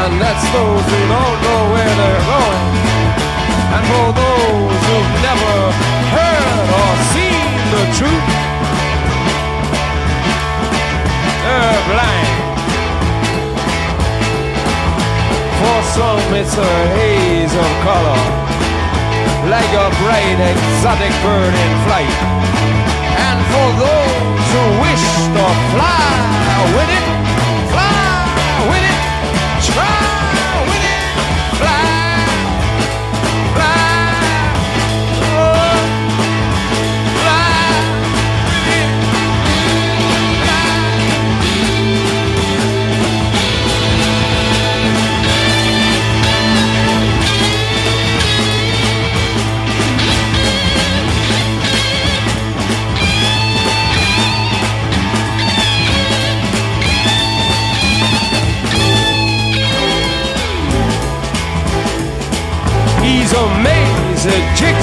and 0.00 0.12
that's 0.22 0.44
those 0.54 0.84
who 0.90 1.00
don't 1.14 1.38
know 1.46 1.62
where 1.74 1.94
they're 2.00 2.24
going. 2.32 2.64
And 3.74 3.82
for 3.90 4.08
those 4.22 4.80
who've 4.88 5.14
never 5.28 5.56
heard 6.16 6.66
or 6.80 6.92
seen 7.12 7.48
the 7.74 7.84
truth, 7.98 8.28
blind. 11.88 12.30
For 15.60 15.78
some, 15.96 16.22
it's 16.38 16.56
a 16.56 16.74
haze 16.96 17.54
of 17.64 17.70
color, 17.88 18.20
like 19.50 19.72
a 19.84 19.88
bright 20.02 20.38
exotic 20.52 21.14
bird 21.24 21.54
in 21.64 21.72
flight. 21.86 22.18
And 23.26 23.38
for 23.52 23.68
those 23.84 24.46
who 24.52 24.64
wish 24.84 25.04
to 25.36 25.44
fly 25.74 26.08
with 26.76 26.90
it, 26.98 27.07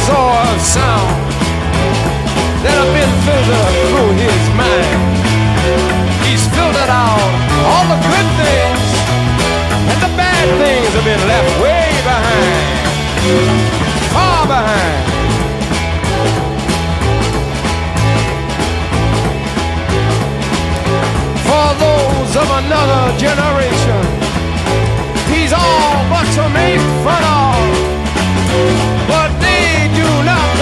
or 0.10 0.36
of 0.52 0.60
sound 0.62 1.16
that 2.64 2.76
have 2.76 2.92
been 2.92 3.14
filtered 3.24 3.76
through 3.90 4.12
his 4.20 4.44
mind. 4.60 5.02
He's 6.26 6.44
filtered 6.52 6.92
out 6.92 7.32
all 7.64 7.86
the 7.88 8.00
good 8.04 8.30
things, 8.42 8.88
and 9.90 9.98
the 10.04 10.12
bad 10.20 10.46
things 10.60 10.90
have 10.94 11.06
been 11.08 11.24
left 11.32 11.50
way 11.64 11.88
behind, 12.04 12.64
far 14.14 14.44
behind. 14.46 15.04
For 21.48 21.68
those 21.82 22.34
of 22.36 22.48
another 22.62 23.04
generation, 23.18 24.02
he's 25.32 25.54
all 25.54 25.98
but 26.12 26.26
to 26.38 26.44
make 26.50 26.82
fun 27.06 27.24
of 27.24 28.05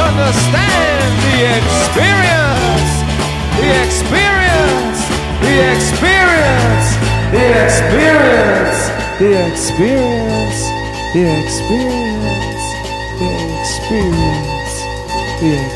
understand 0.07 1.11
the 1.23 1.37
experience, 1.59 2.91
the 3.59 3.69
experience, 3.85 4.99
the 5.43 5.53
experience, 5.75 6.67
the 7.31 7.45
experience, 7.63 8.81
the 9.19 9.29
experience, 9.51 10.59
the 11.13 11.23
experience, 11.39 12.65
the 13.19 13.29
experience, 13.61 14.73
the 15.39 15.49
experience. 15.53 15.72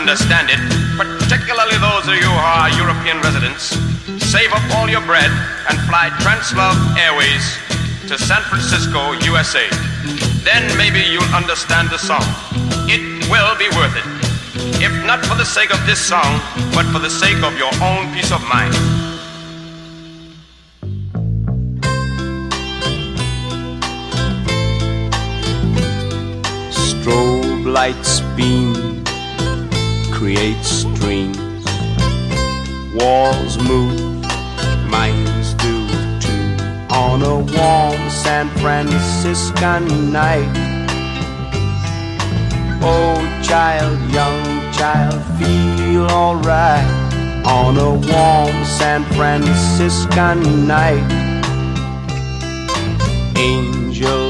Understand 0.00 0.48
it, 0.48 0.56
particularly 0.96 1.76
those 1.76 2.08
of 2.08 2.14
you 2.16 2.24
who 2.24 2.40
are 2.40 2.72
European 2.72 3.20
residents, 3.20 3.76
save 4.32 4.50
up 4.50 4.64
all 4.76 4.88
your 4.88 5.04
bread 5.04 5.28
and 5.68 5.76
fly 5.84 6.08
Translove 6.24 6.80
Airways 6.96 7.44
to 8.08 8.16
San 8.16 8.40
Francisco, 8.48 9.12
USA. 9.28 9.68
Then 10.40 10.64
maybe 10.78 11.04
you'll 11.04 11.34
understand 11.36 11.90
the 11.90 11.98
song. 11.98 12.24
It 12.88 13.28
will 13.28 13.52
be 13.60 13.68
worth 13.76 13.92
it. 13.92 14.08
If 14.80 14.92
not 15.04 15.20
for 15.26 15.34
the 15.34 15.44
sake 15.44 15.70
of 15.70 15.84
this 15.84 16.00
song, 16.00 16.40
but 16.72 16.86
for 16.86 16.98
the 16.98 17.10
sake 17.10 17.42
of 17.44 17.52
your 17.58 17.72
own 17.84 18.08
peace 18.14 18.32
of 18.32 18.40
mind. 18.48 18.72
Strobe 26.72 27.66
lights 27.66 28.20
beam, 28.34 28.89
create 30.40 30.64
streams. 30.64 31.36
Walls 32.94 33.58
move, 33.58 34.24
minds 34.88 35.52
do 35.54 35.86
too. 36.18 36.64
On 36.90 37.20
a 37.22 37.36
warm 37.36 38.10
San 38.10 38.48
Franciscan 38.60 40.10
night. 40.10 40.50
Oh, 42.82 43.16
child, 43.42 43.98
young 44.10 44.72
child, 44.72 45.20
feel 45.38 46.06
alright. 46.06 46.88
On 47.44 47.76
a 47.76 47.90
warm 47.90 48.64
San 48.64 49.04
Franciscan 49.16 50.66
night. 50.66 51.10
Angels 53.36 54.29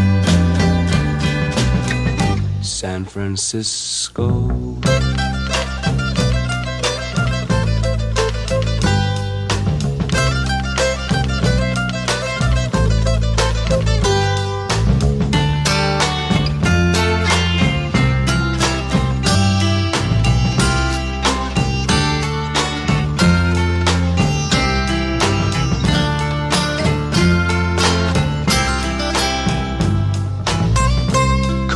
San 2.81 3.05
Francisco. 3.05 5.10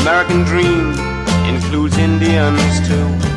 American 0.00 0.42
dream, 0.44 0.92
includes 1.46 1.96
Indians 1.98 2.88
too. 2.88 3.33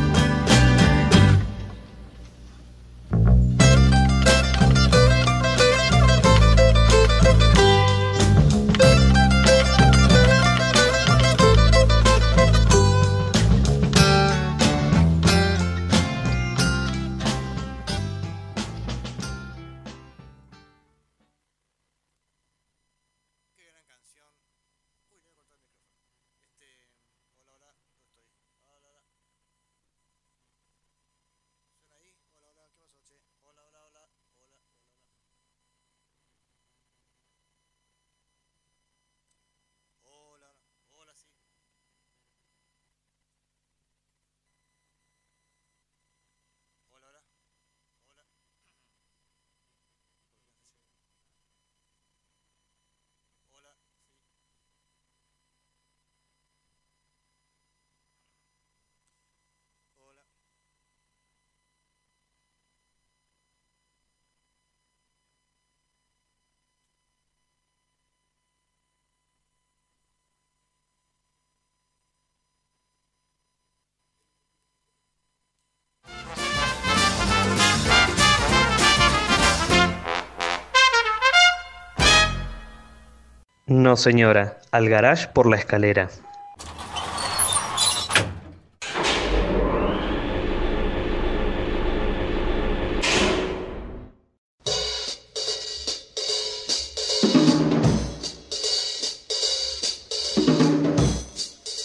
No, 83.67 83.97
señora, 83.97 84.59
al 84.71 84.87
garage 84.87 85.27
por 85.27 85.45
la 85.45 85.57
escalera. 85.57 86.09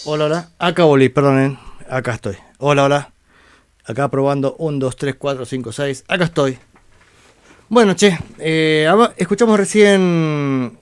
Hola, 0.05 0.25
hola. 0.25 0.49
Acá 0.59 0.85
volví, 0.85 1.09
perdonen. 1.09 1.59
Acá 1.89 2.13
estoy. 2.13 2.37
Hola, 2.59 2.85
hola. 2.85 3.13
Acá 3.83 4.07
probando 4.07 4.55
1, 4.57 4.79
2, 4.79 4.95
3, 4.95 5.15
4, 5.15 5.45
5, 5.45 5.71
6. 5.73 6.05
Acá 6.07 6.23
estoy. 6.23 6.59
Bueno, 7.67 7.93
che. 7.97 8.17
eh, 8.39 8.87
escuchamos 9.17 9.57
recién 9.59 10.79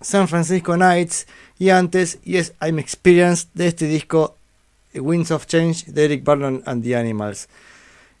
San 0.00 0.28
Francisco 0.28 0.76
Nights 0.76 1.26
y 1.58 1.70
antes 1.70 2.20
Yes 2.22 2.52
I'm 2.60 2.78
Experienced 2.78 3.48
de 3.54 3.66
este 3.66 3.86
disco 3.86 4.36
Winds 4.94 5.30
of 5.30 5.46
Change 5.46 5.86
de 5.86 6.04
Eric 6.04 6.24
Barnon 6.24 6.62
and 6.66 6.82
the 6.82 6.96
Animals. 6.96 7.48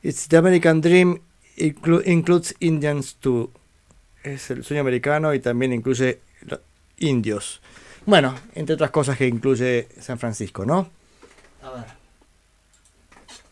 It's 0.02 0.28
the 0.28 0.36
American 0.36 0.80
Dream 0.80 1.20
inclu- 1.56 2.02
includes 2.06 2.54
Indians 2.60 3.16
too. 3.16 3.50
Es 4.22 4.50
el 4.50 4.64
sueño 4.64 4.80
americano 4.80 5.32
y 5.34 5.40
también 5.40 5.72
incluye 5.72 6.20
indios. 6.98 7.60
Bueno, 8.06 8.34
entre 8.54 8.74
otras 8.74 8.90
cosas 8.90 9.16
que 9.16 9.26
incluye 9.26 9.88
San 10.00 10.18
Francisco, 10.18 10.64
¿no? 10.64 10.88
A 11.62 11.70
ver. 11.70 11.84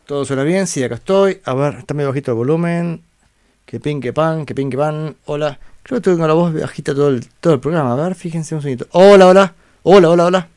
¿Todo 0.06 0.24
suena 0.24 0.44
bien? 0.44 0.66
Sí, 0.66 0.82
acá 0.82 0.96
estoy. 0.96 1.40
A 1.44 1.54
ver, 1.54 1.76
está 1.78 1.94
medio 1.94 2.08
bajito 2.10 2.30
el 2.32 2.36
volumen. 2.36 3.02
Que 3.64 3.80
pin, 3.80 4.00
que 4.00 4.12
pan, 4.12 4.46
que 4.46 4.54
pin, 4.54 4.70
que 4.70 4.76
pan. 4.76 5.16
Hola. 5.26 5.58
Creo 5.86 6.00
que 6.00 6.10
tengo 6.10 6.26
la 6.26 6.34
voz 6.34 6.52
bajita 6.52 6.92
todo 6.92 7.10
el, 7.10 7.24
todo 7.38 7.54
el 7.54 7.60
programa. 7.60 7.92
A 7.92 8.08
ver, 8.08 8.16
fíjense 8.16 8.56
un 8.56 8.60
segundito. 8.60 8.88
Hola, 8.90 9.28
hola. 9.28 9.54
Hola, 9.84 10.10
hola, 10.10 10.24
hola. 10.24 10.48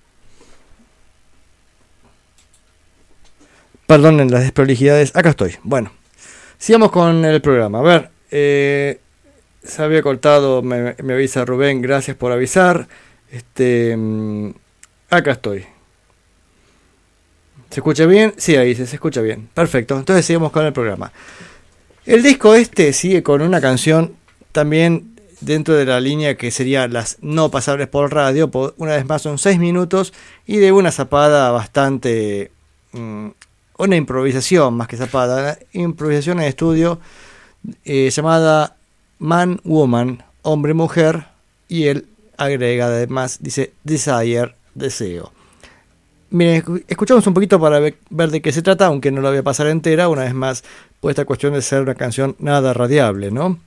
Perdonen 3.85 4.31
las 4.31 4.41
desprolijidades. 4.41 5.15
Acá 5.15 5.29
estoy. 5.29 5.55
Bueno, 5.61 5.91
sigamos 6.57 6.89
con 6.89 7.23
el 7.23 7.41
programa. 7.41 7.77
A 7.77 7.81
ver, 7.83 8.09
eh, 8.31 8.99
se 9.63 9.83
había 9.83 10.01
cortado, 10.01 10.63
me, 10.63 10.95
me 11.03 11.13
avisa 11.13 11.45
Rubén, 11.45 11.83
gracias 11.83 12.17
por 12.17 12.31
avisar. 12.31 12.87
Este, 13.29 13.95
mm, 13.95 14.49
acá 15.11 15.33
estoy. 15.33 15.63
¿Se 17.69 17.81
escucha 17.81 18.07
bien? 18.07 18.33
Sí, 18.37 18.55
ahí 18.55 18.73
se, 18.73 18.87
se 18.87 18.95
escucha 18.95 19.21
bien. 19.21 19.47
Perfecto. 19.53 19.95
Entonces 19.95 20.25
seguimos 20.25 20.51
con 20.51 20.65
el 20.65 20.73
programa. 20.73 21.11
El 22.07 22.23
disco 22.23 22.55
este 22.55 22.93
sigue 22.93 23.21
con 23.21 23.43
una 23.43 23.61
canción 23.61 24.15
también 24.51 25.18
dentro 25.41 25.73
de 25.75 25.85
la 25.85 25.99
línea 25.99 26.35
que 26.35 26.51
sería 26.51 26.87
las 26.87 27.17
no 27.21 27.49
pasables 27.51 27.87
por 27.87 28.13
radio. 28.13 28.49
Una 28.77 28.93
vez 28.93 29.05
más 29.05 29.21
son 29.21 29.37
seis 29.37 29.59
minutos 29.59 30.13
y 30.45 30.57
de 30.57 30.71
una 30.71 30.91
zapada 30.91 31.51
bastante... 31.51 32.51
mm, 32.93 33.27
una 33.77 33.95
improvisación 33.95 34.73
más 34.75 34.87
que 34.87 34.97
zapada. 34.97 35.57
Improvisación 35.73 36.39
en 36.41 36.47
estudio 36.47 36.99
eh, 37.85 38.09
llamada 38.11 38.75
Man 39.19 39.61
Woman, 39.63 40.23
hombre 40.41 40.73
mujer. 40.73 41.25
Y 41.67 41.85
él 41.85 42.07
agrega 42.37 42.87
además, 42.87 43.37
dice 43.41 43.71
Desire, 43.83 44.55
deseo. 44.75 45.31
Miren, 46.31 46.63
escu- 46.63 46.83
escuchamos 46.87 47.25
un 47.27 47.33
poquito 47.33 47.59
para 47.59 47.79
ve- 47.79 47.97
ver 48.09 48.29
de 48.31 48.41
qué 48.41 48.51
se 48.51 48.61
trata, 48.61 48.85
aunque 48.87 49.11
no 49.11 49.21
la 49.21 49.29
voy 49.29 49.39
a 49.39 49.43
pasar 49.43 49.67
entera, 49.67 50.09
una 50.09 50.23
vez 50.23 50.33
más, 50.33 50.63
por 50.99 51.09
esta 51.11 51.25
cuestión 51.25 51.53
de 51.53 51.61
ser 51.61 51.81
una 51.81 51.95
canción 51.95 52.35
nada 52.39 52.73
radiable, 52.73 53.31
¿no? 53.31 53.59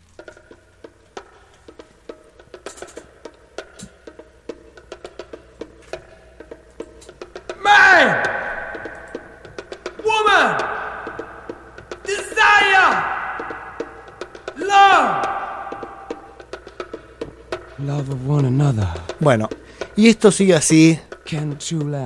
Bueno, 19.20 19.48
y 19.97 20.09
esto 20.09 20.30
sigue 20.30 20.55
así, 20.55 20.98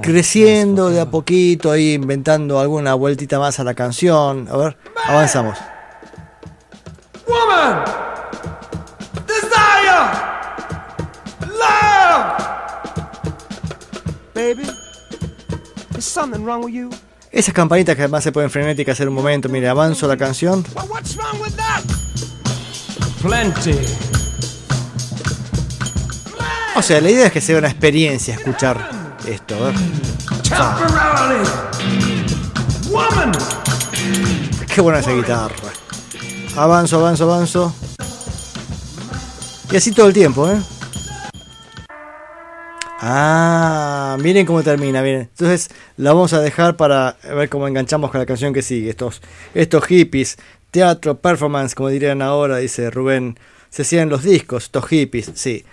creciendo 0.03 0.91
de 0.91 1.01
a 1.01 1.11
poquito, 1.11 1.71
ahí 1.71 1.95
inventando 1.95 2.59
alguna 2.61 2.95
vueltita 2.95 3.39
más 3.39 3.59
a 3.61 3.65
la 3.65 3.75
canción. 3.75 4.49
A 4.51 4.57
ver, 4.57 4.77
avanzamos. 5.07 5.59
Woman, 7.27 7.85
desire, 9.27 10.11
love. 11.49 12.37
Baby, 14.35 14.69
is 15.97 16.05
something 16.05 16.45
wrong 16.45 16.65
with 16.65 16.73
you? 16.73 16.91
Esas 17.33 17.53
campanitas 17.53 17.97
que 17.97 18.03
además 18.03 18.25
se 18.25 18.33
pueden 18.33 18.51
frenéticas 18.51 18.99
en 19.01 19.09
un 19.09 19.15
momento. 19.15 19.49
Mire, 19.49 19.69
avanzo 19.69 20.07
la 20.07 20.17
canción. 20.17 20.65
Well, 20.75 20.87
what's 20.89 21.17
wrong 21.17 21.41
with 21.41 21.55
that? 21.57 21.83
Plenty. 23.21 24.06
O 26.77 26.83
sea, 26.83 27.01
la 27.01 27.11
idea 27.11 27.27
es 27.29 27.33
que 27.33 27.41
sea 27.41 27.57
una 27.57 27.69
experiencia 27.69 28.35
escuchar 28.35 28.77
esto. 29.27 29.55
a 29.55 29.69
ver. 29.69 29.75
Temporarily. 30.43 31.49
Woman, 32.91 33.33
Qué 34.73 34.83
buena 34.83 34.99
esa 34.99 35.13
guitarra. 35.13 35.55
Avanzo, 36.55 36.99
avanzo, 36.99 37.25
avanzo. 37.25 37.75
Y 39.73 39.77
así 39.77 39.91
todo 39.93 40.09
el 40.09 40.13
tiempo, 40.13 40.51
¿eh? 40.51 40.61
Ah, 43.01 44.19
miren 44.21 44.45
cómo 44.45 44.63
termina, 44.63 45.01
miren. 45.01 45.23
Entonces 45.23 45.71
la 45.97 46.13
vamos 46.13 46.35
a 46.35 46.41
dejar 46.41 46.77
para 46.77 47.17
ver 47.23 47.49
cómo 47.49 47.67
enganchamos 47.67 48.11
con 48.11 48.21
la 48.21 48.27
canción 48.27 48.53
que 48.53 48.61
sigue. 48.61 48.91
Estos, 48.91 49.23
estos 49.55 49.83
hippies, 49.87 50.37
teatro, 50.71 51.17
performance, 51.19 51.75
como 51.75 51.89
dirían 51.89 52.21
ahora, 52.21 52.59
dice 52.59 52.91
Rubén. 52.91 53.39
Se 53.71 53.81
hacían 53.83 54.11
los 54.11 54.23
discos, 54.25 54.65
estos 54.65 54.87
hippies, 54.89 55.31
sí. 55.35 55.65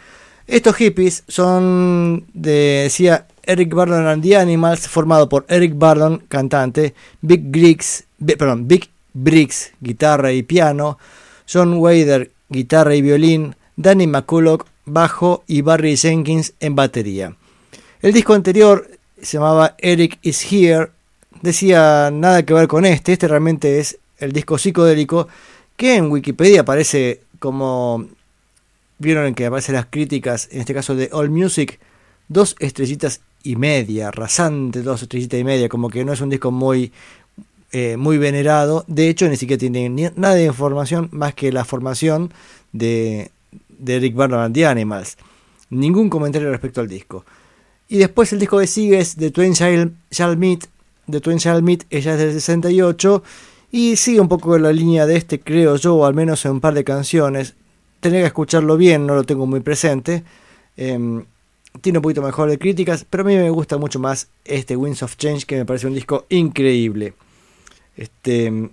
Estos 0.48 0.76
hippies 0.76 1.24
son 1.28 2.26
de, 2.34 2.82
decía 2.84 3.28
Eric 3.44 3.74
Burdon 3.74 4.08
and 4.08 4.24
the 4.24 4.36
Animals, 4.38 4.88
formado 4.88 5.30
por 5.30 5.46
Eric 5.48 5.74
Burdon, 5.76 6.24
cantante, 6.28 6.94
Big 7.22 7.42
Briggs, 7.44 8.06
Bi- 8.18 8.36
perdón, 8.36 8.68
Big 8.68 8.90
Briggs, 9.14 9.72
guitarra 9.80 10.32
y 10.34 10.44
piano, 10.44 10.98
John 11.52 11.76
Wader, 11.76 12.32
guitarra 12.50 12.96
y 12.96 13.02
violín, 13.02 13.56
Danny 13.76 14.08
McCulloch, 14.08 14.66
bajo 14.86 15.44
y 15.48 15.62
Barry 15.62 15.96
Jenkins 15.96 16.54
en 16.60 16.76
batería. 16.76 17.36
El 18.02 18.12
disco 18.14 18.34
anterior 18.34 18.90
se 19.22 19.38
llamaba 19.38 19.76
Eric 19.78 20.20
is 20.24 20.46
Here, 20.52 20.90
decía 21.42 22.12
nada 22.12 22.44
que 22.44 22.54
ver 22.54 22.68
con 22.68 22.86
este, 22.86 23.14
este 23.14 23.28
realmente 23.30 23.80
es 23.80 23.98
el 24.18 24.34
disco 24.34 24.58
psicodélico 24.58 25.28
que 25.78 25.96
en 25.96 26.12
Wikipedia 26.12 26.62
aparece 26.62 27.22
como 27.40 28.06
vieron 29.04 29.36
que 29.36 29.46
aparecen 29.46 29.76
las 29.76 29.86
críticas, 29.86 30.50
en 30.52 30.62
este 30.62 30.74
caso 30.74 30.96
de 30.96 31.10
All 31.12 31.30
Music, 31.30 31.80
dos 32.28 32.56
estrellitas 32.60 33.22
y 33.44 33.56
media, 33.56 34.10
rasante 34.10 34.82
dos 34.82 35.04
estrellitas 35.04 35.40
y 35.40 35.44
media, 35.44 35.70
como 35.70 35.90
que 35.90 36.06
no 36.06 36.14
es 36.14 36.22
un 36.22 36.30
disco 36.30 36.50
muy, 36.52 36.92
eh, 37.72 37.98
muy 37.98 38.18
venerado. 38.18 38.86
De 38.88 39.10
hecho, 39.10 39.28
ni 39.28 39.36
siquiera 39.36 39.60
tiene 39.60 39.90
nada 40.16 40.36
de 40.36 40.46
información 40.46 41.10
más 41.12 41.34
que 41.34 41.52
la 41.52 41.66
formación 41.66 42.34
de, 42.72 43.32
de 43.70 43.96
Eric 43.98 44.16
Burdon 44.16 44.40
and 44.40 44.56
the 44.56 44.66
Animals. 44.66 45.18
Ningún 45.70 46.10
comentario 46.10 46.50
respecto 46.50 46.82
al 46.82 46.88
disco. 46.88 47.26
Y 47.90 47.98
después 47.98 48.32
el 48.34 48.40
disco 48.40 48.60
que 48.60 48.68
sigue 48.68 49.00
es 49.00 49.16
The 49.16 49.32
Twain 49.32 49.54
Shall, 49.54 50.38
Meet. 50.38 50.68
The 51.10 51.18
ella 51.90 52.14
es 52.14 52.20
del 52.20 52.34
68. 52.34 53.24
Y 53.72 53.98
sigue 53.98 54.22
un 54.22 54.30
poco 54.30 54.58
la 54.58 54.72
línea 54.72 55.06
de 55.06 55.18
este, 55.18 55.40
creo 55.40 55.76
yo, 55.76 56.06
al 56.06 56.14
menos 56.14 56.46
en 56.46 56.52
un 56.52 56.62
par 56.62 56.76
de 56.76 56.84
canciones. 56.84 57.56
Tendría 58.04 58.24
que 58.24 58.28
escucharlo 58.28 58.76
bien, 58.76 59.08
no 59.08 59.16
lo 59.16 59.24
tengo 59.24 59.46
muy 59.46 59.62
presente. 59.62 60.26
Em, 60.76 61.24
tiene 61.80 62.00
un 62.00 62.04
poquito 62.04 62.22
mejor 62.22 62.50
de 62.50 62.60
críticas, 62.60 63.06
pero 63.10 63.24
a 63.24 63.26
mí 63.26 63.38
me 63.38 63.50
gusta 63.50 63.78
mucho 63.78 63.98
más 63.98 64.28
este 64.44 64.76
Winds 64.76 65.04
of 65.04 65.16
Change, 65.16 65.46
que 65.46 65.56
me 65.56 65.64
parece 65.64 65.88
un 65.88 65.94
disco 65.94 66.26
increíble. 66.28 67.14
Este. 67.96 68.70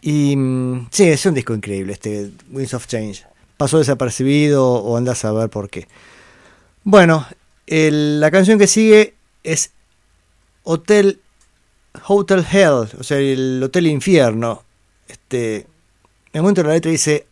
Y. 0.00 0.36
mm, 0.36 0.86
Sí, 0.92 1.08
es 1.08 1.26
un 1.26 1.34
disco 1.34 1.54
increíble, 1.54 1.94
este 1.94 2.30
Winds 2.52 2.74
of 2.74 2.86
Change. 2.86 3.26
Pasó 3.56 3.78
desapercibido 3.78 4.64
o 4.64 4.96
andas 4.96 5.24
a 5.24 5.32
ver 5.32 5.50
por 5.50 5.68
qué. 5.68 5.88
Bueno, 6.84 7.26
la 7.66 8.30
canción 8.30 8.60
que 8.60 8.68
sigue 8.68 9.14
es 9.42 9.72
Hotel 10.62 11.20
Hotel 12.06 12.46
Hell, 12.48 12.86
o 12.96 13.02
sea, 13.02 13.18
el 13.18 13.60
Hotel 13.60 13.88
Infierno. 13.88 14.62
Este, 15.08 15.66
un 16.34 16.40
momento 16.40 16.62
la 16.62 16.74
letra 16.74 16.90
dice, 16.90 17.26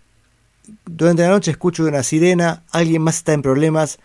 durante 0.85 1.23
la 1.23 1.29
noche 1.29 1.51
escucho 1.51 1.85
una 1.85 2.03
sirena, 2.03 2.65
alguien 2.71 3.03
más 3.03 3.17
está 3.19 3.33
en 3.33 3.43
problemas, 3.43 3.99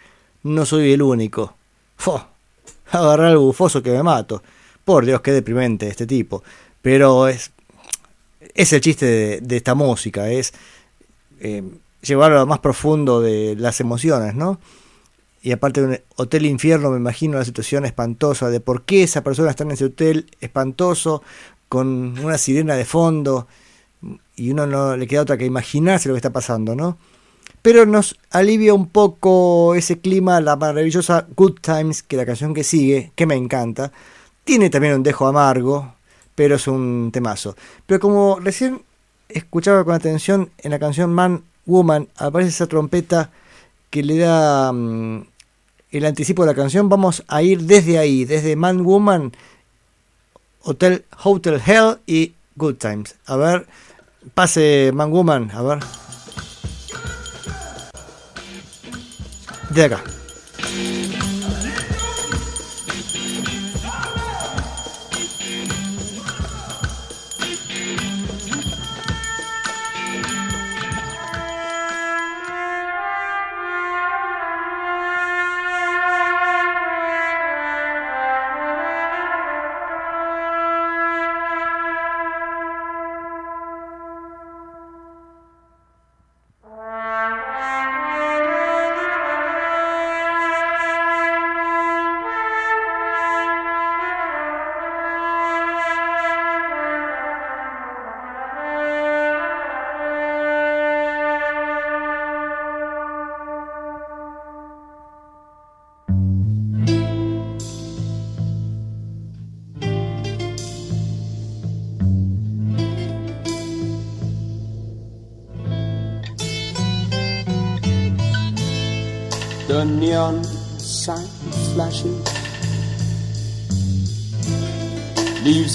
no 0.44 0.66
soy 0.66 0.92
el 0.94 1.02
único. 1.02 1.56
Fo, 1.98 2.26
agarrar 2.92 3.28
al 3.28 3.38
bufoso 3.38 3.82
que 3.82 3.92
me 3.92 4.04
mato. 4.04 4.44
Por 4.84 5.06
Dios, 5.06 5.22
qué 5.22 5.32
deprimente 5.32 5.88
este 5.88 6.06
tipo. 6.08 6.44
Pero 6.82 7.28
es, 7.28 7.52
es 8.54 8.74
el 8.74 8.82
chiste 8.82 9.06
de, 9.06 9.42
de 9.42 9.58
esta 9.58 9.76
música, 9.76 10.30
es... 10.30 10.54
eh, 11.40 11.64
llevarlo 12.02 12.38
a 12.38 12.40
lo 12.42 12.48
más 12.48 12.58
profundo 12.58 13.22
de 13.22 13.56
las 13.56 13.80
emociones, 13.80 14.34
¿no? 14.34 14.60
Y 15.44 15.52
aparte 15.52 15.82
de 15.82 15.88
un 15.88 16.00
hotel 16.16 16.48
infierno, 16.48 16.90
me 16.90 16.98
imagino 16.98 17.38
la 17.38 17.46
situación 17.46 17.86
espantosa 17.86 18.50
de 18.50 18.60
por 18.60 18.86
qué 18.86 19.04
esa 19.04 19.24
persona 19.24 19.52
está 19.52 19.64
en 19.64 19.72
ese 19.72 19.86
hotel 19.86 20.26
espantoso, 20.40 21.22
con 21.70 22.18
una 22.20 22.40
sirena 22.40 22.76
de 22.76 22.86
fondo, 22.86 23.48
y 24.36 24.52
uno 24.52 24.68
no 24.68 24.98
le 24.98 25.08
queda 25.08 25.22
otra 25.22 25.38
que 25.38 25.46
imaginarse 25.46 26.10
lo 26.10 26.16
que 26.16 26.20
está 26.20 26.32
pasando, 26.32 26.76
¿no? 26.76 26.98
Pero 27.62 27.86
nos 27.86 28.18
alivia 28.32 28.74
un 28.74 28.88
poco 28.88 29.76
ese 29.76 30.00
clima, 30.00 30.42
la 30.42 30.56
maravillosa 30.56 31.28
Good 31.36 31.60
Times, 31.62 32.02
que 32.02 32.18
la 32.18 32.26
canción 32.26 32.54
que 32.54 32.64
sigue, 32.64 33.12
que 33.16 33.28
me 33.28 33.36
encanta, 33.36 33.92
tiene 34.44 34.70
también 34.70 34.96
un 34.96 35.04
dejo 35.04 35.28
amargo, 35.28 35.94
pero 36.34 36.56
es 36.56 36.68
un 36.68 37.12
temazo. 37.14 37.56
Pero 37.86 38.00
como 38.00 38.40
recién 38.40 38.82
escuchaba 39.30 39.84
con 39.84 39.94
atención 39.94 40.50
en 40.58 40.72
la 40.72 40.80
canción 40.80 41.14
Man 41.14 41.44
Woman, 41.66 42.08
aparece 42.18 42.50
esa 42.50 42.68
trompeta 42.68 43.30
que 43.92 44.04
le 44.04 44.18
da 44.18 44.72
mm, 44.72 45.26
el 45.92 46.06
anticipo 46.06 46.44
de 46.44 46.48
la 46.48 46.56
canción, 46.56 46.90
vamos 46.90 47.24
a 47.28 47.44
ir 47.44 47.62
desde 47.62 48.00
ahí, 48.00 48.26
desde 48.26 48.56
Man 48.56 48.84
Woman, 48.84 49.34
Hotel, 50.64 51.06
Hotel 51.24 51.62
Hell 51.64 51.98
y 52.08 52.34
Good 52.56 52.76
Times. 52.76 53.16
A 53.26 53.36
ver, 53.36 53.68
pase 54.34 54.92
Man 54.94 55.12
Woman, 55.12 55.50
a 55.52 55.62
ver. 55.62 55.80
De 59.70 59.86
acá. 59.86 60.04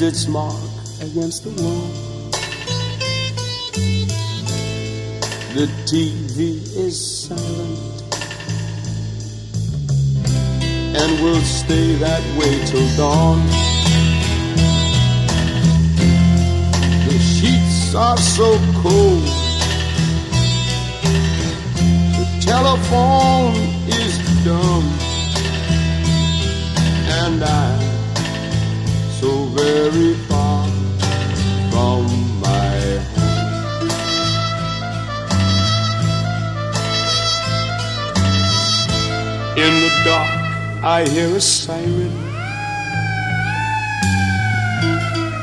Leaves 0.00 0.02
its 0.02 0.28
mark 0.28 0.54
against 1.00 1.44
the 1.44 1.62
wall. 1.62 1.88
The 5.54 5.66
TV 5.86 6.60
is 6.76 7.28
silent 7.28 8.02
and 10.96 11.22
will 11.22 11.40
stay 11.40 11.94
that 11.96 12.22
way 12.38 12.64
till 12.66 12.88
dawn. 12.96 13.46
The 17.06 17.18
sheets 17.18 17.94
are 17.94 18.18
so 18.18 18.58
cold. 18.82 19.24
The 22.18 22.26
telephone 22.44 23.56
is 23.88 24.44
dumb, 24.44 24.84
and 27.18 27.42
so 27.42 27.75
very 29.66 30.14
far 30.28 30.68
from 31.70 32.02
my 32.40 32.78
home. 33.14 33.88
In 39.64 39.72
the 39.82 39.90
dark, 40.04 40.34
I 40.84 41.04
hear 41.08 41.30
a 41.34 41.40
siren. 41.40 42.14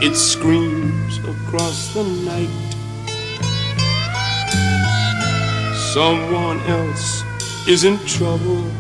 It 0.01 0.15
screams 0.15 1.17
across 1.33 1.93
the 1.93 2.05
night. 2.31 2.59
Someone 5.93 6.59
else 6.79 7.23
is 7.67 7.83
in 7.83 7.97
trouble. 8.05 8.72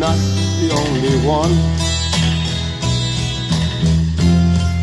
Not 0.00 0.16
the 0.60 0.70
only 0.72 1.16
one. 1.28 1.54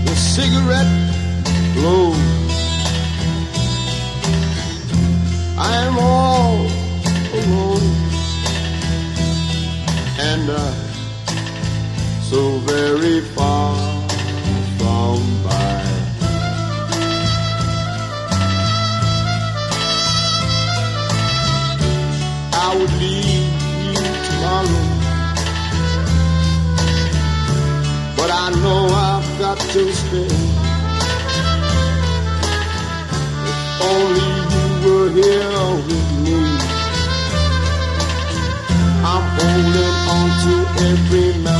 The 0.06 0.15
cigarette 0.15 0.94
glows. 1.73 2.18
I 5.57 5.73
am 5.88 5.98
all 5.98 6.57
alone, 7.39 7.88
and 10.19 10.49
uh, 10.52 10.73
so 12.22 12.60
very 12.60 13.22
far 13.22 13.86
I 28.47 28.51
know 28.61 28.87
I've 28.87 29.39
got 29.39 29.59
to 29.59 29.93
stay. 29.93 30.31
If 33.43 33.81
only 33.91 34.29
you 34.53 34.63
were 34.87 35.11
here 35.11 35.67
with 35.85 36.09
me. 36.23 36.39
I'm 39.03 39.25
holding 39.35 39.95
on 40.15 40.27
to 40.43 40.55
every 40.87 41.29
memory, 41.43 41.56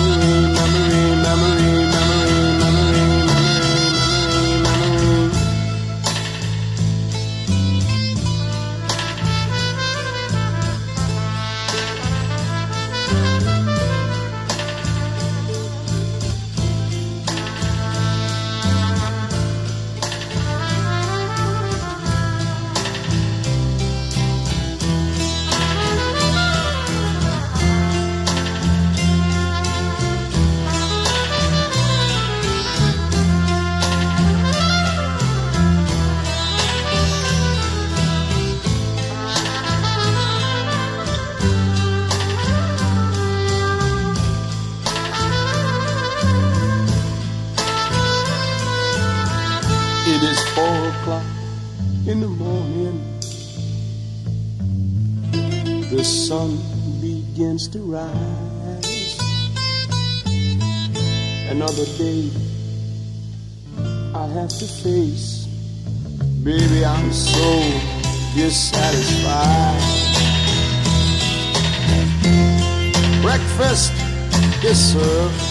is 74.78 74.94
served. 74.94 75.42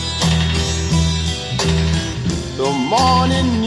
The 2.57 2.71
morning 2.71 3.66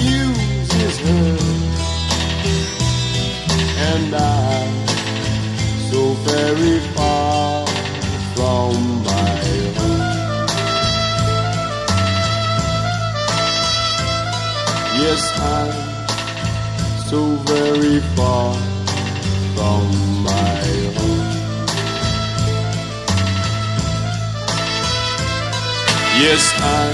I'm 26.62 26.94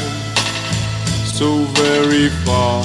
so 1.26 1.64
very 1.82 2.30
far 2.46 2.85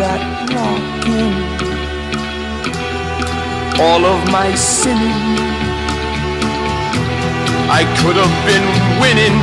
that 0.00 0.20
walking, 0.54 1.34
all 3.80 4.04
of 4.04 4.30
my 4.30 4.54
sinning. 4.54 5.38
I 7.70 7.84
could 8.00 8.16
have 8.16 8.36
been 8.46 8.66
winning. 9.00 9.36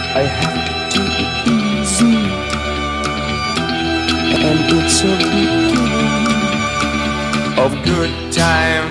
I 0.00 0.22
have 0.40 0.92
to 0.94 1.00
be 1.16 1.26
easy, 1.80 2.16
and 4.22 4.60
it's 4.78 5.02
a 5.02 5.04
beginning 5.18 5.76
of 7.58 7.70
good 7.84 8.12
time. 8.32 8.88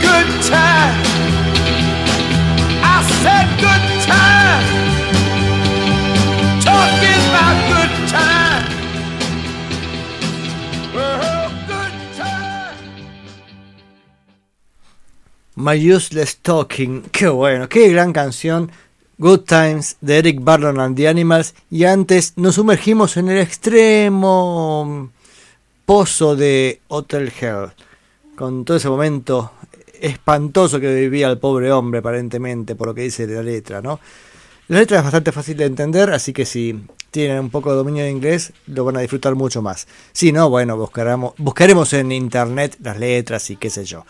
Good 0.00 0.30
time. 0.44 0.96
I 2.82 2.96
said 3.22 3.48
good 3.60 3.84
time. 4.06 4.95
My 15.56 15.92
Useless 15.92 16.36
Talking. 16.36 17.04
Qué 17.10 17.28
bueno, 17.28 17.66
qué 17.66 17.88
gran 17.88 18.12
canción. 18.12 18.70
Good 19.16 19.40
Times 19.40 19.96
de 20.02 20.18
Eric 20.18 20.40
Burdon 20.40 20.78
and 20.78 20.94
the 20.94 21.08
Animals. 21.08 21.54
Y 21.70 21.84
antes 21.84 22.34
nos 22.36 22.56
sumergimos 22.56 23.16
en 23.16 23.30
el 23.30 23.38
extremo 23.38 25.10
pozo 25.86 26.36
de 26.36 26.82
Hotel 26.88 27.32
Hell. 27.40 27.70
Con 28.36 28.66
todo 28.66 28.76
ese 28.76 28.90
momento 28.90 29.52
espantoso 29.98 30.78
que 30.78 30.94
vivía 30.94 31.28
el 31.28 31.38
pobre 31.38 31.72
hombre, 31.72 32.00
aparentemente, 32.00 32.74
por 32.74 32.88
lo 32.88 32.94
que 32.94 33.02
dice 33.02 33.26
la 33.26 33.42
letra, 33.42 33.80
¿no? 33.80 33.98
La 34.68 34.80
letra 34.80 34.98
es 34.98 35.04
bastante 35.04 35.32
fácil 35.32 35.56
de 35.56 35.64
entender, 35.64 36.10
así 36.10 36.34
que 36.34 36.44
si 36.44 36.84
tienen 37.10 37.38
un 37.38 37.48
poco 37.48 37.70
de 37.70 37.76
dominio 37.76 38.04
de 38.04 38.10
inglés, 38.10 38.52
lo 38.66 38.84
van 38.84 38.98
a 38.98 39.00
disfrutar 39.00 39.34
mucho 39.34 39.62
más. 39.62 39.88
Si 40.12 40.32
no, 40.32 40.50
bueno, 40.50 40.76
buscaremos, 40.76 41.32
buscaremos 41.38 41.94
en 41.94 42.12
internet 42.12 42.76
las 42.82 42.98
letras 42.98 43.48
y 43.48 43.56
qué 43.56 43.70
sé 43.70 43.86
yo. 43.86 44.04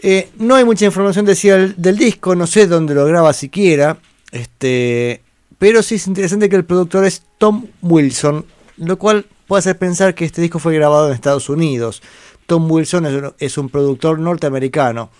Eh, 0.00 0.30
no 0.36 0.54
hay 0.54 0.64
mucha 0.64 0.84
información 0.84 1.26
del 1.26 1.96
disco, 1.96 2.34
no 2.36 2.46
sé 2.46 2.66
dónde 2.66 2.94
lo 2.94 3.04
graba 3.06 3.32
siquiera. 3.32 3.98
Este, 4.30 5.22
pero 5.58 5.82
sí 5.82 5.96
es 5.96 6.06
interesante 6.06 6.48
que 6.48 6.56
el 6.56 6.64
productor 6.64 7.04
es 7.04 7.22
Tom 7.38 7.66
Wilson, 7.82 8.44
lo 8.76 8.98
cual 8.98 9.26
puede 9.46 9.60
hacer 9.60 9.78
pensar 9.78 10.14
que 10.14 10.24
este 10.24 10.42
disco 10.42 10.58
fue 10.58 10.74
grabado 10.74 11.08
en 11.08 11.14
Estados 11.14 11.48
Unidos. 11.48 12.02
Tom 12.46 12.70
Wilson 12.70 13.34
es 13.38 13.58
un, 13.58 13.68
productor 13.68 14.18
norteamericano. 14.18 15.10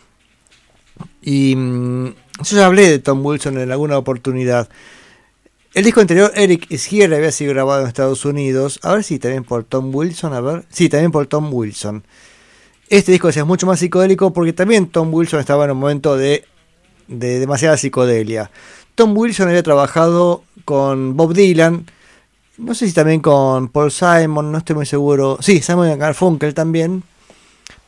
Y 1.20 1.54
mm, 1.56 2.06
yo 2.42 2.56
ya 2.56 2.66
hablé 2.66 2.88
de 2.88 2.98
Tom 3.00 3.24
Wilson 3.24 3.58
en 3.58 3.70
alguna 3.70 3.98
oportunidad. 3.98 4.68
El 5.74 5.84
disco 5.84 6.00
anterior, 6.00 6.32
Eric 6.34 6.66
is 6.70 6.90
Here, 6.90 7.14
había 7.14 7.32
sido 7.32 7.52
grabado 7.52 7.82
en 7.82 7.88
Estados 7.88 8.24
Unidos. 8.24 8.80
A 8.82 8.94
ver 8.94 9.04
si 9.04 9.18
también 9.18 9.44
por 9.44 9.64
Tom 9.64 9.94
Wilson, 9.94 10.32
a 10.32 10.40
ver. 10.40 10.64
Sí, 10.70 10.88
también 10.88 11.12
por 11.12 11.26
Tom 11.26 11.52
Wilson. 11.52 12.04
Este 12.90 13.12
disco 13.12 13.28
es 13.28 13.44
mucho 13.44 13.66
más 13.66 13.80
psicodélico 13.80 14.32
porque 14.32 14.54
también 14.54 14.86
Tom 14.88 15.12
Wilson 15.12 15.40
estaba 15.40 15.66
en 15.66 15.72
un 15.72 15.78
momento 15.78 16.16
de, 16.16 16.44
de 17.06 17.38
demasiada 17.38 17.76
psicodelia. 17.76 18.50
Tom 18.94 19.16
Wilson 19.16 19.48
había 19.48 19.62
trabajado 19.62 20.42
con 20.64 21.16
Bob 21.16 21.34
Dylan, 21.34 21.86
no 22.56 22.74
sé 22.74 22.88
si 22.88 22.94
también 22.94 23.20
con 23.20 23.68
Paul 23.68 23.92
Simon, 23.92 24.50
no 24.50 24.58
estoy 24.58 24.74
muy 24.74 24.86
seguro. 24.86 25.36
Sí, 25.40 25.60
Simon 25.60 25.98
Garfunkel 25.98 26.54
también. 26.54 27.02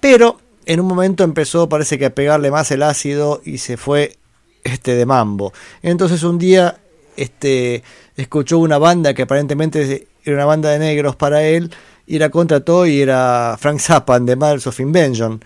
Pero 0.01 0.39
en 0.66 0.81
un 0.81 0.86
momento 0.86 1.24
empezó, 1.24 1.68
parece 1.68 1.98
que 1.98 2.06
a 2.06 2.14
pegarle 2.14 2.51
más 2.51 2.70
el 2.70 2.82
ácido 2.82 3.40
y 3.44 3.59
se 3.59 3.77
fue 3.77 4.18
este 4.64 4.94
de 4.94 5.06
mambo. 5.06 5.52
Entonces 5.82 6.22
un 6.22 6.39
día 6.39 6.78
este 7.16 7.82
escuchó 8.16 8.59
una 8.59 8.78
banda 8.78 9.14
que 9.14 9.22
aparentemente 9.22 10.09
era 10.24 10.36
una 10.36 10.44
banda 10.44 10.70
de 10.70 10.78
negros 10.78 11.16
para 11.16 11.43
él 11.43 11.70
y 12.10 12.18
la 12.18 12.28
contrató 12.28 12.86
y 12.86 13.00
era 13.00 13.56
Frank 13.56 13.78
Zappa 13.78 14.18
de 14.18 14.34
Mothers 14.34 14.66
of 14.66 14.80
Invention. 14.80 15.40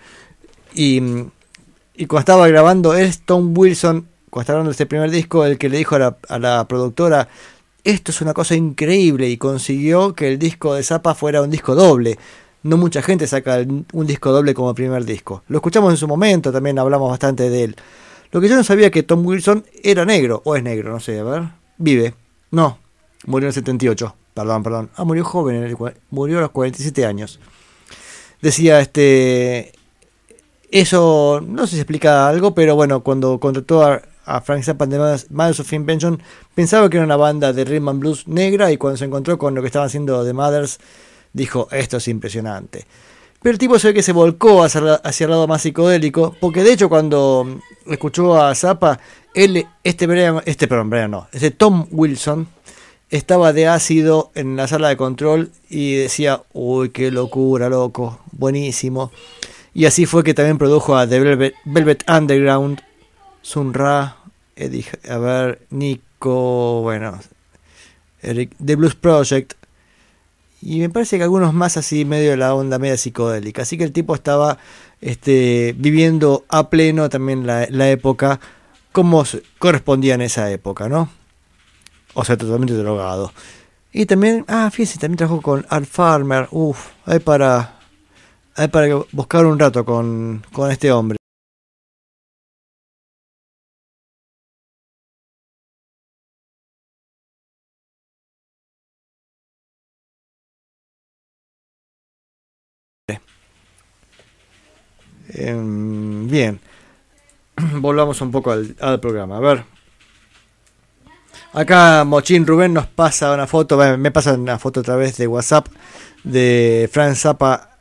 Y, 0.73 0.99
cuando 2.07 2.19
estaba 2.19 2.47
grabando 2.47 2.95
es 2.95 3.21
Tom 3.21 3.55
Wilson, 3.55 4.07
cuando 4.31 4.41
estaba 4.41 4.55
grabando 4.57 4.71
este 4.71 4.87
primer 4.87 5.11
disco, 5.11 5.45
el 5.45 5.59
que 5.59 5.69
le 5.69 5.77
dijo 5.77 5.95
a 5.95 6.39
la, 6.39 6.67
productora, 6.67 7.29
esto 7.83 8.09
es 8.09 8.19
una 8.21 8.33
cosa 8.33 8.55
increíble 8.55 9.29
y 9.29 9.37
consiguió 9.37 10.15
que 10.15 10.27
el 10.27 10.39
disco 10.39 10.73
de 10.73 10.81
Zappa 10.81 11.13
fuera 11.13 11.43
un 11.43 11.51
disco 11.51 11.75
doble. 11.75 12.17
No 12.63 12.77
mucha 12.77 13.03
gente 13.03 13.27
saca 13.27 13.59
un 13.93 14.07
disco 14.07 14.31
doble 14.31 14.55
como 14.55 14.73
primer 14.73 15.05
disco. 15.05 15.43
Lo 15.47 15.59
escuchamos 15.59 15.91
en 15.91 15.97
su 15.97 16.07
momento, 16.07 16.51
también 16.51 16.79
hablamos 16.79 17.11
bastante 17.11 17.47
de 17.51 17.63
él. 17.63 17.75
Lo 18.31 18.41
que 18.41 18.49
yo 18.49 18.55
no 18.55 18.63
sabía 18.63 18.89
que 18.89 19.03
Tom 19.03 19.23
Wilson 19.23 19.65
era 19.83 20.03
negro, 20.03 20.41
o 20.43 20.55
es 20.55 20.63
negro, 20.63 20.91
no 20.91 20.99
sé, 20.99 21.19
a 21.19 21.23
ver. 21.23 21.43
Vive. 21.77 22.15
No, 22.49 22.79
murió 23.27 23.45
en 23.45 23.49
el 23.49 23.53
78. 23.53 24.15
Perdón, 24.35 24.63
perdón. 24.63 24.89
Ah, 24.97 25.05
murió 25.05 25.23
joven, 25.23 25.75
murió 26.11 26.37
a 26.37 26.41
los 26.41 26.51
47 26.51 27.05
años. 27.05 27.39
Decía, 28.41 28.79
este... 28.81 29.71
Eso 30.69 31.41
no 31.45 31.65
sé 31.65 31.75
si 31.75 31.81
explica 31.81 32.27
algo, 32.27 32.53
pero 32.53 32.75
bueno, 32.75 33.01
cuando 33.01 33.39
contrató 33.39 33.83
a, 33.83 34.41
Frank 34.41 34.63
Zappa 34.63 34.87
de 34.87 34.99
Mothers- 34.99 35.59
of 35.61 35.71
Invention, 35.71 36.21
pensaba 36.53 36.89
que 36.89 36.97
era 36.97 37.05
una 37.05 37.15
banda 37.15 37.53
de 37.53 37.63
rhythm 37.63 37.87
and 37.87 37.99
blues 38.01 38.27
negra 38.27 38.71
y 38.71 38.77
cuando 38.77 38.97
se 38.97 39.05
encontró 39.05 39.37
con 39.37 39.55
lo 39.55 39.61
que 39.61 39.67
estaban 39.67 39.85
haciendo 39.85 40.25
The 40.25 40.33
Mothers, 40.33 40.79
dijo, 41.31 41.69
esto 41.71 41.97
es 41.97 42.07
impresionante. 42.09 42.85
Pero 43.41 43.53
el 43.53 43.57
tipo 43.57 43.79
se 43.79 43.89
ve 43.89 43.93
que 43.93 44.03
se 44.03 44.11
volcó 44.11 44.63
hacia, 44.63 44.79
el 44.79 45.29
lado 45.29 45.47
más 45.47 45.61
psicodélico, 45.61 46.35
porque 46.41 46.63
de 46.63 46.73
hecho 46.73 46.89
cuando 46.89 47.61
escuchó 47.87 48.41
a 48.41 48.53
Zappa, 48.53 48.99
él, 49.33 49.65
este 49.81 50.07
Brian, 50.07 50.41
este, 50.45 50.67
perdón, 50.67 50.89
Brian 50.89 51.11
no, 51.11 51.27
este 51.31 51.51
Tom 51.51 51.87
Wilson, 51.91 52.47
estaba 53.09 53.53
de 53.53 53.67
ácido 53.67 54.31
en 54.35 54.55
la 54.55 54.67
sala 54.67 54.89
de 54.89 54.97
control 54.97 55.51
y 55.69 55.95
decía, 55.95 56.41
uy, 56.53 56.89
qué 56.89 57.11
locura, 57.11 57.69
loco, 57.69 58.19
buenísimo. 58.31 59.11
Y 59.73 59.85
así 59.85 60.05
fue 60.05 60.23
que 60.23 60.33
también 60.33 60.57
produjo 60.57 60.95
a 60.97 61.07
The 61.07 61.19
Velvet, 61.19 62.09
Underground, 62.09 62.81
Sun 63.41 63.73
Ra, 63.73 64.17
a 65.09 65.17
ver, 65.17 65.61
Nico, 65.69 66.81
bueno, 66.81 67.19
Eric, 68.21 68.55
The 68.63 68.75
Blues 68.75 68.95
Project, 68.95 69.53
y 70.61 70.79
me 70.79 70.89
parece 70.89 71.17
que 71.17 71.23
algunos 71.23 71.53
más 71.53 71.77
así 71.77 72.05
medio 72.05 72.31
de 72.31 72.37
la 72.37 72.55
onda 72.55 72.79
media 72.79 72.97
psicodélica. 72.97 73.61
Así 73.61 73.77
que 73.77 73.83
el 73.83 73.91
tipo 73.91 74.15
estaba 74.15 74.57
este, 74.99 75.75
viviendo 75.77 76.43
a 76.49 76.69
pleno 76.71 77.07
también 77.09 77.45
la, 77.45 77.67
la 77.69 77.89
época 77.91 78.39
como 78.91 79.23
correspondía 79.59 80.15
en 80.15 80.21
esa 80.21 80.49
época, 80.49 80.89
¿no? 80.89 81.09
O 82.15 82.23
sea, 82.25 82.37
totalmente 82.37 82.73
drogado. 82.73 83.31
Y 83.91 84.05
también, 84.05 84.45
ah, 84.47 84.69
fíjense, 84.71 84.99
también 84.99 85.17
trabajó 85.17 85.41
con 85.41 85.65
Art 85.69 85.85
Farmer. 85.85 86.47
Uf, 86.51 86.91
hay 87.05 87.19
para, 87.19 87.79
hay 88.55 88.67
para 88.69 88.87
buscar 89.11 89.45
un 89.45 89.59
rato 89.59 89.85
con, 89.85 90.43
con 90.51 90.71
este 90.71 90.91
hombre. 90.91 91.17
Em, 105.29 106.27
bien, 106.27 106.59
volvamos 107.81 108.21
un 108.21 108.31
poco 108.31 108.51
al 108.51 108.99
programa. 109.01 109.37
A 109.37 109.39
ver. 109.39 109.74
Acá 111.55 112.03
Mochín 112.03 112.45
Rubén 112.45 112.73
nos 112.73 112.85
pasa 112.85 113.31
una 113.31 113.47
foto, 113.47 113.77
me 113.97 114.11
pasa 114.11 114.33
una 114.33 114.59
foto 114.59 114.81
a 114.81 114.83
través 114.83 115.15
de 115.15 115.25
WhatsApp 115.25 115.67
de 116.25 116.89
Frank 116.91 117.15
Zappa 117.15 117.77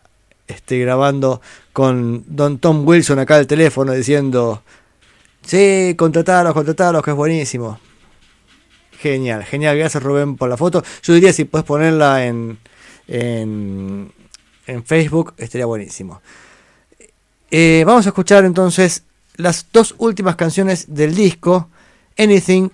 este, 0.46 0.78
grabando 0.78 1.40
con 1.72 2.22
Don 2.28 2.58
Tom 2.58 2.86
Wilson 2.86 3.18
acá 3.18 3.34
al 3.34 3.48
teléfono 3.48 3.90
diciendo, 3.90 4.62
sí, 5.44 5.96
contrataros, 5.98 6.54
contrataros, 6.54 7.02
que 7.02 7.10
es 7.10 7.16
buenísimo. 7.16 7.80
Genial, 9.00 9.42
genial, 9.42 9.76
gracias 9.76 10.00
Rubén 10.04 10.36
por 10.36 10.48
la 10.48 10.56
foto. 10.56 10.84
Yo 11.02 11.12
diría 11.12 11.32
si 11.32 11.44
puedes 11.44 11.66
ponerla 11.66 12.26
en, 12.26 12.58
en, 13.08 14.12
en 14.68 14.84
Facebook, 14.84 15.34
estaría 15.36 15.66
buenísimo. 15.66 16.22
Eh, 17.50 17.82
vamos 17.84 18.06
a 18.06 18.10
escuchar 18.10 18.44
entonces 18.44 19.02
las 19.34 19.66
dos 19.72 19.96
últimas 19.98 20.36
canciones 20.36 20.94
del 20.94 21.12
disco, 21.16 21.70
Anything, 22.16 22.70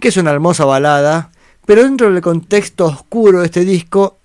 que 0.00 0.08
es 0.08 0.16
una 0.16 0.30
hermosa 0.30 0.64
balada, 0.64 1.30
pero 1.66 1.82
dentro 1.84 2.10
del 2.12 2.22
contexto 2.22 2.86
oscuro 2.86 3.40
de 3.40 3.46
este 3.46 3.64
disco 3.64 4.16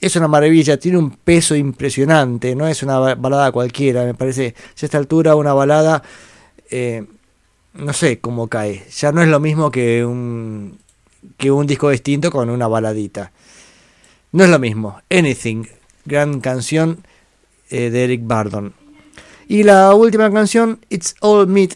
es 0.00 0.16
una 0.16 0.28
maravilla, 0.28 0.78
tiene 0.78 0.98
un 0.98 1.12
peso 1.12 1.54
impresionante, 1.54 2.54
no 2.54 2.66
es 2.66 2.82
una 2.82 2.98
ba- 2.98 3.14
balada 3.14 3.52
cualquiera, 3.52 4.04
me 4.04 4.14
parece, 4.14 4.54
a 4.58 4.84
esta 4.84 4.98
altura 4.98 5.34
una 5.36 5.54
balada, 5.54 6.02
eh, 6.70 7.06
no 7.74 7.92
sé 7.92 8.18
cómo 8.18 8.48
cae, 8.48 8.84
ya 8.94 9.12
no 9.12 9.22
es 9.22 9.28
lo 9.28 9.40
mismo 9.40 9.70
que 9.70 10.04
un, 10.04 10.78
que 11.38 11.50
un 11.50 11.66
disco 11.66 11.88
distinto 11.90 12.30
con 12.30 12.50
una 12.50 12.68
baladita. 12.68 13.32
No 14.32 14.44
es 14.44 14.50
lo 14.50 14.58
mismo, 14.58 15.00
Anything, 15.10 15.66
gran 16.04 16.40
canción 16.40 16.98
eh, 17.70 17.88
de 17.90 18.04
Eric 18.04 18.22
Bardon. 18.24 18.74
Y 19.46 19.62
la 19.62 19.94
última 19.94 20.30
canción, 20.32 20.80
It's 20.90 21.14
All 21.20 21.46
Meat, 21.46 21.74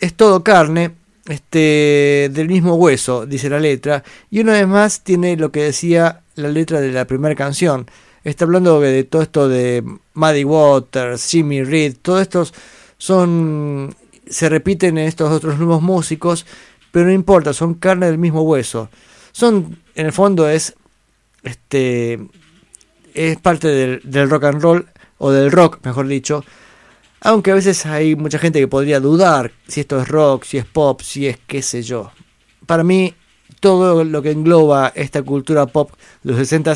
es 0.00 0.14
todo 0.14 0.44
carne, 0.44 0.92
este, 1.26 2.30
del 2.32 2.48
mismo 2.48 2.74
hueso, 2.74 3.26
dice 3.26 3.48
la 3.48 3.60
letra. 3.60 4.04
Y 4.30 4.40
una 4.40 4.52
vez 4.52 4.66
más 4.66 5.02
tiene 5.02 5.36
lo 5.36 5.50
que 5.50 5.62
decía 5.62 6.22
la 6.34 6.48
letra 6.48 6.80
de 6.80 6.92
la 6.92 7.06
primera 7.06 7.34
canción. 7.34 7.86
Está 8.24 8.44
hablando 8.44 8.80
de, 8.80 9.04
todo 9.04 9.22
esto 9.22 9.48
de 9.48 9.84
Muddy 10.14 10.44
Waters, 10.44 11.28
Jimmy 11.28 11.62
Reed, 11.62 11.96
todos 12.00 12.22
estos 12.22 12.54
son, 12.96 13.94
se 14.26 14.48
repiten 14.48 14.96
en 14.98 15.06
estos 15.06 15.30
otros 15.30 15.58
nuevos 15.58 15.82
músicos, 15.82 16.46
pero 16.90 17.06
no 17.06 17.12
importa, 17.12 17.52
son 17.52 17.74
carne 17.74 18.06
del 18.06 18.18
mismo 18.18 18.42
hueso. 18.42 18.88
Son, 19.32 19.78
en 19.94 20.06
el 20.06 20.12
fondo 20.12 20.48
es, 20.48 20.74
este, 21.42 22.18
es 23.12 23.36
parte 23.38 23.68
del, 23.68 24.00
del 24.04 24.30
rock 24.30 24.44
and 24.44 24.62
roll, 24.62 24.86
o 25.18 25.30
del 25.30 25.50
rock, 25.50 25.80
mejor 25.84 26.06
dicho, 26.06 26.44
aunque 27.24 27.50
a 27.50 27.54
veces 27.54 27.86
hay 27.86 28.14
mucha 28.16 28.38
gente 28.38 28.60
que 28.60 28.68
podría 28.68 29.00
dudar 29.00 29.50
si 29.66 29.80
esto 29.80 30.00
es 30.00 30.06
rock, 30.08 30.44
si 30.44 30.58
es 30.58 30.66
pop, 30.66 31.00
si 31.00 31.26
es 31.26 31.38
qué 31.46 31.62
sé 31.62 31.82
yo. 31.82 32.12
Para 32.66 32.84
mí, 32.84 33.14
todo 33.60 34.04
lo 34.04 34.20
que 34.20 34.30
engloba 34.30 34.92
esta 34.94 35.22
cultura 35.22 35.64
pop 35.64 35.90
de 36.22 36.32
los 36.32 36.38
60 36.38 36.74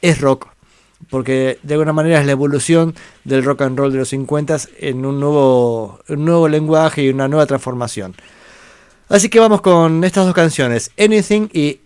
es 0.00 0.20
rock. 0.20 0.48
Porque 1.10 1.58
de 1.62 1.74
alguna 1.74 1.92
manera 1.92 2.18
es 2.18 2.24
la 2.24 2.32
evolución 2.32 2.94
del 3.24 3.44
rock 3.44 3.62
and 3.62 3.78
roll 3.78 3.92
de 3.92 3.98
los 3.98 4.08
50 4.08 4.56
en 4.78 5.04
un 5.04 5.20
nuevo, 5.20 6.00
un 6.08 6.24
nuevo 6.24 6.48
lenguaje 6.48 7.02
y 7.02 7.10
una 7.10 7.28
nueva 7.28 7.44
transformación. 7.44 8.14
Así 9.10 9.28
que 9.28 9.38
vamos 9.38 9.60
con 9.60 10.02
estas 10.04 10.24
dos 10.24 10.34
canciones, 10.34 10.92
Anything 10.98 11.50
y 11.52 11.80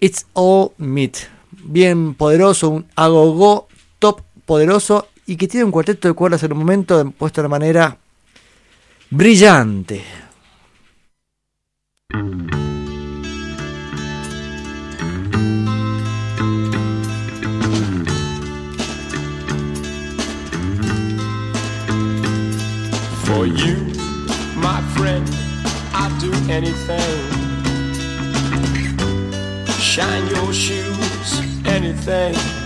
It's 0.00 0.26
All 0.32 0.72
Meat. 0.78 1.16
Bien 1.64 2.14
poderoso, 2.14 2.70
un 2.70 2.86
agogó 2.96 3.68
top 4.00 4.22
poderoso 4.46 5.06
y 5.32 5.36
que 5.36 5.48
tiene 5.48 5.64
un 5.64 5.70
cuarteto 5.70 6.08
de 6.08 6.14
cuerdas 6.14 6.42
en 6.42 6.52
un 6.52 6.58
momento 6.58 7.10
puesto 7.12 7.40
de 7.40 7.48
manera 7.48 7.96
brillante. 9.08 10.04
For 23.24 23.46
you, 23.46 23.78
my 24.56 24.82
friend, 24.94 25.26
I'd 25.94 26.12
do 26.20 26.30
anything. 26.52 27.00
Shine 29.80 30.28
your 30.28 30.52
shoes, 30.52 31.40
anything. 31.64 32.61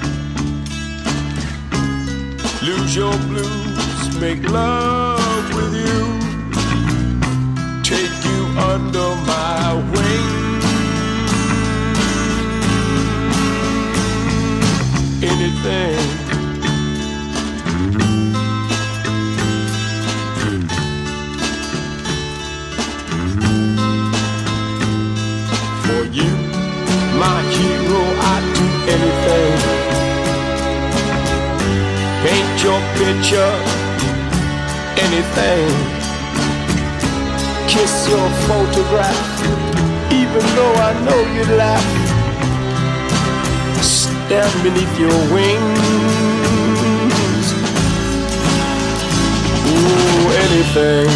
Lose 2.67 2.97
your 2.97 3.17
blues, 3.29 4.21
make 4.21 4.43
love 4.51 5.55
with 5.55 5.73
you. 5.73 6.05
Take 7.85 8.25
you 8.25 8.41
under 8.59 9.15
my 9.25 9.75
wing. 9.93 10.27
Anything. 15.23 16.17
Your 32.67 32.81
picture 32.99 33.53
anything. 35.07 35.71
Kiss 37.69 38.09
your 38.09 38.29
photograph, 38.49 39.21
even 40.11 40.45
though 40.57 40.75
I 40.89 40.93
know 41.07 41.21
you'd 41.35 41.53
laugh. 41.65 41.87
Stand 43.83 44.55
beneath 44.65 44.99
your 44.99 45.19
wings. 45.35 45.77
Ooh, 49.71 50.27
anything. 50.47 51.11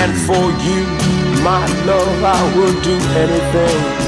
And 0.00 0.12
for 0.26 0.44
you, 0.66 1.03
my 1.44 1.66
love, 1.84 2.24
I 2.24 2.56
will 2.56 2.80
do 2.80 2.96
anything. 3.12 4.03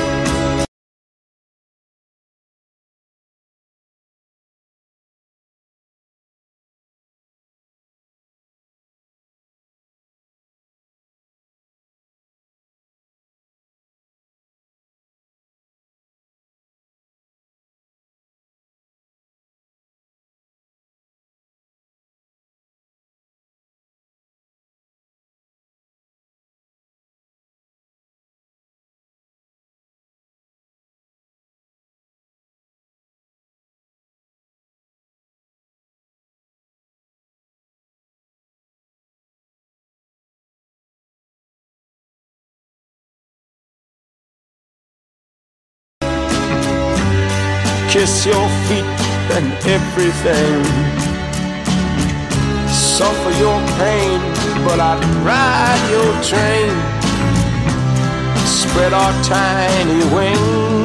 Kiss 47.96 48.26
your 48.26 48.48
feet 48.68 48.84
and 49.36 49.46
everything. 49.64 50.62
Suffer 52.68 53.30
your 53.40 53.58
pain, 53.78 54.20
but 54.66 54.78
I'd 54.78 55.02
ride 55.24 55.82
your 55.96 56.12
train. 56.30 56.74
Spread 58.44 58.92
our 58.92 59.14
tiny 59.24 60.14
wings. 60.14 60.75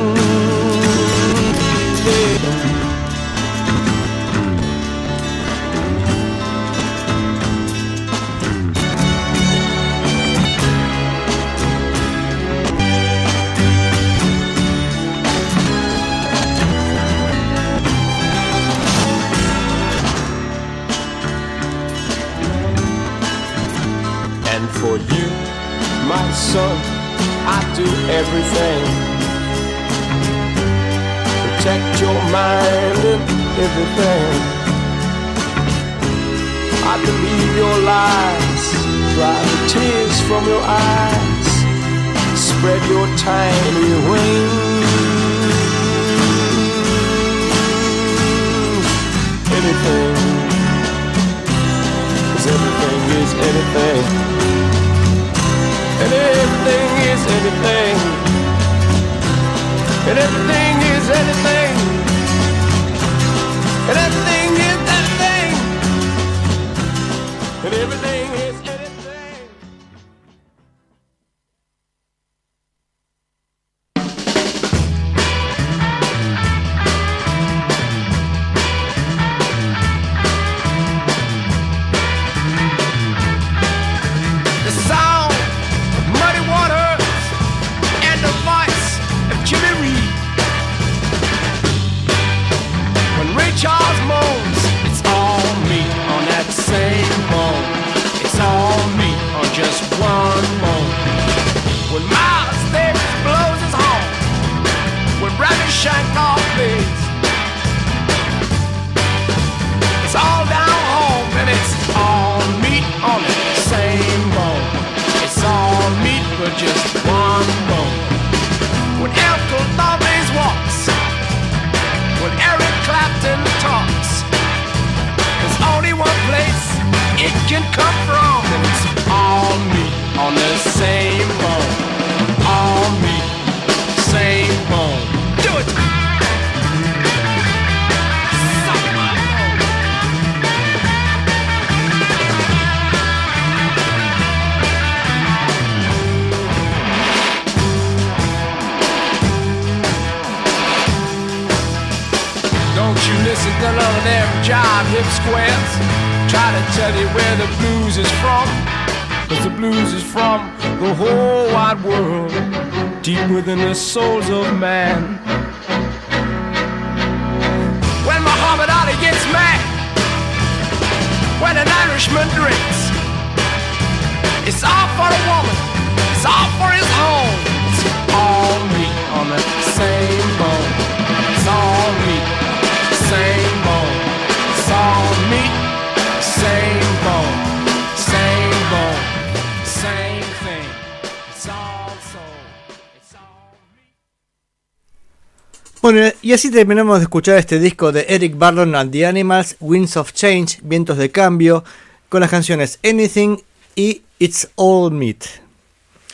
Y 196.32 196.34
así 196.34 196.49
terminamos 196.49 196.99
de 196.99 197.03
escuchar 197.03 197.38
este 197.38 197.60
disco 197.60 197.91
de 197.91 198.06
Eric 198.08 198.38
Burdon 198.38 198.74
and 198.74 198.90
the 198.90 199.06
Animals, 199.06 199.58
Winds 199.60 199.98
of 199.98 200.14
Change, 200.14 200.60
Vientos 200.64 200.98
de 200.98 201.12
Cambio, 201.12 201.66
con 202.08 202.22
las 202.22 202.30
canciones 202.30 202.80
Anything 202.86 203.36
y 203.76 204.03
It's 204.18 204.48
All 204.56 204.94
Meat. 204.94 205.26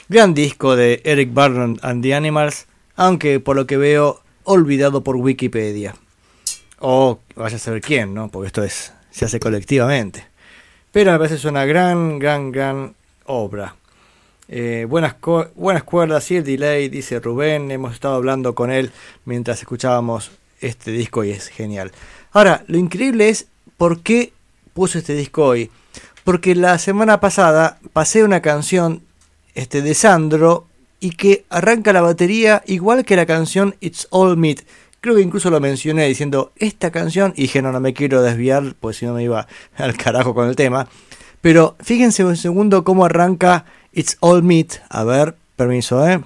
Gran 0.10 0.34
disco 0.34 0.76
de 0.76 1.04
Eric 1.06 1.32
Burdon 1.32 1.78
and 1.84 2.02
the 2.02 2.16
Animals, 2.16 2.66
aunque 2.96 3.40
por 3.40 3.56
lo 3.56 3.68
que 3.68 3.78
veo 3.78 4.24
olvidado 4.44 5.04
por 5.04 5.18
Wikipedia. 5.18 5.94
O 6.80 7.20
vaya 7.36 7.58
a 7.58 7.60
saber 7.60 7.82
quién, 7.82 8.16
¿no? 8.16 8.30
Porque 8.30 8.48
esto 8.48 8.64
es 8.64 8.94
se 9.12 9.26
hace 9.26 9.40
colectivamente. 9.40 10.26
Pero 10.92 11.12
me 11.12 11.20
parece 11.20 11.36
es 11.36 11.46
una 11.46 11.66
gran, 11.66 12.18
gran, 12.18 12.52
gran 12.52 12.96
obra. 13.26 13.76
Eh, 14.50 14.86
buenas, 14.90 15.16
buenas 15.56 15.84
cuerdas 15.84 16.32
y 16.32 16.38
el 16.38 16.44
delay, 16.44 16.88
dice 16.90 17.20
Rubén. 17.20 17.70
Hemos 17.72 17.94
estado 17.94 18.16
hablando 18.16 18.56
con 18.56 18.72
él 18.72 18.92
mientras 19.26 19.60
escuchábamos 19.60 20.32
este 20.62 20.92
disco 20.92 21.24
y 21.24 21.32
es 21.32 21.50
genial. 21.50 21.92
Ahora, 22.32 22.64
lo 22.68 22.78
increíble 22.78 23.30
es 23.30 23.48
por 23.78 24.02
qué 24.02 24.32
puse 24.74 25.00
este 25.00 25.16
disco 25.16 25.46
hoy. 25.46 25.70
Porque 26.24 26.56
la 26.56 26.78
semana 26.78 27.20
pasada 27.20 27.80
pasé 27.94 28.24
una 28.24 28.42
canción 28.42 29.02
este, 29.56 29.82
de 29.82 29.94
Sandro 29.94 30.68
y 31.00 31.12
que 31.12 31.46
arranca 31.50 31.94
la 31.94 32.02
batería 32.02 32.64
igual 32.66 33.06
que 33.06 33.16
la 33.16 33.26
canción 33.26 33.76
It's 33.80 34.08
All 34.12 34.38
Meat. 34.38 34.62
Creo 35.00 35.16
que 35.16 35.22
incluso 35.22 35.50
lo 35.50 35.60
mencioné 35.60 36.08
diciendo 36.08 36.52
esta 36.58 36.92
canción 36.92 37.34
y 37.36 37.44
dije 37.44 37.62
no, 37.62 37.72
no 37.72 37.80
me 37.80 37.94
quiero 37.94 38.22
desviar, 38.22 38.76
pues 38.80 38.98
si 38.98 39.06
no 39.06 39.14
me 39.14 39.24
iba 39.24 39.48
al 39.78 39.96
carajo 39.96 40.34
con 40.34 40.48
el 40.48 40.56
tema. 40.56 40.88
Pero 41.42 41.76
fíjense 41.82 42.26
un 42.26 42.36
segundo 42.36 42.84
cómo 42.84 43.06
arranca 43.06 43.66
It's 43.98 44.16
All 44.20 44.44
Meat. 44.44 44.74
A 44.90 45.04
ver, 45.04 45.36
permiso, 45.56 46.08
¿eh? 46.08 46.22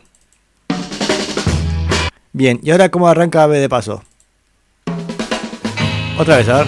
Bien, 2.34 2.60
y 2.62 2.72
ahora 2.72 2.90
cómo 2.90 3.08
arranca 3.08 3.44
Ave 3.44 3.60
de 3.60 3.70
Paso. 3.70 4.04
Otra 6.18 6.36
vez, 6.36 6.50
a 6.50 6.58
ver. 6.58 6.68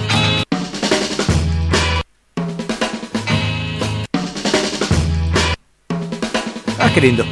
Ah, 6.80 6.90
qué 6.94 7.02
lindo. 7.02 7.26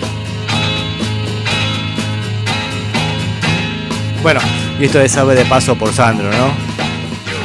Bueno, 4.22 4.42
y 4.82 4.84
esto 4.84 5.00
es 5.00 5.16
Ave 5.16 5.34
de 5.36 5.46
Paso 5.46 5.78
por 5.78 5.94
Sandro, 5.94 6.30
¿no? 6.30 6.52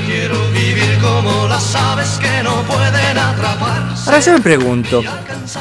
Quiero 0.06 0.50
vivir 0.50 0.98
como 1.00 1.46
las 1.46 1.72
aves 1.76 2.18
que 2.20 2.42
no 2.42 2.62
pueden 2.64 3.16
atraparse. 3.16 3.95
Ahora 4.06 4.20
yo 4.20 4.32
me 4.34 4.40
pregunto, 4.40 5.02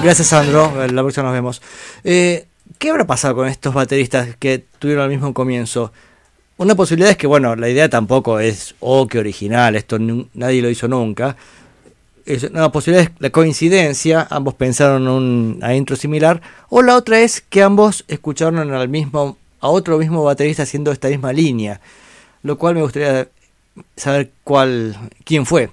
gracias 0.04 0.28
Sandro, 0.28 0.86
la 0.86 1.02
próxima 1.02 1.26
nos 1.26 1.34
vemos. 1.34 1.62
Eh, 2.04 2.46
¿Qué 2.78 2.92
habrá 2.92 3.08
pasado 3.08 3.34
con 3.36 3.48
estos 3.48 3.74
bateristas 3.74 4.36
que 4.38 4.64
tuvieron 4.78 5.06
el 5.06 5.10
mismo 5.10 5.34
comienzo? 5.34 5.92
Una 6.58 6.76
posibilidad 6.76 7.10
es 7.10 7.18
que, 7.18 7.26
bueno, 7.26 7.56
la 7.56 7.70
idea 7.70 7.90
tampoco 7.90 8.40
es, 8.40 8.76
oh, 8.82 9.08
qué 9.08 9.18
original, 9.18 9.76
esto 9.76 9.98
nadie 10.00 10.62
lo 10.62 10.70
hizo 10.70 10.88
nunca. 10.88 11.36
Es 12.26 12.44
una 12.44 12.72
posibilidad 12.72 13.12
es 13.12 13.20
la 13.20 13.32
coincidencia, 13.32 14.28
ambos 14.30 14.54
pensaron 14.54 15.08
un 15.08 15.60
a 15.64 15.74
intro 15.74 15.96
similar, 15.96 16.40
o 16.70 16.84
la 16.84 16.96
otra 16.96 17.22
es 17.22 17.42
que 17.42 17.64
ambos 17.64 18.06
escucharon 18.08 18.72
al 18.72 18.90
mismo, 18.90 19.38
a 19.60 19.70
otro 19.70 19.98
mismo 19.98 20.24
baterista 20.24 20.64
haciendo 20.64 20.92
esta 20.92 21.08
misma 21.08 21.34
línea, 21.34 21.82
lo 22.44 22.60
cual 22.60 22.76
me 22.76 22.82
gustaría 22.84 23.28
saber 23.98 24.32
cuál, 24.44 24.96
quién 25.24 25.48
fue. 25.48 25.72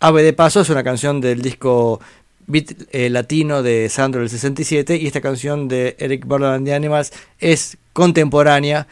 Ave 0.00 0.22
de 0.22 0.32
Paso 0.32 0.60
es 0.60 0.68
una 0.68 0.84
canción 0.84 1.20
del 1.20 1.40
disco 1.40 2.00
beat 2.46 2.72
eh, 2.92 3.08
latino 3.10 3.62
de 3.62 3.88
Sandro 3.88 4.20
del 4.20 4.30
67 4.30 4.96
y 4.96 5.06
esta 5.06 5.20
canción 5.20 5.68
de 5.68 5.96
Eric 5.98 6.26
Burden 6.26 6.48
and 6.48 6.66
the 6.66 6.74
Animals 6.74 7.12
es 7.38 7.78
contemporánea, 7.92 8.86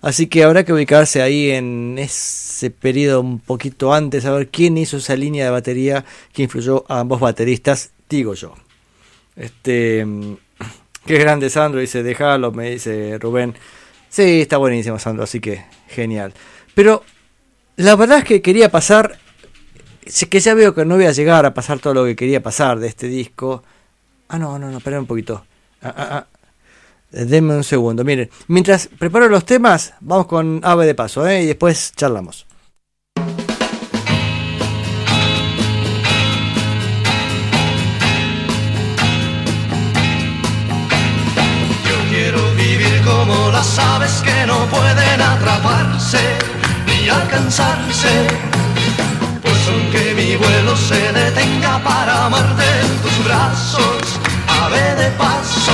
así 0.00 0.26
que 0.26 0.44
habrá 0.44 0.64
que 0.64 0.72
ubicarse 0.72 1.20
ahí 1.20 1.50
en 1.50 1.98
ese 1.98 2.70
periodo 2.70 3.20
un 3.20 3.38
poquito 3.38 3.92
antes, 3.92 4.24
a 4.24 4.32
ver 4.32 4.48
quién 4.48 4.78
hizo 4.78 4.96
esa 4.96 5.14
línea 5.14 5.44
de 5.44 5.50
batería 5.50 6.04
que 6.32 6.44
influyó 6.44 6.84
a 6.88 7.00
ambos 7.00 7.20
bateristas, 7.20 7.90
digo 8.08 8.34
yo. 8.34 8.54
Este, 9.36 10.04
mm, 10.04 10.36
qué 11.06 11.18
grande 11.18 11.50
Sandro, 11.50 11.80
dice, 11.80 12.02
déjalo, 12.02 12.50
me 12.50 12.70
dice 12.70 13.18
Rubén. 13.18 13.54
Sí, 14.08 14.40
está 14.40 14.56
buenísimo 14.56 14.98
Sandro, 14.98 15.24
así 15.24 15.38
que 15.38 15.66
genial. 15.88 16.32
Pero 16.74 17.04
la 17.76 17.94
verdad 17.94 18.18
es 18.18 18.24
que 18.24 18.40
quería 18.40 18.70
pasar 18.70 19.18
que 20.28 20.40
ya 20.40 20.54
veo 20.54 20.74
que 20.74 20.84
no 20.84 20.96
voy 20.96 21.06
a 21.06 21.12
llegar 21.12 21.46
a 21.46 21.54
pasar 21.54 21.78
todo 21.78 21.94
lo 21.94 22.04
que 22.04 22.16
quería 22.16 22.42
pasar 22.42 22.78
de 22.78 22.88
este 22.88 23.08
disco. 23.08 23.62
Ah, 24.28 24.38
no, 24.38 24.58
no, 24.58 24.70
no, 24.70 24.78
espera 24.78 24.98
un 24.98 25.06
poquito. 25.06 25.44
Ah, 25.82 25.94
ah, 25.96 26.08
ah. 26.12 26.26
Denme 27.10 27.54
un 27.54 27.64
segundo. 27.64 28.04
Miren, 28.04 28.30
mientras 28.48 28.88
preparo 28.98 29.28
los 29.28 29.44
temas, 29.44 29.94
vamos 30.00 30.26
con 30.26 30.60
Ave 30.64 30.86
de 30.86 30.94
Paso, 30.94 31.26
¿eh? 31.26 31.42
Y 31.42 31.46
después 31.46 31.92
charlamos. 31.96 32.46
Como 43.04 43.52
las 43.52 43.78
aves 43.78 44.20
que 44.24 44.46
no 44.48 44.66
pueden 44.66 45.20
atraparse 45.20 46.18
ni 46.86 47.08
alcanzarse. 47.08 48.26
Aunque 49.68 50.14
mi 50.14 50.36
vuelo 50.36 50.76
se 50.76 51.12
detenga 51.12 51.82
para 51.82 52.26
amarte 52.26 52.64
en 52.82 52.98
tus 53.02 53.24
brazos, 53.24 54.20
ave 54.62 54.94
de 54.94 55.10
paso, 55.12 55.72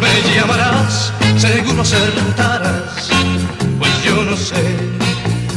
me 0.00 0.34
llamarás, 0.34 1.12
seguro 1.38 1.82
acertarás. 1.82 3.08
Pues 3.78 4.04
yo 4.04 4.22
no 4.22 4.36
sé 4.36 4.76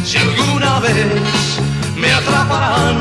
si 0.05 0.17
alguna 0.17 0.79
vez 0.79 1.59
me 1.97 2.11
atraparán. 2.13 2.97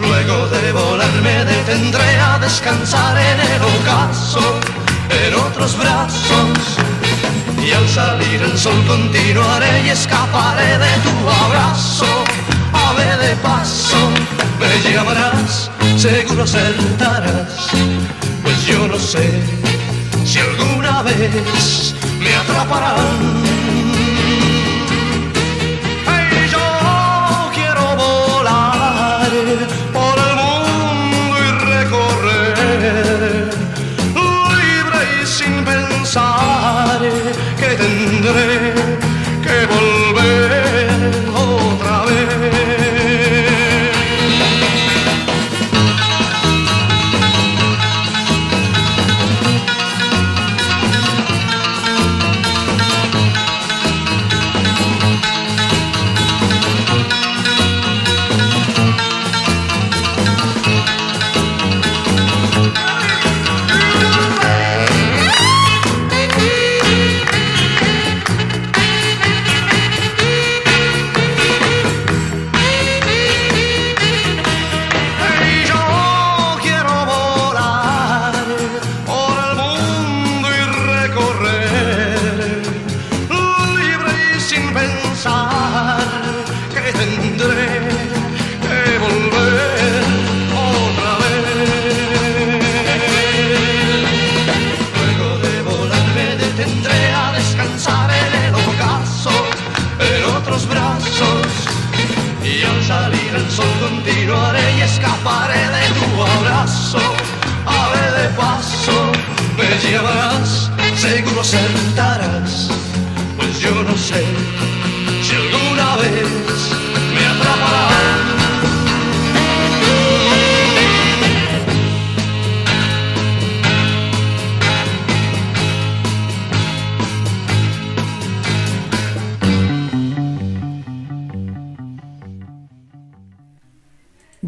Luego 0.00 0.46
de 0.48 0.72
volar 0.72 1.12
me 1.22 1.44
detendré 1.44 2.18
a 2.18 2.38
descansar 2.38 3.16
en 3.18 3.40
el 3.40 3.62
ocaso, 3.62 4.40
en 5.10 5.34
otros 5.34 5.76
brazos. 5.76 6.79
Y 7.62 7.72
al 7.72 7.88
salir 7.88 8.42
el 8.42 8.58
sol 8.58 8.84
continuaré 8.86 9.86
y 9.86 9.90
escaparé 9.90 10.78
de 10.78 10.92
tu 11.04 11.30
abrazo. 11.44 12.06
Ave 12.72 13.16
de 13.26 13.36
paso, 13.36 13.96
me 14.58 14.90
llamarás, 14.90 15.70
seguro 15.96 16.44
acertarás. 16.44 17.68
Pues 18.42 18.66
yo 18.66 18.88
no 18.88 18.98
sé 18.98 19.42
si 20.24 20.38
alguna 20.38 21.02
vez 21.02 21.94
me 22.18 22.34
atraparán. 22.34 23.69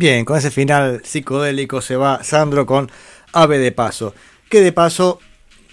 Bien, 0.03 0.25
con 0.25 0.37
ese 0.37 0.51
final 0.51 1.03
psicodélico 1.05 1.81
se 1.81 1.95
va 1.95 2.25
Sandro 2.25 2.67
con 2.67 2.91
Ave 3.33 3.61
de 3.61 3.71
Paso. 3.71 4.17
Que 4.49 4.61
de 4.61 4.73
paso, 4.73 5.21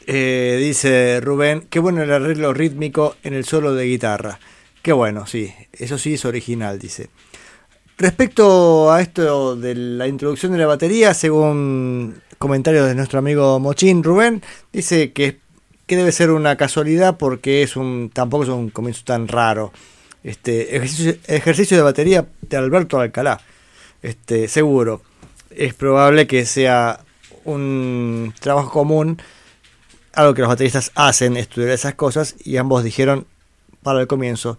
eh, 0.06 0.56
dice 0.60 1.20
Rubén, 1.20 1.66
qué 1.68 1.80
bueno 1.80 2.04
el 2.04 2.12
arreglo 2.12 2.54
rítmico 2.54 3.16
en 3.24 3.34
el 3.34 3.44
solo 3.44 3.74
de 3.74 3.86
guitarra. 3.86 4.40
Qué 4.84 4.94
bueno, 4.94 5.26
sí, 5.26 5.52
eso 5.74 5.98
sí 5.98 6.14
es 6.14 6.26
original, 6.26 6.78
dice. 6.78 7.10
Respecto 7.98 8.92
a 8.92 9.02
esto 9.02 9.56
de 9.56 9.74
la 9.74 10.08
introducción 10.08 10.52
de 10.52 10.60
la 10.60 10.68
batería, 10.68 11.16
según 11.16 12.22
comentarios 12.38 12.86
de 12.86 12.94
nuestro 12.94 13.18
amigo 13.18 13.60
Mochín 13.60 14.04
Rubén, 14.04 14.44
dice 14.72 15.12
que, 15.12 15.40
que 15.88 15.96
debe 15.96 16.12
ser 16.12 16.30
una 16.30 16.56
casualidad 16.56 17.18
porque 17.18 17.64
es 17.64 17.76
un 17.76 18.12
tampoco 18.14 18.44
es 18.44 18.50
un 18.50 18.70
comienzo 18.70 19.02
tan 19.06 19.28
raro. 19.28 19.74
Este 20.24 20.76
ejercicio, 20.76 21.16
ejercicio 21.26 21.78
de 21.78 21.82
batería 21.82 22.28
de 22.42 22.58
Alberto 22.58 23.00
Alcalá. 23.00 23.42
Este, 24.02 24.48
seguro. 24.48 25.02
Es 25.50 25.74
probable 25.74 26.28
que 26.28 26.46
sea 26.46 27.02
un 27.46 28.34
trabajo 28.40 28.72
común, 28.72 29.22
algo 30.14 30.34
que 30.34 30.42
los 30.42 30.50
bateristas 30.50 30.92
hacen, 30.96 31.38
estudiar 31.38 31.72
esas 31.72 31.96
cosas, 31.96 32.36
y 32.44 32.58
ambos 32.58 32.84
dijeron 32.84 33.26
para 33.84 34.02
el 34.02 34.08
comienzo. 34.08 34.58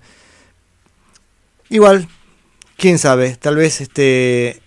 Igual, 1.69 2.09
quién 2.77 2.99
sabe, 2.99 3.37
tal 3.37 3.57
vez 3.57 3.81
este 3.81 4.61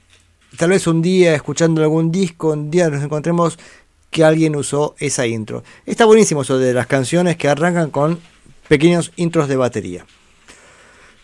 tal 0.58 0.70
vez 0.70 0.88
un 0.88 1.02
día 1.02 1.34
escuchando 1.34 1.82
algún 1.82 2.12
disco, 2.12 2.52
un 2.52 2.70
día 2.70 2.90
nos 2.90 3.04
encontremos 3.04 3.58
que 4.12 4.24
alguien 4.24 4.56
usó 4.56 4.95
esa 5.00 5.26
intro. 5.26 5.64
Está 5.86 6.06
buenísimo 6.06 6.44
eso 6.44 6.60
de 6.60 6.74
las 6.74 6.88
canciones 6.88 7.36
que 7.36 7.50
arrancan 7.50 7.90
con 7.90 8.20
pequeños 8.68 9.12
intros 9.16 9.48
de 9.48 9.56
batería. 9.56 10.06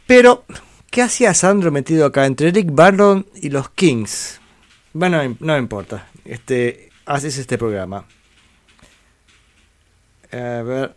Pero, 0.07 0.43
¿qué 0.89 1.01
hacía 1.01 1.33
Sandro 1.33 1.71
metido 1.71 2.05
acá 2.05 2.25
entre 2.25 2.51
Rick 2.51 2.69
Barron 2.71 3.25
y 3.35 3.49
los 3.49 3.69
Kings? 3.69 4.39
Bueno, 4.93 5.21
no 5.39 5.57
importa. 5.57 6.07
Este, 6.25 6.89
haces 7.05 7.37
este 7.37 7.57
programa. 7.57 8.05
A 10.31 10.61
ver. 10.63 10.95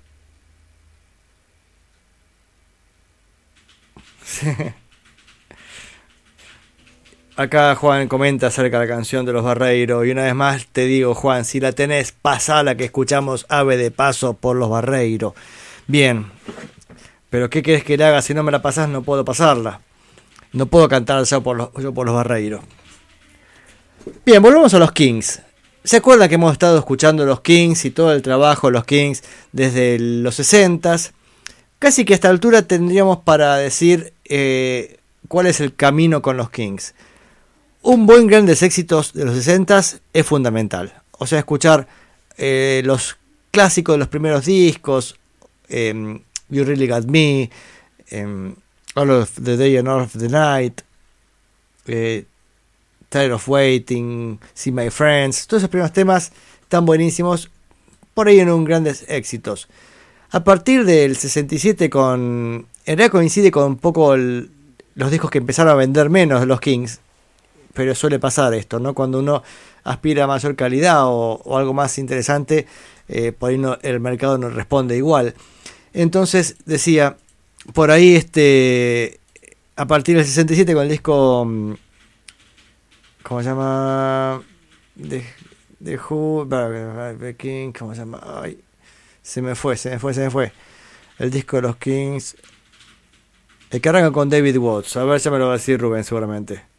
Acá 7.35 7.75
Juan 7.77 8.09
comenta 8.09 8.49
acerca 8.49 8.79
de 8.79 8.87
la 8.87 8.95
canción 8.95 9.25
de 9.25 9.33
los 9.33 9.43
Barreiros. 9.43 10.07
Y 10.07 10.11
una 10.11 10.25
vez 10.25 10.35
más 10.35 10.67
te 10.67 10.85
digo, 10.85 11.15
Juan, 11.15 11.47
si 11.47 11.61
la 11.61 11.73
tenés, 11.73 12.13
pasala 12.13 12.77
que 12.77 12.85
escuchamos 12.85 13.47
Ave 13.49 13.79
de 13.79 13.91
Paso 13.91 14.35
por 14.35 14.57
los 14.57 14.69
Barreiros. 14.69 15.33
Bien. 15.87 16.27
Pero 17.33 17.49
¿qué 17.49 17.63
querés 17.63 17.83
que 17.83 17.97
le 17.97 18.05
haga? 18.05 18.21
Si 18.21 18.35
no 18.35 18.43
me 18.43 18.53
la 18.53 18.61
pasás, 18.61 18.91
no 18.91 19.05
puedo 19.05 19.25
pasarla. 19.25 19.81
No 20.53 20.67
puedo 20.67 20.87
cantar 20.87 21.25
yo 21.25 21.43
por 21.43 21.57
los, 21.57 21.71
yo 21.81 21.95
por 21.95 22.05
los 22.05 22.15
Barreiros. 22.15 22.61
Bien, 24.27 24.43
volvemos 24.43 24.75
a 24.75 24.79
los 24.79 24.93
Kings. 24.93 25.41
¿Se 25.83 25.97
acuerdan 25.97 26.29
que 26.29 26.35
hemos 26.35 26.53
estado 26.53 26.79
escuchando 26.79 27.25
los 27.25 27.41
Kings 27.41 27.87
y 27.87 27.91
todo 27.91 28.13
el 28.13 28.21
trabajo 28.21 28.67
de 28.67 28.75
los 28.75 28.85
Kings 28.85 29.23
desde 29.51 29.99
los 29.99 30.39
60s? 30.39 31.13
Casi 31.79 32.05
que 32.05 32.13
a 32.13 32.17
esta 32.17 32.29
altura 32.29 32.69
tendríamos 32.69 33.21
para 33.21 33.57
decir 33.57 34.13
eh, 34.27 34.99
cuál 35.27 35.47
es 35.47 35.63
el 35.63 35.75
camino 35.75 36.21
con 36.21 36.37
los 36.37 36.51
Kings. 36.51 36.95
Un 37.81 38.05
buen 38.05 38.27
grandes 38.27 38.63
éxitos 38.63 39.15
de 39.15 39.25
los 39.25 39.35
60s 39.35 40.01
es 40.13 40.27
fundamental. 40.27 41.01
O 41.13 41.27
sea, 41.27 41.39
escuchar 41.39 41.89
eh, 42.37 42.83
los 42.85 43.17
clásicos 43.51 43.95
de 43.95 44.01
los 44.01 44.09
primeros 44.09 44.45
discos, 44.45 45.17
eh, 45.71 46.21
You 46.53 46.65
Really 46.65 46.87
Got 46.87 47.07
Me, 47.07 47.51
eh, 48.11 48.55
All 48.95 49.11
of 49.11 49.31
the 49.43 49.57
Day 49.57 49.77
and 49.79 49.89
All 49.89 50.03
of 50.03 50.13
the 50.19 50.29
Night, 50.29 50.83
eh, 51.87 52.25
Tired 53.09 53.33
of 53.33 53.49
Waiting, 53.49 54.39
See 54.55 54.71
My 54.73 54.91
Friends, 54.91 55.47
todos 55.47 55.63
esos 55.63 55.71
primeros 55.71 55.93
temas 55.93 56.33
están 56.63 56.85
buenísimos, 56.87 57.51
por 58.15 58.29
ahí 58.29 58.41
en 58.41 58.51
un 58.51 58.65
grandes 58.65 59.05
éxitos. 59.09 59.69
A 60.31 60.45
partir 60.45 60.85
del 60.85 61.17
67 61.17 61.91
con... 61.91 62.67
En 62.85 62.97
realidad 62.99 63.11
coincide 63.13 63.51
con 63.51 63.65
un 63.65 63.77
poco 63.77 64.17
los 64.17 65.11
discos 65.11 65.31
que 65.31 65.39
empezaron 65.39 65.73
a 65.73 65.77
vender 65.77 66.11
menos 66.11 66.47
los 66.47 66.61
Kings, 66.61 67.01
pero 67.75 67.95
suele 67.95 68.19
pasar 68.19 68.53
esto, 68.55 68.79
¿no? 68.81 68.93
Cuando 68.95 69.19
uno 69.21 69.43
aspira 69.85 70.25
a 70.25 70.27
mayor 70.27 70.57
calidad 70.57 71.07
o, 71.07 71.41
o 71.45 71.57
algo 71.59 71.73
más 71.75 71.97
interesante, 71.99 72.67
eh, 73.09 73.33
por 73.33 73.51
ahí 73.51 73.59
no- 73.59 73.79
el 73.83 74.01
mercado 74.01 74.37
no 74.39 74.49
responde 74.51 74.97
igual. 74.97 75.35
Entonces 75.93 76.57
decía, 76.65 77.17
por 77.75 77.91
ahí 77.91 78.17
este, 78.17 79.21
a 79.77 79.87
partir 79.87 80.17
del 80.17 80.25
67 80.25 80.73
con 80.75 80.83
el 80.85 80.89
disco, 80.89 81.45
mm, 81.45 81.75
¿cómo 83.23 83.43
se 83.43 83.49
llama? 83.49 84.43
De, 84.95 85.25
de 85.81 85.97
Who, 85.97 86.49
King, 87.39 87.73
¿cómo 87.73 87.95
se 87.95 88.01
llama? 88.01 88.21
Ay, 88.43 88.59
se 89.23 89.43
me 89.43 89.55
fue, 89.55 89.77
se 89.77 89.91
me 89.91 89.99
fue, 89.99 90.15
se 90.15 90.21
me 90.23 90.31
fue. 90.31 90.53
El 91.19 91.31
disco 91.31 91.57
de 91.57 91.63
los 91.63 91.77
Kings. 91.77 92.37
El 93.71 93.81
que 93.81 93.89
arranca 93.89 94.11
con 94.11 94.29
David 94.29 94.57
Watts. 94.59 94.97
A 94.97 95.05
ver, 95.05 95.21
ya 95.21 95.31
me 95.31 95.39
lo 95.39 95.47
va 95.47 95.55
a 95.55 95.57
decir 95.57 95.81
Rubén 95.81 96.05
seguramente. 96.05 96.72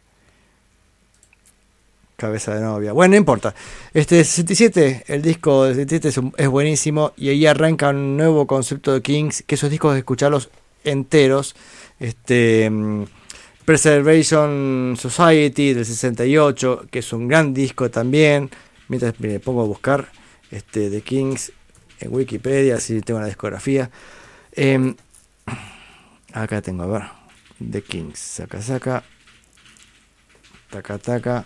Cabeza 2.24 2.54
de 2.54 2.62
novia. 2.62 2.92
Bueno, 2.92 3.12
no 3.12 3.16
importa. 3.18 3.54
Este 3.92 4.24
67, 4.24 5.04
el 5.08 5.20
disco 5.20 5.64
del 5.64 5.74
67 5.74 6.32
es, 6.38 6.48
buenísimo. 6.48 7.12
Y 7.18 7.28
ahí 7.28 7.44
arranca 7.44 7.90
un 7.90 8.16
nuevo 8.16 8.46
concepto 8.46 8.94
de 8.94 9.02
Kings. 9.02 9.44
Que 9.46 9.56
esos 9.56 9.68
discos 9.68 9.92
de 9.92 9.98
escucharlos 9.98 10.48
enteros. 10.84 11.54
Este. 12.00 12.70
mm, 12.70 13.04
Preservation 13.66 14.94
Society 14.98 15.72
del 15.72 15.84
68, 15.84 16.86
que 16.90 16.98
es 17.00 17.12
un 17.12 17.28
gran 17.28 17.52
disco 17.52 17.90
también. 17.90 18.50
Mientras 18.88 19.20
me 19.20 19.38
pongo 19.40 19.62
a 19.62 19.66
buscar 19.66 20.08
este, 20.50 20.88
The 20.88 21.02
Kings 21.02 21.52
en 22.00 22.14
Wikipedia, 22.14 22.76
así 22.76 23.00
tengo 23.00 23.20
la 23.20 23.26
discografía. 23.26 23.90
Em, 24.52 24.94
acá 26.32 26.62
tengo, 26.62 26.84
a 26.84 26.86
ver. 26.86 27.02
The 27.70 27.82
Kings, 27.82 28.18
saca, 28.18 28.62
saca. 28.62 29.02
Taca, 30.70 30.98
taca. 30.98 31.44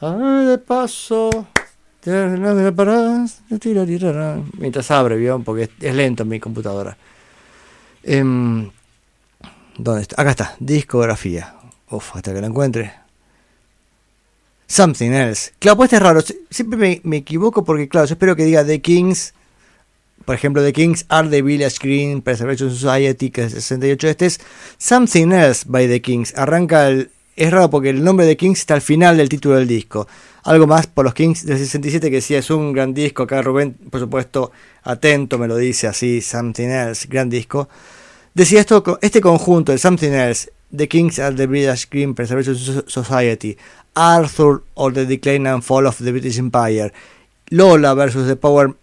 A 0.00 0.10
ver, 0.14 0.46
de 0.48 0.58
paso. 0.58 1.30
Mientras 4.58 4.90
abre, 4.90 5.16
¿vio? 5.16 5.38
Porque 5.40 5.70
es, 5.80 5.94
lento 5.94 6.24
mi 6.24 6.38
computadora. 6.40 6.96
Em, 8.02 8.70
¿Dónde 9.78 10.02
está? 10.02 10.20
Acá 10.20 10.30
está, 10.30 10.56
discografía. 10.60 11.54
Uf, 11.90 12.14
hasta 12.16 12.34
que 12.34 12.40
la 12.40 12.46
encuentre. 12.48 12.92
Something 14.66 15.12
Else. 15.12 15.52
Claro, 15.58 15.76
pues 15.76 15.88
este 15.88 15.96
es 15.96 16.02
raro. 16.02 16.20
Sie- 16.20 16.38
Siempre 16.50 16.78
me, 16.78 17.00
me 17.04 17.16
equivoco 17.18 17.64
porque, 17.64 17.88
claro, 17.88 18.06
yo 18.06 18.14
espero 18.14 18.36
que 18.36 18.44
diga 18.44 18.64
The 18.64 18.80
Kings. 18.80 19.32
Por 20.24 20.34
ejemplo, 20.34 20.62
The 20.62 20.72
Kings 20.72 21.04
are 21.08 21.28
the 21.28 21.42
Village 21.42 21.76
Green 21.80 22.22
Preservation 22.22 22.70
Society, 22.70 23.30
que 23.30 23.42
es 23.44 23.52
el 23.54 23.60
68. 23.62 24.08
Este 24.08 24.26
es 24.26 24.40
Something 24.78 25.32
Else 25.32 25.64
by 25.68 25.86
The 25.86 26.00
Kings. 26.02 26.34
Arranca 26.36 26.88
el. 26.88 27.10
Es 27.36 27.50
raro 27.50 27.68
porque 27.70 27.90
el 27.90 28.04
nombre 28.04 28.26
de 28.26 28.36
Kings 28.36 28.60
está 28.60 28.74
al 28.74 28.80
final 28.80 29.16
del 29.16 29.28
título 29.28 29.56
del 29.56 29.66
disco. 29.66 30.06
Algo 30.44 30.66
más 30.66 30.86
por 30.86 31.04
los 31.04 31.14
Kings 31.14 31.44
del 31.44 31.58
67 31.58 32.10
que 32.10 32.20
sí 32.20 32.34
es 32.34 32.50
un 32.50 32.72
gran 32.72 32.94
disco. 32.94 33.24
Acá 33.24 33.42
Rubén, 33.42 33.74
por 33.90 34.00
supuesto, 34.00 34.52
atento 34.82 35.38
me 35.38 35.48
lo 35.48 35.56
dice 35.56 35.86
así. 35.88 36.20
Something 36.20 36.68
Else, 36.68 37.08
gran 37.08 37.28
disco. 37.28 37.68
Decía 38.34 38.60
esto, 38.60 38.98
este 39.00 39.20
conjunto, 39.20 39.72
el 39.72 39.78
Something 39.78 40.12
Else, 40.12 40.50
The 40.76 40.88
Kings 40.88 41.18
at 41.18 41.34
the 41.34 41.46
British 41.46 41.88
Green 41.90 42.14
Preservation 42.14 42.56
So- 42.56 42.84
Society, 42.86 43.56
Arthur 43.94 44.62
or 44.74 44.92
the 44.92 45.06
Decline 45.06 45.46
and 45.48 45.62
Fall 45.62 45.86
of 45.86 45.98
the 45.98 46.10
British 46.10 46.38
Empire, 46.38 46.92
Lola 47.50 47.94
versus 47.94 48.26
The 48.26 48.36
Power 48.36 48.74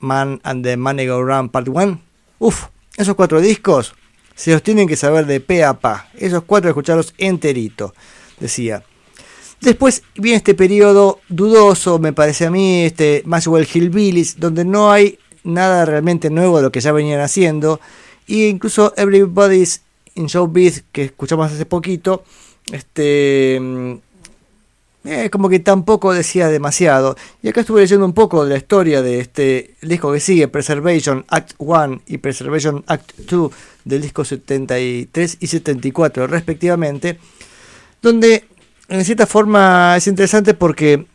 Man 0.00 0.40
and 0.44 0.64
the 0.64 0.76
Money 0.76 1.06
Go 1.06 1.22
Round 1.22 1.50
Part 1.50 1.68
1. 1.68 2.00
Uf, 2.40 2.66
esos 2.96 3.14
cuatro 3.14 3.40
discos 3.40 3.94
se 4.36 4.52
los 4.52 4.62
tienen 4.62 4.86
que 4.86 4.96
saber 4.96 5.26
de 5.26 5.40
pe 5.40 5.64
a 5.64 5.74
pa. 5.80 6.08
Esos 6.14 6.44
cuatro 6.44 6.70
escucharlos 6.70 7.14
enterito, 7.18 7.94
decía. 8.38 8.84
Después 9.60 10.02
viene 10.14 10.36
este 10.36 10.54
periodo 10.54 11.20
dudoso, 11.28 11.98
me 11.98 12.12
parece 12.12 12.46
a 12.46 12.50
mí, 12.50 12.84
este 12.84 13.22
Maxwell 13.24 13.66
Hillbillies, 13.66 14.38
donde 14.38 14.66
no 14.66 14.92
hay 14.92 15.18
nada 15.42 15.86
realmente 15.86 16.28
nuevo 16.28 16.58
de 16.58 16.64
lo 16.64 16.70
que 16.70 16.80
ya 16.80 16.92
venían 16.92 17.20
haciendo. 17.20 17.80
Y 18.26 18.46
incluso 18.46 18.92
Everybody's 18.96 19.80
in 20.14 20.26
Showbiz, 20.26 20.84
que 20.92 21.04
escuchamos 21.04 21.50
hace 21.50 21.64
poquito, 21.64 22.22
este 22.70 23.58
mm, 23.58 23.94
eh, 25.06 25.30
como 25.30 25.48
que 25.48 25.60
tampoco 25.60 26.12
decía 26.12 26.48
demasiado. 26.48 27.16
Y 27.42 27.48
acá 27.48 27.60
estuve 27.60 27.80
leyendo 27.80 28.04
un 28.04 28.12
poco 28.12 28.44
de 28.44 28.50
la 28.50 28.56
historia 28.58 29.00
de 29.00 29.20
este 29.20 29.76
disco 29.80 30.12
que 30.12 30.20
sigue, 30.20 30.48
Preservation 30.48 31.24
Act 31.28 31.52
1 31.56 32.02
y 32.06 32.18
Preservation 32.18 32.84
Act 32.86 33.12
2 33.16 33.52
del 33.86 34.02
disco 34.02 34.24
73 34.26 35.38
y 35.40 35.46
74 35.46 36.26
respectivamente, 36.26 37.18
donde 38.02 38.44
en 38.88 39.04
cierta 39.04 39.26
forma 39.26 39.94
es 39.96 40.06
interesante 40.06 40.54
porque 40.54 41.06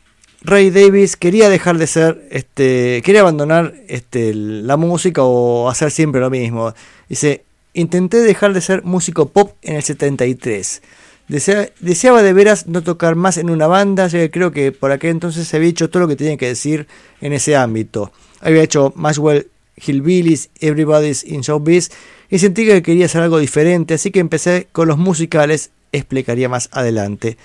Ray 0.43 0.71
Davis 0.71 1.15
quería 1.17 1.49
dejar 1.49 1.77
de 1.77 1.85
ser, 1.87 2.27
este, 2.31 3.01
quería 3.05 3.21
abandonar 3.21 3.75
este, 3.87 4.33
la 4.33 4.75
música 4.77 5.21
o 5.23 5.69
hacer 5.69 5.91
siempre 5.91 6.19
lo 6.19 6.29
mismo. 6.31 6.73
Dice, 7.07 7.43
intenté 7.73 8.17
dejar 8.17 8.53
de 8.53 8.61
ser 8.61 8.83
músico 8.83 9.29
pop 9.29 9.53
en 9.61 9.75
el 9.75 9.83
73. 9.83 10.81
Desea- 11.29 11.71
deseaba 11.79 12.23
de 12.23 12.33
veras 12.33 12.67
no 12.67 12.81
tocar 12.81 13.15
más 13.15 13.37
en 13.37 13.49
una 13.51 13.67
banda, 13.67 14.07
ya 14.07 14.17
que 14.19 14.31
creo 14.31 14.51
que 14.51 14.71
por 14.71 14.91
aquel 14.91 15.11
entonces 15.11 15.47
se 15.47 15.57
había 15.57 15.69
hecho 15.69 15.89
todo 15.89 16.01
lo 16.01 16.07
que 16.07 16.15
tenía 16.15 16.37
que 16.37 16.47
decir 16.47 16.87
en 17.21 17.33
ese 17.33 17.55
ámbito. 17.55 18.11
Había 18.41 18.63
hecho 18.63 18.91
Maxwell 18.95 19.47
Hillbillies, 19.77 20.49
Everybody's 20.59 21.23
in 21.23 21.41
Showbiz 21.41 21.91
y 22.31 22.39
sentí 22.39 22.65
que 22.65 22.81
quería 22.81 23.05
hacer 23.05 23.21
algo 23.21 23.37
diferente, 23.37 23.93
así 23.93 24.09
que 24.09 24.19
empecé 24.19 24.69
con 24.71 24.87
los 24.87 24.97
musicales, 24.97 25.71
explicaría 25.91 26.47
más 26.47 26.69
adelante. 26.71 27.37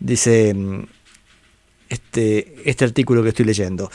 Dice 0.00 0.52
mm, 0.52 0.82
este, 1.88 2.68
este 2.68 2.84
artículo 2.84 3.22
que 3.22 3.28
estoy 3.28 3.46
leyendo. 3.46 3.90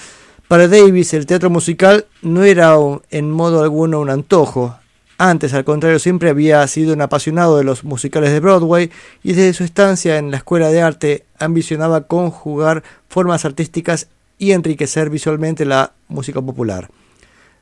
Para 0.47 0.69
Davis 0.69 1.13
el 1.13 1.25
teatro 1.25 1.49
musical 1.49 2.07
no 2.21 2.43
era 2.43 2.75
en 3.11 3.29
modo 3.29 3.61
alguno 3.61 3.99
un 3.99 4.09
antojo. 4.09 4.75
Antes, 5.17 5.53
al 5.53 5.65
contrario, 5.65 5.99
siempre 5.99 6.29
había 6.29 6.65
sido 6.67 6.93
un 6.93 7.01
apasionado 7.01 7.57
de 7.57 7.65
los 7.65 7.83
musicales 7.83 8.31
de 8.31 8.39
Broadway 8.39 8.89
y 9.21 9.33
desde 9.33 9.53
su 9.53 9.65
estancia 9.65 10.17
en 10.17 10.31
la 10.31 10.37
escuela 10.37 10.69
de 10.69 10.81
arte 10.81 11.25
ambicionaba 11.37 12.07
conjugar 12.07 12.83
formas 13.09 13.43
artísticas 13.43 14.07
y 14.37 14.53
enriquecer 14.53 15.09
visualmente 15.09 15.65
la 15.65 15.91
música 16.07 16.41
popular. 16.41 16.89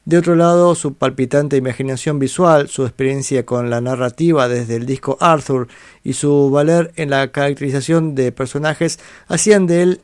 De 0.07 0.17
otro 0.17 0.37
lado, 0.37 0.73
su 0.75 0.93
palpitante 0.93 1.57
imaginación 1.57 2.17
visual, 2.17 2.69
su 2.69 2.85
experiencia 2.85 3.45
con 3.45 3.69
la 3.69 3.81
narrativa 3.81 4.47
desde 4.47 4.77
el 4.77 4.85
disco 4.85 5.17
Arthur 5.19 5.67
y 6.01 6.13
su 6.13 6.49
valer 6.49 6.93
en 6.95 7.09
la 7.09 7.29
caracterización 7.33 8.15
de 8.15 8.31
personajes 8.31 8.99
hacían 9.27 9.67
de 9.67 9.81
él 9.81 10.01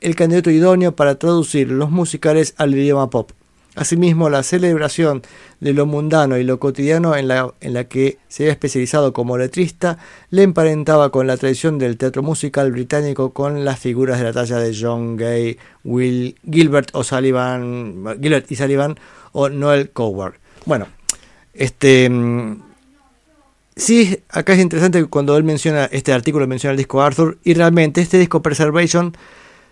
el 0.00 0.16
candidato 0.16 0.50
idóneo 0.50 0.96
para 0.96 1.20
traducir 1.20 1.70
los 1.70 1.88
musicales 1.88 2.54
al 2.56 2.74
idioma 2.74 3.10
pop. 3.10 3.30
Asimismo, 3.78 4.28
la 4.28 4.42
celebración 4.42 5.22
de 5.60 5.72
lo 5.72 5.86
mundano 5.86 6.36
y 6.36 6.42
lo 6.42 6.58
cotidiano 6.58 7.14
en 7.14 7.28
la, 7.28 7.54
en 7.60 7.74
la 7.74 7.84
que 7.84 8.18
se 8.26 8.42
había 8.42 8.52
especializado 8.52 9.12
como 9.12 9.38
letrista 9.38 9.98
le 10.30 10.42
emparentaba 10.42 11.10
con 11.10 11.28
la 11.28 11.36
tradición 11.36 11.78
del 11.78 11.96
teatro 11.96 12.24
musical 12.24 12.72
británico 12.72 13.32
con 13.32 13.64
las 13.64 13.78
figuras 13.78 14.18
de 14.18 14.24
la 14.24 14.32
talla 14.32 14.58
de 14.58 14.76
John 14.76 15.16
Gay, 15.16 15.58
Will 15.84 16.36
Gilbert 16.50 16.90
o 16.92 17.04
Sullivan, 17.04 18.04
Gilbert 18.20 18.50
y 18.50 18.56
Sullivan 18.56 18.98
o 19.30 19.48
Noel 19.48 19.90
Coward. 19.90 20.34
Bueno, 20.66 20.88
este 21.54 22.10
mm, 22.10 22.60
sí, 23.76 24.18
acá 24.28 24.54
es 24.54 24.58
interesante 24.58 25.04
cuando 25.04 25.36
él 25.36 25.44
menciona 25.44 25.84
este 25.84 26.12
artículo 26.12 26.48
menciona 26.48 26.72
el 26.72 26.78
disco 26.78 27.00
Arthur 27.00 27.38
y 27.44 27.54
realmente 27.54 28.00
este 28.00 28.18
disco 28.18 28.42
Preservation 28.42 29.16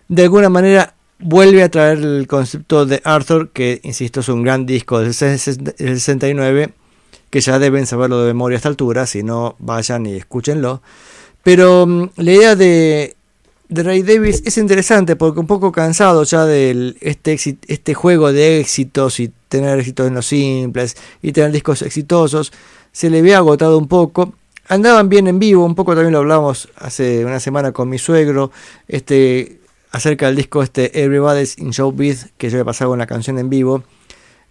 de 0.07 0.23
alguna 0.23 0.47
manera 0.47 0.93
vuelve 1.19 1.63
a 1.63 1.69
traer 1.69 1.99
el 1.99 2.27
concepto 2.27 2.85
de 2.85 3.01
Arthur, 3.03 3.49
que 3.49 3.79
insisto 3.83 4.19
es 4.19 4.29
un 4.29 4.43
gran 4.43 4.65
disco 4.65 4.99
del 4.99 5.13
ses- 5.13 5.57
del 5.57 5.99
69, 5.99 6.69
que 7.29 7.41
ya 7.41 7.59
deben 7.59 7.85
saberlo 7.85 8.21
de 8.21 8.27
memoria 8.27 8.55
a 8.55 8.57
esta 8.57 8.69
altura, 8.69 9.05
si 9.05 9.23
no 9.23 9.55
vayan 9.59 10.05
y 10.05 10.15
escúchenlo. 10.15 10.81
Pero 11.43 11.85
mm, 11.87 12.09
la 12.17 12.31
idea 12.31 12.55
de, 12.55 13.15
Ray 13.69 14.03
Davis 14.03 14.43
es 14.45 14.57
interesante 14.57 15.15
porque 15.15 15.39
un 15.39 15.47
poco 15.47 15.71
cansado 15.71 16.23
ya 16.23 16.45
de 16.45 16.95
este, 17.01 17.37
este 17.67 17.93
juego 17.93 18.31
de 18.31 18.59
éxitos 18.59 19.19
y 19.19 19.31
tener 19.49 19.77
éxitos 19.79 20.07
en 20.07 20.13
los 20.13 20.25
simples 20.25 20.95
y 21.21 21.31
tener 21.33 21.51
discos 21.51 21.81
exitosos, 21.81 22.53
se 22.91 23.09
le 23.09 23.19
había 23.19 23.37
agotado 23.37 23.77
un 23.77 23.87
poco. 23.87 24.33
Andaban 24.69 25.07
bien 25.09 25.27
en 25.27 25.39
vivo, 25.39 25.65
un 25.65 25.75
poco 25.75 25.93
también 25.95 26.11
lo 26.13 26.19
hablamos 26.19 26.69
hace 26.75 27.23
una 27.25 27.39
semana 27.39 27.71
con 27.71 27.87
mi 27.89 27.97
suegro, 27.97 28.51
este 28.87 29.59
acerca 29.97 30.27
del 30.27 30.35
disco 30.35 30.61
este 30.61 31.03
Everybody's 31.03 31.57
in 31.57 31.71
Showbiz, 31.71 32.27
que 32.37 32.49
yo 32.49 32.59
he 32.59 32.65
pasado 32.65 32.91
una 32.91 33.07
canción 33.07 33.39
en 33.39 33.49
vivo. 33.49 33.83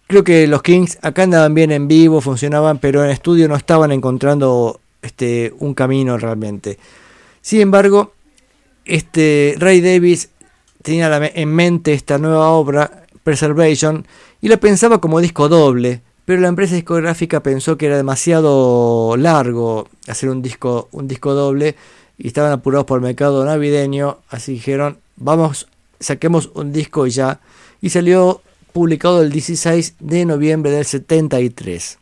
Creo 0.07 0.23
que 0.23 0.45
los 0.45 0.61
Kings 0.61 0.99
acá 1.01 1.23
andaban 1.23 1.53
bien 1.53 1.71
en 1.71 1.87
vivo, 1.87 2.21
funcionaban, 2.21 2.79
pero 2.79 3.03
en 3.03 3.09
estudio 3.09 3.47
no 3.47 3.55
estaban 3.55 3.91
encontrando 3.91 4.79
este 5.01 5.53
un 5.59 5.73
camino 5.73 6.17
realmente. 6.17 6.77
Sin 7.41 7.61
embargo, 7.61 8.13
este 8.83 9.55
Ray 9.57 9.79
Davis 9.79 10.29
tenía 10.81 11.09
la 11.09 11.25
en 11.25 11.49
mente 11.49 11.93
esta 11.93 12.17
nueva 12.17 12.49
obra, 12.49 13.03
Preservation, 13.23 14.05
y 14.41 14.49
la 14.49 14.57
pensaba 14.57 14.99
como 14.99 15.21
disco 15.21 15.47
doble, 15.47 16.01
pero 16.25 16.41
la 16.41 16.49
empresa 16.49 16.75
discográfica 16.75 17.41
pensó 17.41 17.77
que 17.77 17.85
era 17.85 17.95
demasiado 17.95 19.15
largo 19.17 19.87
hacer 20.07 20.29
un 20.29 20.41
disco, 20.41 20.89
un 20.91 21.07
disco 21.07 21.33
doble 21.33 21.75
y 22.17 22.27
estaban 22.27 22.51
apurados 22.51 22.85
por 22.85 22.99
el 22.99 23.05
mercado 23.05 23.43
navideño, 23.45 24.17
así 24.29 24.53
dijeron, 24.53 24.97
vamos, 25.15 25.67
saquemos 25.99 26.51
un 26.53 26.71
disco 26.71 27.07
y 27.07 27.11
ya, 27.11 27.39
y 27.81 27.89
salió 27.89 28.41
publicado 28.73 29.21
el 29.21 29.31
16 29.31 29.95
de 29.99 30.25
noviembre 30.25 30.71
del 30.71 30.85
73. 30.85 31.97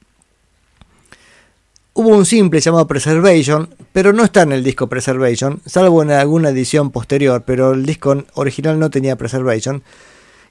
Hubo 1.97 2.09
un 2.09 2.25
simple 2.25 2.59
llamado 2.59 2.87
Preservation, 2.87 3.69
pero 3.93 4.11
no 4.11 4.25
está 4.25 4.41
en 4.41 4.51
el 4.51 4.63
disco 4.63 4.87
Preservation, 4.87 5.61
salvo 5.65 6.03
en 6.03 6.11
alguna 6.11 6.49
edición 6.49 6.91
posterior, 6.91 7.43
pero 7.45 7.71
el 7.71 7.85
disco 7.85 8.25
original 8.33 8.77
no 8.77 8.89
tenía 8.89 9.15
Preservation. 9.15 9.81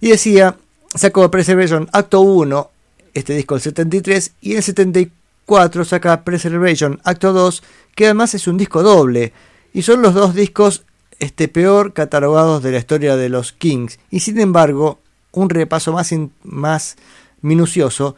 Y 0.01 0.09
decía, 0.09 0.57
sacó 0.95 1.31
Preservation 1.31 1.91
Acto 1.93 2.23
1, 2.23 2.71
este 3.13 3.35
disco 3.35 3.57
del 3.57 3.63
73, 3.63 4.33
y 4.41 4.53
en 4.53 4.57
el 4.57 4.63
74 4.63 5.85
saca 5.85 6.25
Preservation 6.25 6.99
Acto 7.05 7.35
2, 7.35 7.63
que 7.95 8.07
además 8.07 8.35
es 8.35 8.47
un 8.47 8.57
disco 8.57 8.83
doble, 8.83 9.35
y 9.75 9.83
son 9.83 10.01
los 10.01 10.15
dos 10.15 10.35
discos 10.35 10.85
este, 11.19 11.49
peor 11.49 11.93
catalogados 11.93 12.63
de 12.63 12.73
la 12.73 12.79
historia 12.79 13.17
de 13.17 13.29
los 13.29 13.53
Kings. 13.53 13.99
Y 14.11 14.21
sin 14.21 14.41
embargo, 14.41 15.01
un 15.33 15.51
repaso 15.51 15.93
más, 15.93 16.15
más 16.45 16.97
minucioso 17.43 18.17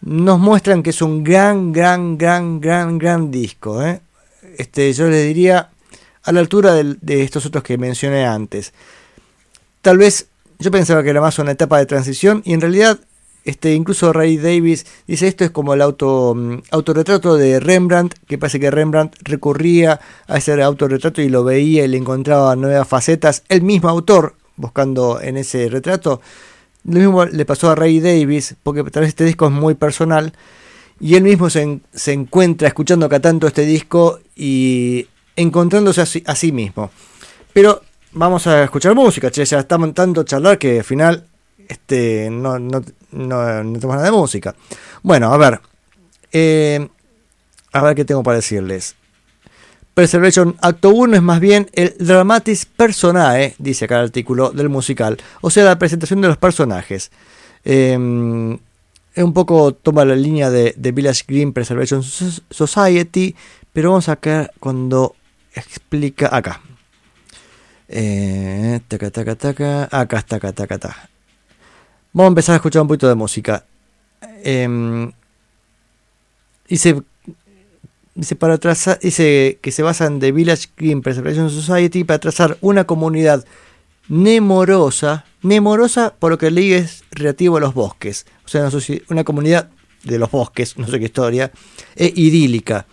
nos 0.00 0.38
muestran 0.38 0.82
que 0.84 0.90
es 0.90 1.02
un 1.02 1.24
gran, 1.24 1.72
gran, 1.72 2.16
gran, 2.16 2.60
gran, 2.60 2.98
gran 2.98 3.30
disco. 3.32 3.82
¿eh? 3.84 4.00
Este, 4.56 4.92
yo 4.92 5.08
les 5.08 5.26
diría 5.26 5.70
a 6.22 6.32
la 6.32 6.40
altura 6.40 6.74
del- 6.74 6.98
de 7.00 7.22
estos 7.24 7.46
otros 7.46 7.64
que 7.64 7.78
mencioné 7.78 8.24
antes. 8.26 8.72
Tal 9.82 9.98
vez 9.98 10.28
yo 10.58 10.70
pensaba 10.70 11.02
que 11.02 11.10
era 11.10 11.20
más 11.20 11.38
una 11.38 11.52
etapa 11.52 11.78
de 11.78 11.86
transición 11.86 12.42
y 12.44 12.52
en 12.52 12.60
realidad 12.60 12.98
este, 13.48 13.72
incluso 13.72 14.12
Ray 14.12 14.36
Davis 14.36 14.84
dice 15.06 15.26
esto 15.26 15.42
es 15.42 15.50
como 15.50 15.72
el 15.72 15.80
auto, 15.80 16.34
mm, 16.34 16.58
autorretrato 16.70 17.36
de 17.36 17.60
Rembrandt, 17.60 18.14
que 18.26 18.36
parece 18.36 18.60
que 18.60 18.70
Rembrandt 18.70 19.16
recurría 19.22 20.00
a 20.26 20.36
ese 20.36 20.62
autorretrato 20.62 21.22
y 21.22 21.30
lo 21.30 21.44
veía 21.44 21.82
y 21.86 21.88
le 21.88 21.96
encontraba 21.96 22.54
nuevas 22.56 22.86
facetas. 22.86 23.44
El 23.48 23.62
mismo 23.62 23.88
autor, 23.88 24.34
buscando 24.56 25.18
en 25.22 25.38
ese 25.38 25.70
retrato, 25.70 26.20
lo 26.84 27.00
mismo 27.00 27.24
le 27.24 27.46
pasó 27.46 27.70
a 27.70 27.74
Ray 27.74 28.00
Davis, 28.00 28.54
porque 28.62 28.84
tal 28.90 29.00
vez 29.00 29.08
este 29.08 29.24
disco 29.24 29.46
es 29.46 29.52
muy 29.52 29.72
personal, 29.72 30.34
y 31.00 31.14
él 31.14 31.22
mismo 31.22 31.48
se, 31.48 31.80
se 31.94 32.12
encuentra 32.12 32.68
escuchando 32.68 33.06
acá 33.06 33.18
tanto 33.18 33.46
este 33.46 33.62
disco 33.62 34.20
y 34.36 35.06
encontrándose 35.36 36.02
a 36.02 36.06
sí, 36.06 36.22
a 36.26 36.34
sí 36.34 36.52
mismo. 36.52 36.90
Pero 37.54 37.80
vamos 38.12 38.46
a 38.46 38.62
escuchar 38.64 38.94
música, 38.94 39.30
che, 39.30 39.42
ya 39.46 39.60
estamos 39.60 39.94
tanto 39.94 40.22
charlar 40.24 40.58
que 40.58 40.80
al 40.80 40.84
final 40.84 41.24
este, 41.68 42.28
no, 42.30 42.58
no, 42.58 42.82
no, 43.12 43.62
no 43.64 43.72
tenemos 43.78 43.96
nada 43.96 44.04
de 44.04 44.12
música. 44.12 44.54
Bueno, 45.02 45.32
a 45.32 45.36
ver, 45.36 45.60
eh, 46.32 46.88
a 47.72 47.82
ver 47.82 47.94
qué 47.94 48.04
tengo 48.04 48.22
para 48.22 48.36
decirles. 48.36 48.94
Preservation 49.94 50.56
Acto 50.60 50.90
1 50.90 51.16
es 51.16 51.22
más 51.22 51.40
bien 51.40 51.68
el 51.72 51.94
dramatis 51.98 52.66
personae, 52.66 53.54
dice 53.58 53.86
acá 53.86 53.96
el 53.96 54.04
artículo 54.04 54.50
del 54.50 54.68
musical, 54.68 55.18
o 55.40 55.50
sea, 55.50 55.64
la 55.64 55.78
presentación 55.78 56.20
de 56.20 56.28
los 56.28 56.36
personajes. 56.36 57.10
Eh, 57.64 58.58
es 59.14 59.24
un 59.24 59.32
poco 59.32 59.72
toma 59.74 60.04
la 60.04 60.14
línea 60.14 60.50
de, 60.50 60.72
de 60.76 60.92
Village 60.92 61.24
Green 61.26 61.52
Preservation 61.52 62.04
So- 62.04 62.40
Society, 62.50 63.34
pero 63.72 63.90
vamos 63.90 64.08
acá 64.08 64.50
cuando 64.60 65.16
explica 65.52 66.28
acá. 66.34 66.60
Eh, 67.88 68.80
taca, 68.86 69.10
taca, 69.10 69.34
taca, 69.34 69.88
acá 69.90 70.18
está, 70.18 70.36
acá, 70.36 70.52
taca. 70.52 71.08
Vamos 72.12 72.28
a 72.28 72.32
empezar 72.32 72.52
a 72.54 72.56
escuchar 72.56 72.82
un 72.82 72.88
poquito 72.88 73.08
de 73.08 73.14
música. 73.14 73.64
Eh, 74.42 75.10
dice 76.68 77.02
dice 78.18 78.34
para 78.34 78.58
trazar 78.58 78.98
dice 78.98 79.58
que 79.62 79.70
se 79.70 79.82
basa 79.82 80.06
en 80.06 80.18
Village 80.18 80.68
Green 80.76 81.02
Preservation 81.02 81.50
Society 81.50 82.02
para 82.02 82.18
trazar 82.18 82.58
una 82.60 82.84
comunidad 82.84 83.44
nemorosa 84.08 85.24
nemorosa 85.42 86.14
por 86.18 86.32
lo 86.32 86.38
que 86.38 86.50
leí 86.50 86.72
es 86.72 87.04
relativo 87.12 87.56
a 87.56 87.60
los 87.60 87.74
bosques 87.74 88.26
o 88.44 88.48
sea 88.48 88.68
una, 89.08 89.22
comunidad 89.22 89.68
de 90.02 90.18
los 90.18 90.32
bosques 90.32 90.76
no 90.78 90.88
sé 90.88 90.98
qué 90.98 91.04
historia 91.04 91.52
e 91.94 92.12
idílica 92.16 92.86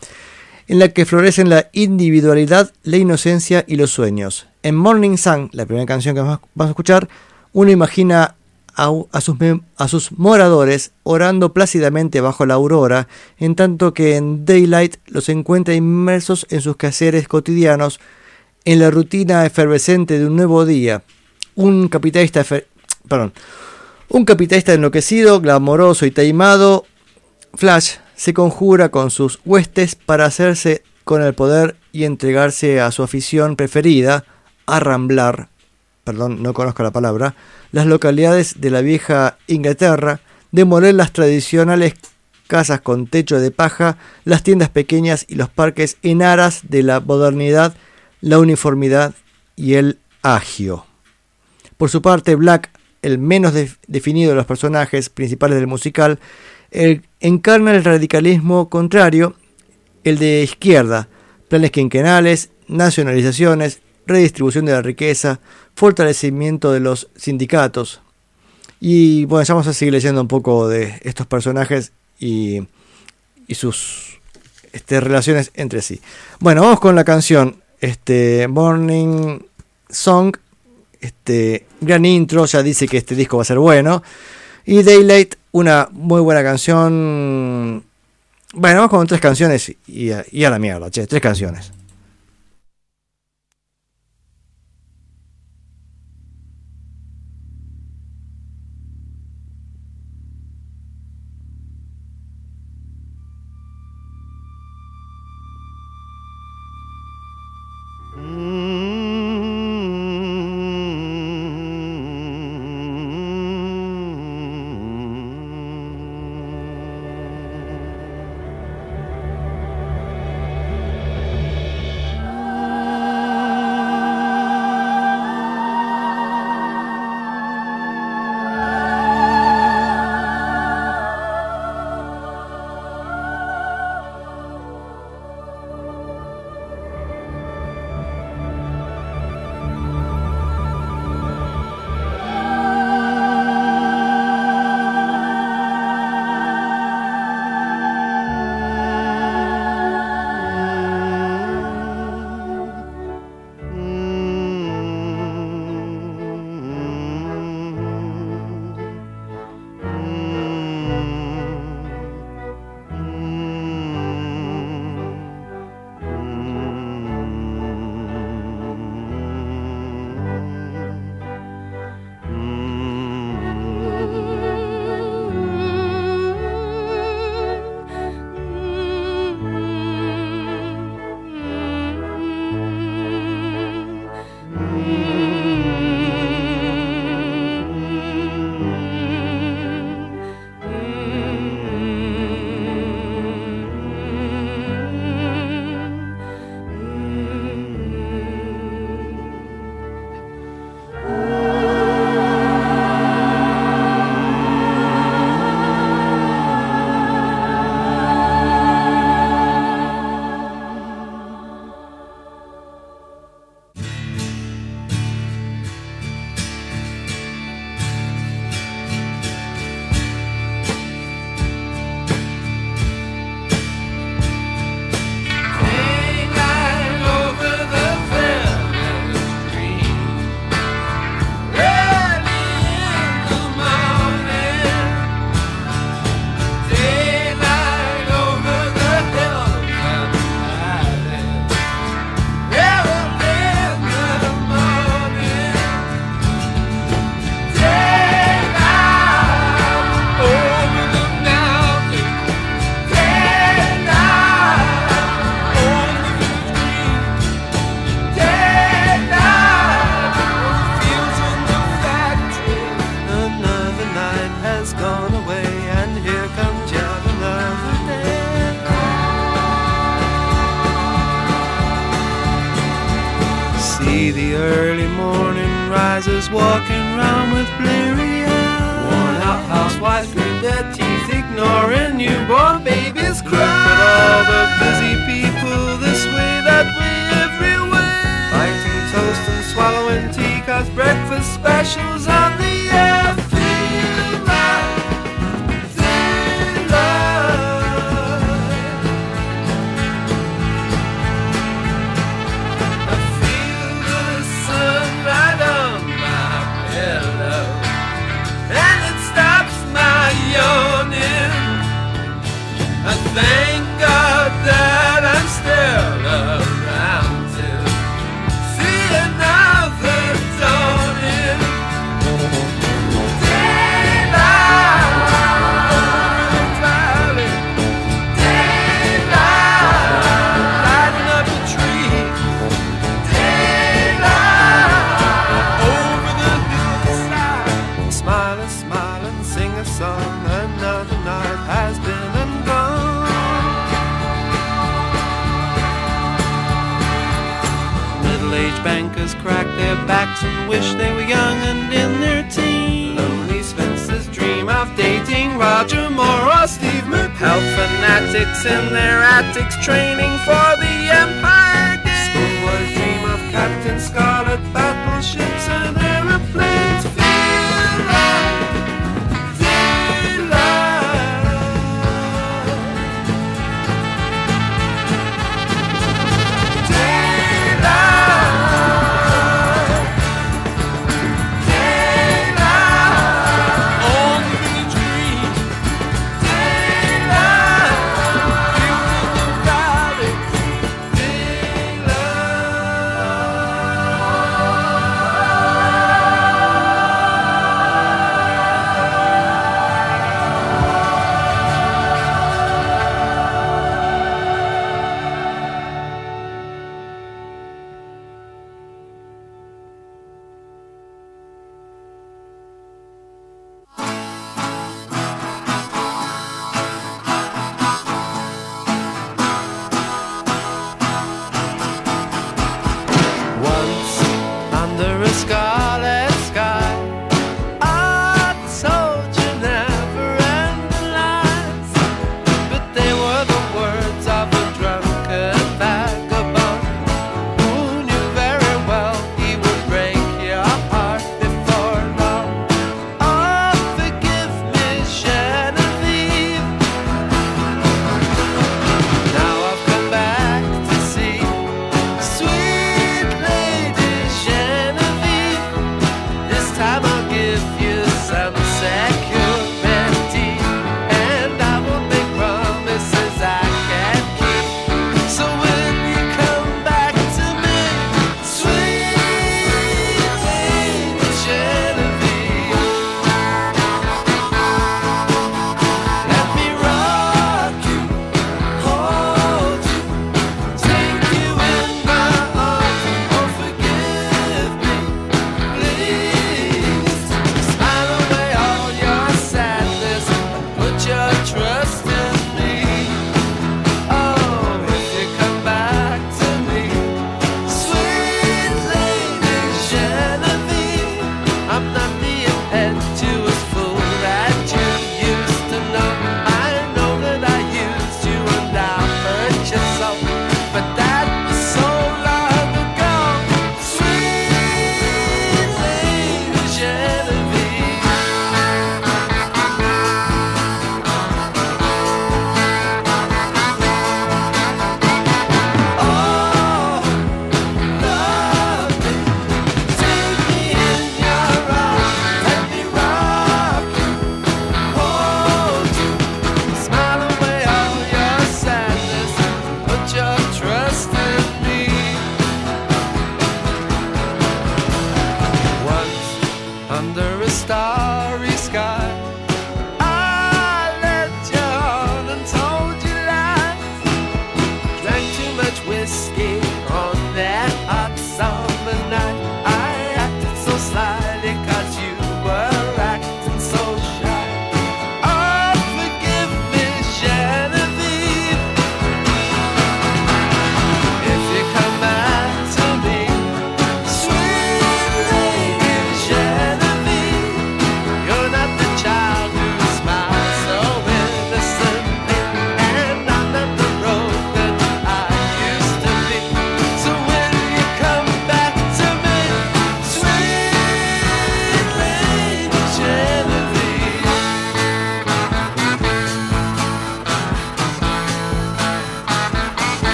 en 0.67 0.77
la 0.77 0.89
que 0.89 1.05
florecen 1.05 1.49
la 1.49 1.69
individualidad 1.73 2.71
la 2.83 2.97
inocencia 2.97 3.65
y 3.67 3.77
los 3.77 3.89
sueños 3.89 4.45
en 4.61 4.75
Morning 4.75 5.17
Sun 5.17 5.49
la 5.53 5.65
primera 5.65 5.87
canción 5.87 6.13
que 6.13 6.21
vamos 6.21 6.39
a 6.59 6.69
escuchar 6.69 7.09
uno 7.51 7.71
imagina 7.71 8.35
a, 8.75 8.91
a 9.11 9.21
sus, 9.21 9.35
a 9.77 9.87
moradores 10.17 10.91
orando 11.03 11.53
plácidamente 11.53 12.21
bajo 12.21 12.45
la 12.45 12.55
aurora, 12.55 13.07
en 13.37 13.55
tanto 13.55 13.93
que 13.93 14.15
en 14.15 14.45
Daylight 14.45 14.97
los 15.07 15.29
encuentra 15.29 15.73
inmersos 15.73 16.45
en 16.49 16.61
sus 16.61 16.77
quehaceres 16.77 17.27
cotidianos, 17.27 17.99
en 18.65 18.79
la 18.79 18.89
rutina 18.91 19.45
efervescente 19.45 20.19
de 20.19 20.25
un 20.25 20.35
nuevo 20.35 20.65
día. 20.65 21.03
Un 21.55 21.87
capitalista, 21.87 22.41
efe- 22.41 22.65
perdón, 23.07 23.33
un 24.09 24.25
capitalista 24.25 24.73
enloquecido, 24.73 25.39
glamoroso 25.39 26.05
y 26.05 26.11
taimado, 26.11 26.85
Flash 27.53 27.93
se 28.15 28.33
conjura 28.33 28.89
con 28.89 29.11
sus 29.11 29.39
huestes 29.45 29.95
para 29.95 30.25
hacerse 30.25 30.83
con 31.03 31.21
el 31.21 31.33
poder 31.33 31.75
y 31.91 32.03
entregarse 32.03 32.81
a 32.81 32.91
su 32.91 33.03
afición 33.03 33.55
preferida, 33.55 34.25
arramblar, 34.65 35.49
perdón, 36.05 36.41
no 36.41 36.53
conozco 36.53 36.83
la 36.83 36.91
palabra, 36.91 37.35
las 37.73 37.85
localidades 37.87 38.61
de 38.61 38.69
la 38.69 38.79
vieja 38.79 39.37
Inglaterra, 39.47 40.21
demoler 40.53 40.95
las 40.95 41.11
tradicionales 41.11 41.95
casas 42.47 42.79
con 42.79 43.07
techo 43.07 43.39
de 43.39 43.51
paja, 43.51 43.97
las 44.23 44.43
tiendas 44.43 44.69
pequeñas 44.69 45.25
y 45.27 45.35
los 45.35 45.49
parques 45.49 45.97
en 46.03 46.21
aras 46.21 46.61
de 46.69 46.83
la 46.83 46.99
modernidad, 47.01 47.75
la 48.21 48.39
uniformidad 48.39 49.13
y 49.57 49.73
el 49.73 49.99
agio. 50.21 50.85
Por 51.77 51.89
su 51.89 52.01
parte, 52.01 52.35
Black, 52.35 52.69
el 53.01 53.17
menos 53.17 53.53
de- 53.53 53.71
definido 53.87 54.29
de 54.29 54.35
los 54.35 54.45
personajes 54.45 55.09
principales 55.09 55.57
del 55.57 55.67
musical, 55.67 56.19
encarna 57.19 57.71
el 57.75 57.83
radicalismo 57.83 58.69
contrario, 58.69 59.35
el 60.03 60.17
de 60.19 60.43
izquierda, 60.43 61.07
planes 61.49 61.71
quinquenales, 61.71 62.49
nacionalizaciones, 62.67 63.79
redistribución 64.07 64.65
de 64.65 64.73
la 64.73 64.81
riqueza, 64.81 65.39
fortalecimiento 65.75 66.71
de 66.71 66.79
los 66.79 67.09
sindicatos. 67.15 68.01
Y 68.79 69.25
bueno, 69.25 69.43
ya 69.45 69.53
vamos 69.53 69.67
a 69.67 69.73
seguir 69.73 69.93
leyendo 69.93 70.21
un 70.21 70.27
poco 70.27 70.67
de 70.67 70.99
estos 71.03 71.25
personajes 71.27 71.91
y, 72.19 72.61
y 73.47 73.55
sus 73.55 74.19
este, 74.73 74.99
relaciones 74.99 75.51
entre 75.55 75.81
sí. 75.81 76.01
Bueno, 76.39 76.61
vamos 76.61 76.79
con 76.79 76.95
la 76.95 77.03
canción 77.03 77.57
este, 77.79 78.47
Morning 78.47 79.39
Song. 79.89 80.35
Este, 81.01 81.65
gran 81.81 82.03
intro, 82.05 82.45
ya 82.45 82.63
dice 82.63 82.87
que 82.87 82.97
este 82.97 83.15
disco 83.15 83.37
va 83.37 83.43
a 83.43 83.45
ser 83.45 83.59
bueno. 83.59 84.01
Y 84.65 84.81
Daylight, 84.81 85.35
una 85.51 85.87
muy 85.91 86.19
buena 86.21 86.41
canción. 86.43 87.83
Bueno, 88.53 88.77
vamos 88.77 88.89
con 88.89 89.05
tres 89.07 89.21
canciones 89.21 89.71
y, 89.87 90.11
a- 90.11 90.25
y 90.31 90.43
a 90.43 90.49
la 90.49 90.57
mierda, 90.59 90.89
che, 90.89 91.05
tres 91.07 91.21
canciones. 91.21 91.71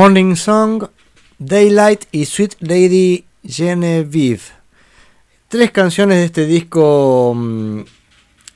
Morning 0.00 0.34
Song, 0.34 0.84
Daylight 1.38 2.06
y 2.10 2.24
Sweet 2.24 2.54
Lady 2.60 3.26
Genevieve. 3.46 4.40
Tres 5.46 5.72
canciones 5.72 6.16
de 6.16 6.24
este 6.24 6.46
disco 6.46 7.34
mm, 7.36 7.80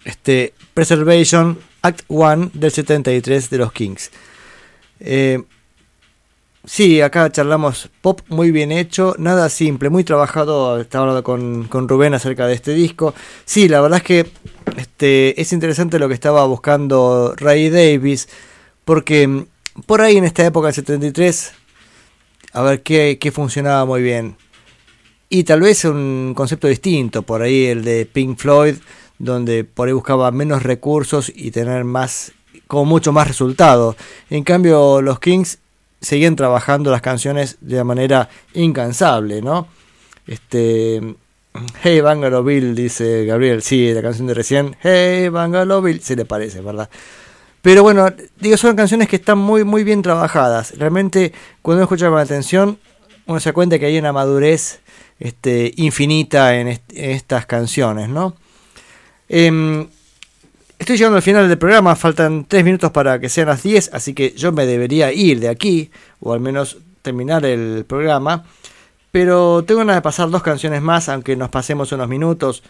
este, 0.06 0.54
Preservation 0.72 1.58
Act 1.82 2.00
1 2.08 2.52
del 2.54 2.70
73 2.70 3.50
de 3.50 3.58
los 3.58 3.72
Kings. 3.72 4.10
Eh, 5.00 5.42
sí, 6.64 7.02
acá 7.02 7.30
charlamos 7.30 7.90
pop 8.00 8.22
muy 8.28 8.50
bien 8.50 8.72
hecho, 8.72 9.14
nada 9.18 9.50
simple, 9.50 9.90
muy 9.90 10.02
trabajado. 10.02 10.80
Estaba 10.80 11.02
hablando 11.02 11.24
con, 11.24 11.64
con, 11.64 11.90
Rubén 11.90 12.14
acerca 12.14 12.46
de 12.46 12.54
este 12.54 12.72
disco. 12.72 13.12
Sí, 13.44 13.68
la 13.68 13.82
verdad 13.82 13.98
es 13.98 14.04
que 14.04 14.30
este, 14.78 15.38
es 15.38 15.52
interesante 15.52 15.98
lo 15.98 16.08
que 16.08 16.14
estaba 16.14 16.46
buscando 16.46 17.34
Ray 17.36 17.68
Davis, 17.68 18.30
porque 18.86 19.28
mm, 19.28 19.46
por 19.86 20.00
ahí 20.00 20.16
en 20.16 20.24
esta 20.24 20.44
época 20.44 20.68
del 20.68 20.74
73, 20.74 21.52
a 22.52 22.62
ver 22.62 22.82
qué, 22.82 23.32
funcionaba 23.32 23.84
muy 23.84 24.02
bien. 24.02 24.36
Y 25.28 25.44
tal 25.44 25.60
vez 25.60 25.84
un 25.84 26.32
concepto 26.36 26.68
distinto, 26.68 27.22
por 27.22 27.42
ahí 27.42 27.66
el 27.66 27.84
de 27.84 28.06
Pink 28.06 28.38
Floyd, 28.38 28.76
donde 29.18 29.64
por 29.64 29.88
ahí 29.88 29.94
buscaba 29.94 30.30
menos 30.30 30.62
recursos 30.62 31.32
y 31.34 31.50
tener 31.50 31.84
más, 31.84 32.32
como 32.66 32.84
mucho 32.84 33.12
más 33.12 33.26
resultados. 33.26 33.96
En 34.30 34.44
cambio, 34.44 35.02
los 35.02 35.18
Kings 35.18 35.58
seguían 36.00 36.36
trabajando 36.36 36.90
las 36.90 37.02
canciones 37.02 37.56
de 37.60 37.82
manera 37.82 38.28
incansable, 38.52 39.42
¿no? 39.42 39.66
Este, 40.26 41.16
Hey 41.82 42.00
Bangalo 42.00 42.44
Bill, 42.44 42.74
dice 42.74 43.24
Gabriel, 43.24 43.62
sí, 43.62 43.92
la 43.92 44.02
canción 44.02 44.26
de 44.26 44.34
recién, 44.34 44.76
Hey 44.82 45.28
Bangalo 45.28 45.82
Bill, 45.82 46.00
se 46.00 46.16
le 46.16 46.24
parece, 46.24 46.60
¿verdad? 46.60 46.88
Pero 47.64 47.82
bueno, 47.82 48.12
digo, 48.38 48.58
son 48.58 48.76
canciones 48.76 49.08
que 49.08 49.16
están 49.16 49.38
muy, 49.38 49.64
muy 49.64 49.84
bien 49.84 50.02
trabajadas. 50.02 50.76
Realmente, 50.76 51.32
cuando 51.62 51.78
uno 51.78 51.84
escucha 51.84 52.10
con 52.10 52.18
atención, 52.18 52.78
uno 53.24 53.40
se 53.40 53.48
da 53.48 53.52
cuenta 53.54 53.78
que 53.78 53.86
hay 53.86 53.96
una 53.96 54.12
madurez 54.12 54.80
este, 55.18 55.72
infinita 55.76 56.56
en, 56.56 56.68
est- 56.68 56.92
en 56.92 57.12
estas 57.12 57.46
canciones, 57.46 58.10
¿no? 58.10 58.36
Em, 59.30 59.86
estoy 60.78 60.98
llegando 60.98 61.16
al 61.16 61.22
final 61.22 61.48
del 61.48 61.56
programa, 61.56 61.96
faltan 61.96 62.44
3 62.44 62.62
minutos 62.64 62.90
para 62.90 63.18
que 63.18 63.30
sean 63.30 63.48
las 63.48 63.62
10, 63.62 63.90
así 63.94 64.12
que 64.12 64.32
yo 64.32 64.52
me 64.52 64.66
debería 64.66 65.10
ir 65.10 65.40
de 65.40 65.48
aquí, 65.48 65.90
o 66.20 66.34
al 66.34 66.40
menos 66.40 66.76
terminar 67.00 67.46
el 67.46 67.86
programa. 67.88 68.44
Pero 69.10 69.64
tengo 69.64 69.78
ganas 69.78 69.96
de 69.96 70.02
pasar 70.02 70.28
dos 70.28 70.42
canciones 70.42 70.82
más, 70.82 71.08
aunque 71.08 71.34
nos 71.34 71.48
pasemos 71.48 71.90
unos 71.92 72.08
minutos. 72.08 72.62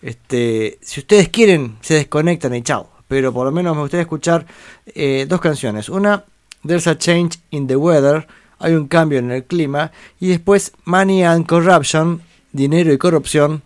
Este, 0.00 0.78
si 0.80 1.00
ustedes 1.00 1.28
quieren, 1.28 1.76
se 1.80 1.94
desconectan 1.94 2.54
y 2.54 2.62
chao. 2.62 2.88
Pero 3.08 3.32
por 3.32 3.46
lo 3.46 3.52
menos 3.52 3.74
me 3.74 3.82
gustaría 3.82 4.02
escuchar 4.02 4.46
eh, 4.86 5.26
dos 5.28 5.40
canciones. 5.40 5.88
Una, 5.88 6.24
There's 6.66 6.86
a 6.86 6.96
Change 6.96 7.38
in 7.50 7.66
the 7.66 7.76
Weather, 7.76 8.26
hay 8.58 8.74
un 8.74 8.86
cambio 8.86 9.18
en 9.18 9.30
el 9.30 9.44
clima. 9.44 9.90
Y 10.20 10.28
después, 10.28 10.72
Money 10.84 11.24
and 11.24 11.46
Corruption, 11.46 12.22
Dinero 12.52 12.92
y 12.92 12.98
Corrupción, 12.98 13.62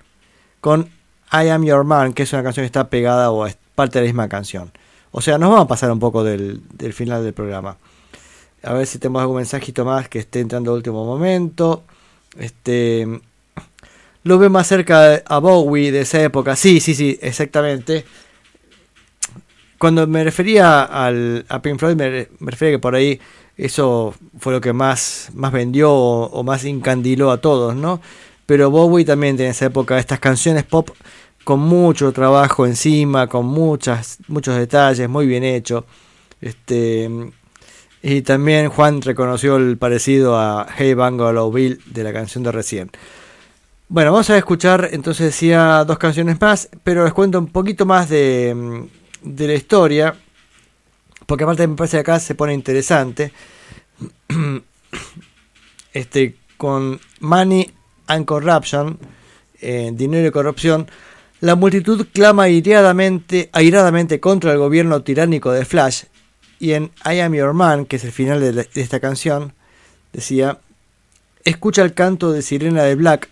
con 0.61 0.89
I 1.33 1.49
Am 1.49 1.65
Your 1.65 1.85
Man, 1.85 2.13
que 2.13 2.23
es 2.23 2.33
una 2.33 2.43
canción 2.43 2.63
que 2.63 2.67
está 2.67 2.89
pegada 2.89 3.31
o 3.31 3.47
es 3.47 3.57
parte 3.75 3.99
de 3.99 4.05
la 4.05 4.09
misma 4.09 4.29
canción. 4.29 4.71
O 5.11 5.21
sea, 5.21 5.39
nos 5.39 5.51
vamos 5.51 5.65
a 5.65 5.69
pasar 5.69 5.91
un 5.91 5.99
poco 5.99 6.25
del, 6.25 6.63
del 6.73 6.93
final 6.93 7.25
del 7.25 7.35
programa. 7.35 7.77
A 8.63 8.75
ver 8.75 8.87
si 8.87 8.99
tenemos 8.99 9.21
algún 9.23 9.37
mensajito 9.39 9.85
más 9.85 10.09
que 10.09 10.21
esté 10.21 10.41
entrando 10.41 10.71
a 10.71 10.75
último 10.75 11.05
momento. 11.05 11.85
Este. 12.39 13.07
Lo 14.25 14.39
veo 14.39 14.51
más 14.51 14.69
cerca 14.69 15.23
a 15.27 15.39
Bowie 15.39 15.91
de 15.91 16.03
esa 16.03 16.23
época. 16.23 16.55
Sí, 16.55 16.79
sí, 16.81 16.95
sí, 16.95 17.19
exactamente. 17.21 18.05
Cuando 19.83 20.07
me 20.07 20.23
refería 20.23 20.85
al, 20.85 21.45
a 21.49 21.61
Pink 21.61 21.77
Floyd, 21.77 21.97
me, 21.97 22.29
me 22.39 22.53
refería 22.53 22.75
que 22.75 22.79
por 22.79 22.95
ahí 22.95 23.21
eso 23.57 24.15
fue 24.39 24.53
lo 24.53 24.61
que 24.61 24.73
más, 24.73 25.31
más 25.35 25.51
vendió 25.51 25.93
o, 25.93 26.45
más 26.45 26.65
incandiló 26.65 27.33
a 27.33 27.41
todos, 27.41 27.75
¿no? 27.75 28.01
Pero 28.47 28.71
Bowie 28.71 29.05
también 29.05 29.41
en 29.41 29.49
esa 29.49 29.67
época 29.67 29.99
estas 29.99 30.21
canciones 30.21 30.63
pop 30.63 30.91
con 31.43 31.59
mucho 31.59 32.13
trabajo 32.13 32.65
encima, 32.65 33.27
con 33.27 33.47
muchas, 33.47 34.19
muchos 34.29 34.55
detalles, 34.57 35.09
muy 35.09 35.27
bien 35.27 35.43
hecho. 35.43 35.85
Este, 36.41 37.11
y 38.05 38.23
también 38.23 38.69
Juan 38.69 39.03
reconoció 39.03 39.57
el 39.57 39.79
parecido 39.79 40.39
a 40.39 40.65
Hey 40.77 40.95
Bungalow 40.95 41.51
Bill 41.51 41.81
de 41.87 42.05
la 42.05 42.13
canción 42.13 42.45
de 42.45 42.53
recién. 42.53 42.89
Bueno, 43.89 44.13
vamos 44.13 44.31
a 44.31 44.39
escuchar 44.39 44.91
entonces 44.93 45.27
decía 45.27 45.83
dos 45.85 45.99
canciones 45.99 46.41
más, 46.41 46.69
pero 46.85 47.03
les 47.03 47.13
cuento 47.13 47.41
un 47.41 47.49
poquito 47.49 47.85
más 47.85 48.09
de, 48.09 48.87
de 49.23 49.47
la 49.47 49.55
historia, 49.55 50.15
porque 51.27 51.45
aparte 51.45 51.67
me 51.67 51.77
parece 51.77 51.97
que 51.99 52.01
acá 52.01 52.21
se 52.21 52.35
pone 52.35 52.55
interesante. 52.55 53.33
Este, 55.95 56.37
con 56.57 57.01
Money 57.21 57.71
and 58.07 58.25
Corruption, 58.25 58.99
eh, 59.61 59.91
dinero 59.93 60.27
y 60.27 60.31
corrupción, 60.31 60.89
la 61.41 61.55
multitud 61.55 62.07
clama 62.15 62.45
airadamente, 62.45 64.21
contra 64.21 64.53
el 64.53 64.59
gobierno 64.59 65.03
tiránico 65.03 65.53
de 65.53 65.67
Flash. 65.67 66.05
Y 66.59 66.73
en 66.73 66.93
I 67.05 67.21
Am 67.21 67.35
Your 67.35 67.53
Man, 67.53 67.85
que 67.85 67.97
es 67.97 68.05
el 68.05 68.13
final 68.13 68.41
de 68.41 68.69
esta 68.75 69.01
canción, 69.01 69.53
decía, 70.15 70.61
escucha 71.45 71.83
el 71.83 71.95
canto 71.95 72.33
de 72.33 72.43
sirena 72.43 72.85
de 72.85 72.95
Black, 72.95 73.29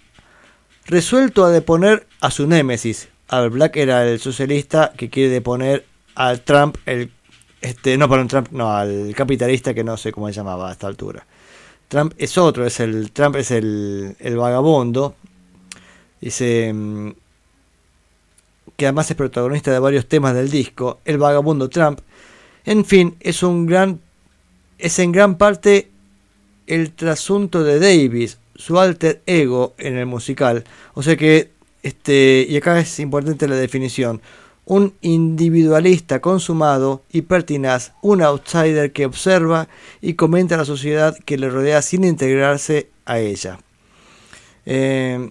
resuelto 0.87 1.45
a 1.45 1.51
deponer 1.51 2.07
a 2.21 2.31
su 2.31 2.47
némesis. 2.47 3.09
Al 3.31 3.51
Black 3.51 3.77
era 3.77 4.07
el 4.07 4.19
socialista 4.19 4.93
que 4.97 5.09
quiere 5.09 5.31
deponer 5.31 5.86
al 6.16 6.40
Trump, 6.43 6.77
el 6.85 7.11
este, 7.61 7.97
no 7.97 8.09
perdón, 8.09 8.28
Trump, 8.28 8.48
no, 8.51 8.73
al 8.73 9.15
capitalista 9.15 9.73
que 9.74 9.85
no 9.85 9.97
sé 9.97 10.12
cómo 10.12 10.27
se 10.28 10.35
llamaba 10.35 10.69
a 10.69 10.73
esta 10.73 10.86
altura. 10.86 11.27
Trump 11.89 12.12
es 12.19 12.36
otro, 12.39 12.66
es 12.66 12.81
el 12.81 13.12
Trump 13.12 13.36
es 13.36 13.51
el, 13.51 14.16
el 14.19 14.36
vagabundo. 14.36 15.15
Dice 16.20 16.73
mm, 16.73 17.11
que 18.77 18.86
además 18.86 19.11
es 19.11 19.16
protagonista 19.16 19.70
de 19.70 19.78
varios 19.78 20.07
temas 20.07 20.35
del 20.35 20.51
disco, 20.51 21.01
El 21.05 21.19
vagabundo 21.19 21.69
Trump. 21.69 22.01
En 22.65 22.85
fin, 22.85 23.16
es 23.20 23.43
un 23.43 23.66
gran 23.66 24.01
es 24.78 24.98
en 24.98 25.12
gran 25.12 25.36
parte 25.36 25.90
el 26.66 26.93
trasunto 26.93 27.62
de 27.62 27.78
Davis, 27.78 28.39
su 28.57 28.78
alter 28.81 29.23
ego 29.27 29.74
en 29.78 29.97
el 29.97 30.07
musical. 30.07 30.65
O 30.94 31.02
sea 31.02 31.16
que 31.16 31.51
este 31.82 32.47
y 32.48 32.57
acá 32.57 32.78
es 32.81 32.98
importante 33.01 33.48
la 33.48 33.57
definición. 33.57 34.20
Un 34.66 34.94
individualista 35.01 36.20
consumado 36.20 37.02
y 37.11 37.23
pertinaz, 37.23 37.93
un 38.02 38.23
outsider 38.23 38.93
que 38.93 39.07
observa 39.07 39.69
y 40.01 40.15
comenta 40.15 40.57
la 40.57 40.65
sociedad 40.65 41.16
que 41.24 41.39
le 41.39 41.51
rodea 41.51 41.82
sin 41.82 42.05
integrarse 42.05 42.89
a 43.05 43.19
ella. 43.19 43.59
Eh, 44.66 45.31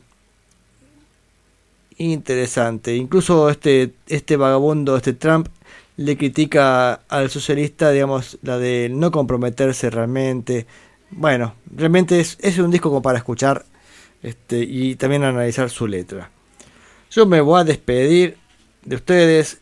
interesante. 1.97 2.95
Incluso 2.95 3.49
este, 3.49 3.93
este 4.07 4.35
vagabundo, 4.35 4.97
este 4.97 5.13
Trump, 5.13 5.47
le 5.97 6.17
critica 6.17 6.93
al 7.09 7.29
socialista, 7.29 7.91
digamos, 7.91 8.39
la 8.41 8.57
de 8.57 8.89
no 8.89 9.11
comprometerse 9.11 9.89
realmente. 9.89 10.65
Bueno, 11.11 11.55
realmente 11.75 12.19
es, 12.19 12.37
es 12.41 12.57
un 12.57 12.71
disco 12.71 12.89
como 12.89 13.01
para 13.01 13.17
escuchar 13.17 13.65
este, 14.23 14.59
y 14.63 14.95
también 14.95 15.23
analizar 15.23 15.69
su 15.69 15.87
letra. 15.87 16.31
Yo 17.11 17.25
me 17.25 17.41
voy 17.41 17.61
a 17.61 17.63
despedir 17.63 18.37
de 18.83 18.95
ustedes. 18.95 19.59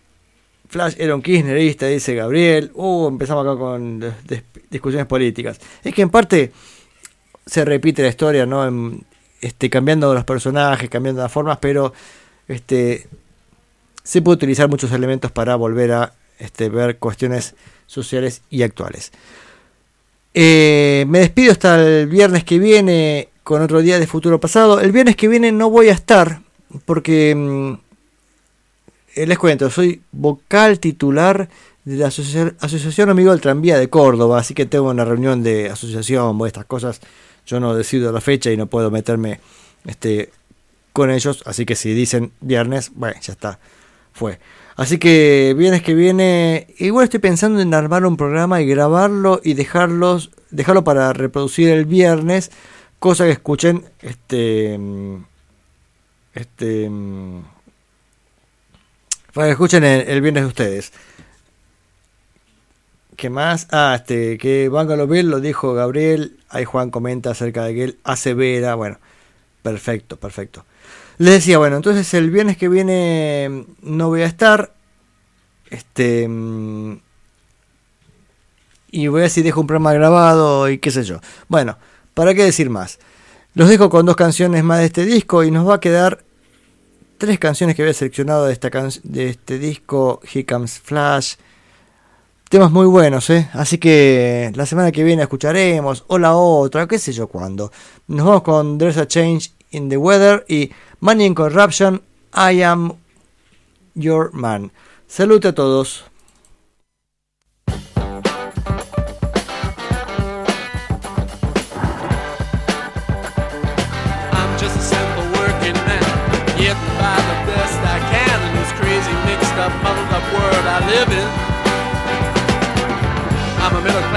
Flash 0.69 0.95
era 0.97 1.15
un 1.15 1.21
kirchnerista, 1.21 1.87
dice 1.87 2.13
Gabriel. 2.13 2.71
Uh, 2.73 3.07
empezamos 3.07 3.45
acá 3.45 3.57
con 3.57 4.03
discusiones 4.69 5.07
políticas. 5.07 5.59
Es 5.83 5.93
que 5.93 6.01
en 6.01 6.09
parte 6.09 6.51
se 7.45 7.63
repite 7.63 8.01
la 8.01 8.09
historia, 8.09 8.45
¿no? 8.45 8.99
Este, 9.39 9.69
cambiando 9.69 10.13
los 10.13 10.25
personajes, 10.25 10.89
cambiando 10.89 11.21
las 11.21 11.31
formas, 11.31 11.57
pero 11.61 11.93
este, 12.47 13.07
se 14.03 14.21
puede 14.21 14.35
utilizar 14.35 14.67
muchos 14.69 14.91
elementos 14.91 15.31
para 15.31 15.55
volver 15.55 15.91
a 15.93 16.13
este, 16.39 16.69
ver 16.69 16.97
cuestiones 16.97 17.55
sociales 17.85 18.41
y 18.49 18.63
actuales. 18.63 19.11
Eh, 20.33 21.05
me 21.07 21.19
despido 21.19 21.51
hasta 21.51 21.81
el 21.81 22.07
viernes 22.07 22.43
que 22.43 22.59
viene 22.59 23.29
con 23.43 23.61
otro 23.61 23.81
día 23.81 23.99
de 23.99 24.07
futuro 24.07 24.39
pasado. 24.39 24.79
El 24.79 24.91
viernes 24.91 25.15
que 25.15 25.27
viene 25.27 25.51
no 25.51 25.69
voy 25.69 25.89
a 25.89 25.93
estar 25.93 26.41
porque 26.85 27.35
mm, 27.35 27.73
les 29.25 29.37
cuento, 29.37 29.69
soy 29.69 30.01
vocal 30.11 30.79
titular 30.79 31.49
de 31.85 31.95
la 31.97 32.07
asocia- 32.07 32.53
Asociación 32.59 33.09
Amigo 33.09 33.31
del 33.31 33.41
Tranvía 33.41 33.77
de 33.77 33.89
Córdoba, 33.89 34.39
así 34.39 34.53
que 34.53 34.65
tengo 34.65 34.89
una 34.89 35.05
reunión 35.05 35.43
de 35.43 35.69
asociación 35.69 36.39
o 36.39 36.45
estas 36.45 36.65
cosas. 36.65 36.99
Yo 37.45 37.59
no 37.59 37.73
decido 37.73 38.11
la 38.11 38.21
fecha 38.21 38.51
y 38.51 38.57
no 38.57 38.67
puedo 38.67 38.91
meterme 38.91 39.39
este, 39.85 40.31
con 40.91 41.09
ellos, 41.09 41.43
así 41.45 41.65
que 41.65 41.75
si 41.75 41.93
dicen 41.93 42.31
viernes, 42.41 42.91
bueno, 42.93 43.15
ya 43.21 43.33
está, 43.33 43.59
fue. 44.13 44.39
Así 44.75 44.99
que 44.99 45.55
viernes 45.57 45.81
que 45.81 45.95
viene, 45.95 46.67
igual 46.77 47.05
estoy 47.05 47.19
pensando 47.21 47.61
en 47.61 47.73
armar 47.73 48.05
un 48.05 48.17
programa 48.17 48.61
y 48.61 48.67
grabarlo 48.67 49.39
y 49.43 49.53
dejarlos, 49.55 50.29
dejarlo 50.51 50.83
para 50.83 51.13
reproducir 51.13 51.69
el 51.69 51.85
viernes, 51.85 52.51
cosa 52.99 53.23
que 53.25 53.31
escuchen 53.31 53.85
este 54.01 54.77
este, 56.37 56.87
pues 59.33 59.49
escuchen 59.49 59.83
el, 59.83 60.21
viernes 60.21 60.43
de 60.43 60.47
ustedes. 60.47 60.93
¿Qué 63.15 63.31
más? 63.31 63.67
Ah, 63.71 63.95
este, 63.95 64.37
que 64.37 64.69
Bangalo 64.69 65.07
Bill 65.07 65.31
lo 65.31 65.39
dijo 65.39 65.73
Gabriel. 65.73 66.37
Ahí 66.49 66.63
Juan 66.63 66.91
comenta 66.91 67.31
acerca 67.31 67.63
de 67.63 67.73
que 67.73 67.83
él 67.85 67.97
asevera. 68.03 68.75
Bueno, 68.75 68.99
perfecto, 69.63 70.17
perfecto. 70.17 70.63
Les 71.17 71.33
decía, 71.33 71.57
bueno, 71.57 71.77
entonces 71.77 72.13
el 72.13 72.29
viernes 72.29 72.55
que 72.55 72.69
viene 72.69 73.47
mm, 73.49 73.95
no 73.95 74.09
voy 74.09 74.21
a 74.21 74.27
estar. 74.27 74.75
Este. 75.71 76.27
Mm, 76.27 76.99
y 78.91 79.07
voy 79.07 79.21
a 79.21 79.23
ver 79.23 79.31
si 79.31 79.41
dejo 79.41 79.59
un 79.59 79.65
programa 79.65 79.91
grabado 79.93 80.69
y 80.69 80.77
qué 80.77 80.91
sé 80.91 81.03
yo. 81.03 81.19
Bueno, 81.47 81.79
¿para 82.13 82.35
qué 82.35 82.43
decir 82.43 82.69
más? 82.69 82.99
Los 83.55 83.69
dejo 83.69 83.89
con 83.89 84.05
dos 84.05 84.15
canciones 84.15 84.63
más 84.63 84.81
de 84.81 84.85
este 84.85 85.03
disco 85.03 85.43
y 85.43 85.49
nos 85.49 85.67
va 85.67 85.75
a 85.75 85.79
quedar 85.79 86.26
tres 87.17 87.39
canciones 87.39 87.75
que 87.75 87.81
había 87.81 87.93
seleccionado 87.93 88.45
de, 88.45 88.53
esta 88.53 88.69
can 88.69 88.89
de 89.03 89.29
este 89.29 89.59
disco, 89.59 90.21
Here 90.23 90.45
Comes 90.45 90.79
Flash. 90.79 91.35
Temas 92.49 92.71
muy 92.71 92.85
buenos, 92.85 93.29
¿eh? 93.29 93.49
Así 93.53 93.77
que 93.77 94.51
la 94.55 94.65
semana 94.65 94.91
que 94.91 95.03
viene 95.03 95.23
escucharemos, 95.23 96.05
o 96.07 96.17
la 96.17 96.35
otra, 96.35 96.87
qué 96.87 96.97
sé 96.97 97.11
yo 97.11 97.27
cuándo. 97.27 97.71
Nos 98.07 98.25
vamos 98.25 98.43
con 98.43 98.77
There's 98.77 98.97
a 98.97 99.07
Change 99.07 99.51
in 99.71 99.89
the 99.89 99.97
Weather 99.97 100.45
y 100.47 100.71
Money 101.01 101.25
in 101.25 101.35
Corruption, 101.35 102.01
I 102.33 102.61
Am 102.61 102.93
Your 103.95 104.31
Man. 104.33 104.71
Salute 105.07 105.49
a 105.49 105.55
todos. 105.55 106.05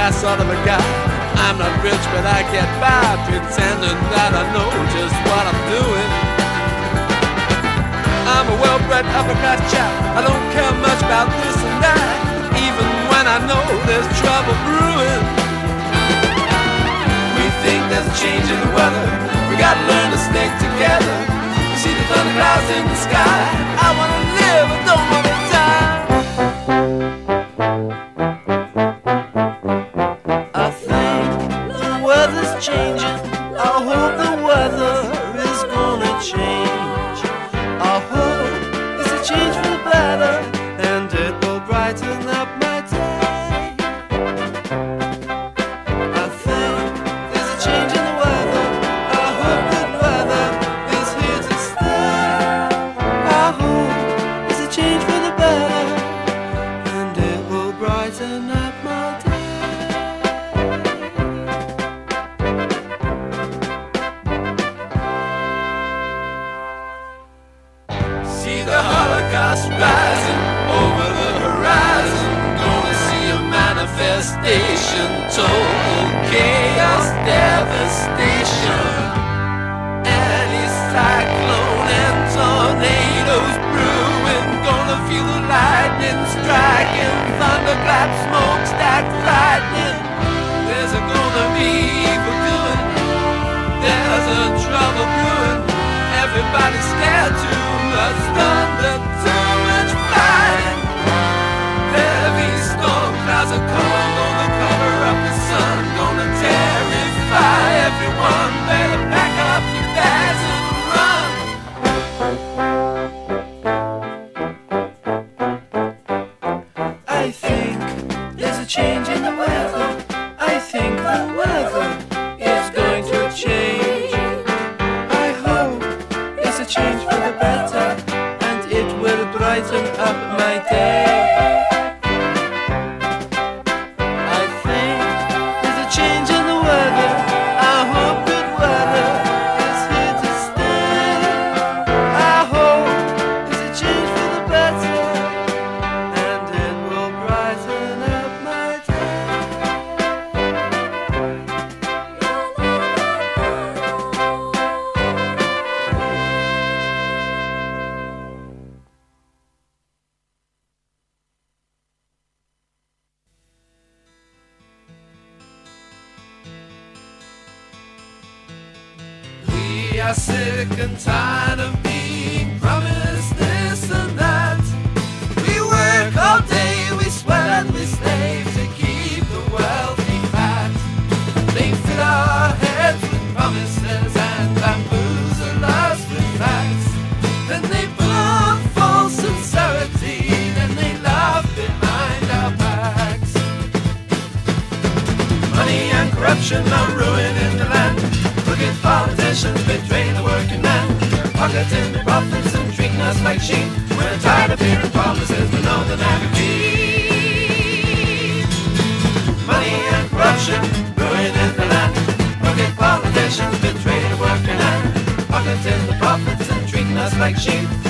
class 0.01 0.17
sort 0.17 0.41
of 0.41 0.49
a 0.49 0.57
guy. 0.65 0.81
I'm 1.45 1.61
not 1.61 1.69
rich, 1.85 2.05
but 2.17 2.25
I 2.25 2.41
get 2.49 2.65
by 2.81 3.05
pretending 3.29 4.01
that 4.17 4.33
I 4.33 4.49
know 4.57 4.71
just 4.97 5.13
what 5.29 5.45
I'm 5.45 5.61
doing. 5.69 6.11
I'm 8.25 8.47
a 8.49 8.57
well-bred 8.65 9.05
upper-class 9.13 9.61
chap. 9.69 9.93
I 10.17 10.25
don't 10.25 10.45
care 10.57 10.73
much 10.81 11.01
about 11.05 11.29
this 11.45 11.53
and 11.53 11.77
that, 11.85 12.01
even 12.57 12.89
when 13.13 13.25
I 13.29 13.45
know 13.45 13.61
there's 13.85 14.09
trouble 14.25 14.57
brewing. 14.65 15.25
We 17.37 17.45
think 17.61 17.81
there's 17.93 18.09
a 18.09 18.17
change 18.17 18.49
in 18.49 18.57
the 18.57 18.73
weather. 18.73 19.05
We 19.53 19.61
gotta 19.61 19.85
learn 19.85 20.09
to 20.17 20.21
stick 20.33 20.49
together. 20.65 21.17
You 21.61 21.77
see 21.77 21.93
the 21.93 22.05
thunder 22.09 22.33
clouds 22.41 22.69
in 22.73 22.85
the 22.89 22.99
sky. 23.05 23.37
I 23.85 23.89
wanna 23.93 24.21
live, 24.33 24.65
I 24.65 24.79
don't 24.89 25.07
wanna 25.13 25.50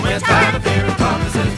We're 0.02 0.18
tired 0.18 0.54
of 0.54 0.64
hearing 0.64 0.94
promises. 0.94 1.49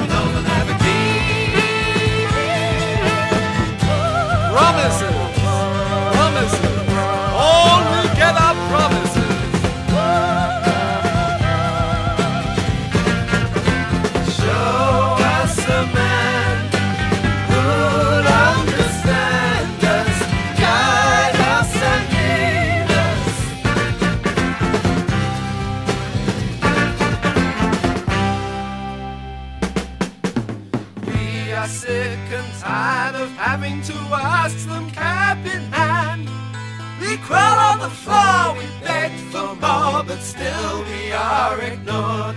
are 41.52 41.60
ignored. 41.60 42.36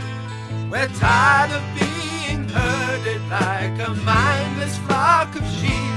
We're 0.69 0.91
tired 0.99 1.51
of 1.51 1.63
being 1.79 2.43
herded 2.49 3.21
like 3.29 3.75
a 3.87 3.91
mindless 4.03 4.77
flock 4.79 5.33
of 5.35 5.45
sheep. 5.57 5.91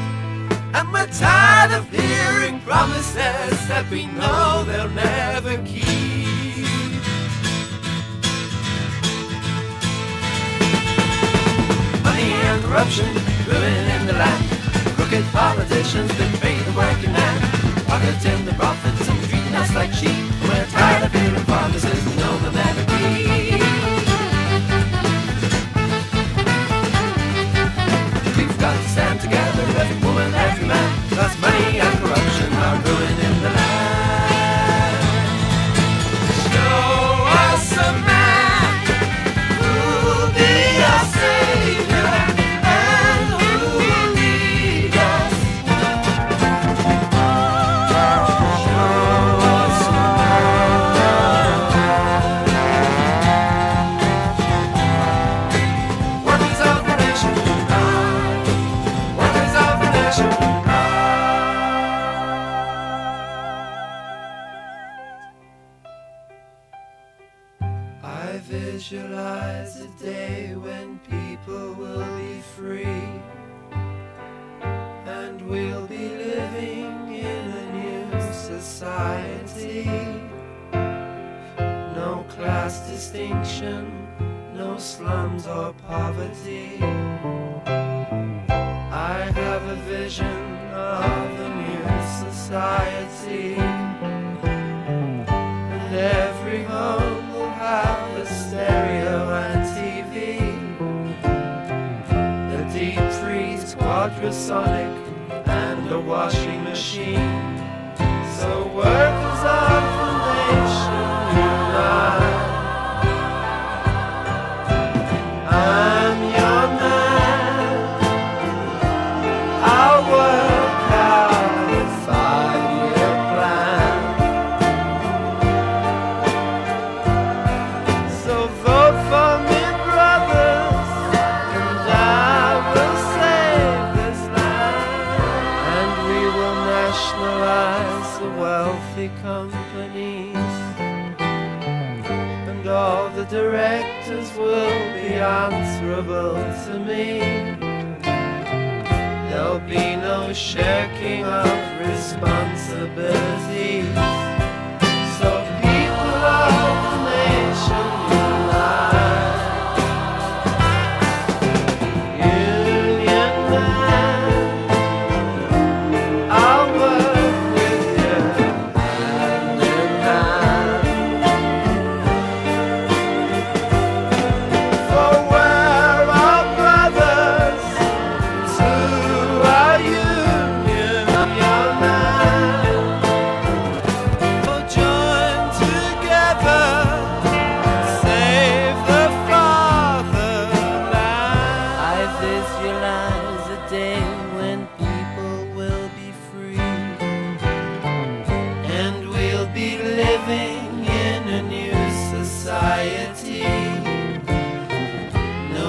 And 0.74 0.92
we're 0.92 1.08
tired 1.08 1.72
of 1.72 1.90
hearing 1.90 2.60
promises 2.60 3.56
that 3.66 3.86
we 3.90 4.06
know 4.06 4.62
they'll 4.68 4.88
never 4.90 5.56
keep. 5.66 5.86
Money 12.06 12.30
and 12.46 12.62
corruption, 12.62 13.08
ruin 13.50 13.84
in 13.96 14.06
the 14.06 14.12
land. 14.12 14.44
Crooked 14.94 15.24
politicians 15.32 16.10
betray 16.18 16.56
the 16.68 16.74
working 16.76 17.12
man. 17.12 17.36
Pocketing 17.86 18.44
the 18.44 18.52
profits 18.52 19.08
and 19.08 19.18
treating 19.28 19.54
us 19.56 19.74
like 19.74 19.92
sheep. 19.92 20.22
We're 20.46 20.66
tired 20.66 21.02
of 21.06 21.12
hearing 21.12 21.44
promises 21.46 22.07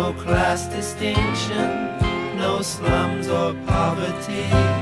no 0.09 0.21
class 0.23 0.65
distinction, 0.67 1.67
no 2.35 2.61
slums 2.61 3.27
or 3.27 3.53
poverty. 3.67 4.78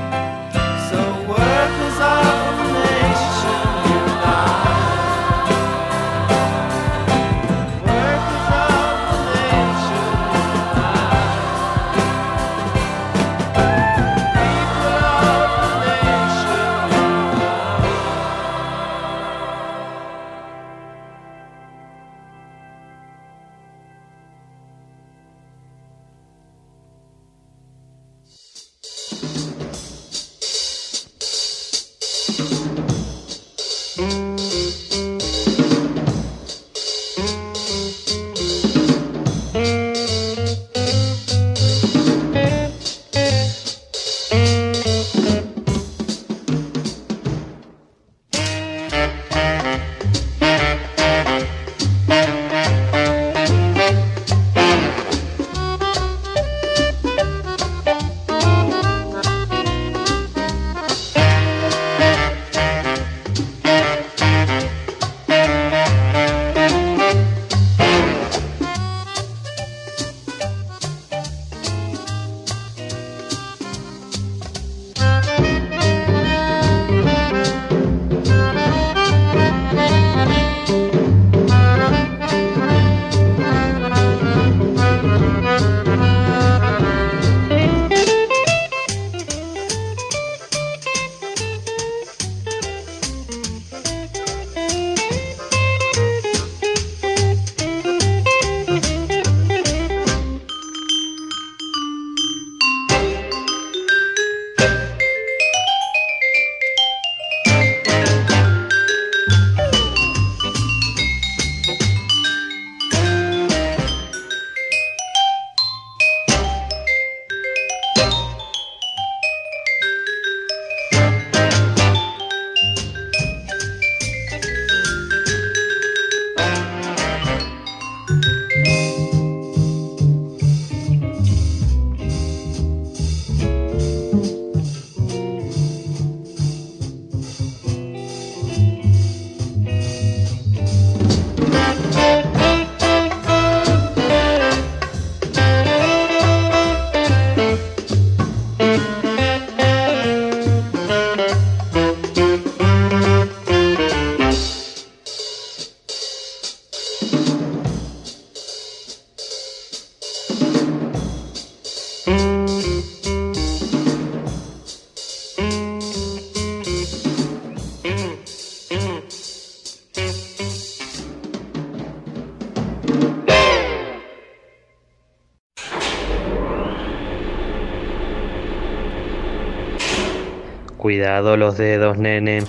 Los 181.08 181.56
dedos, 181.56 181.96
nene. 181.96 182.44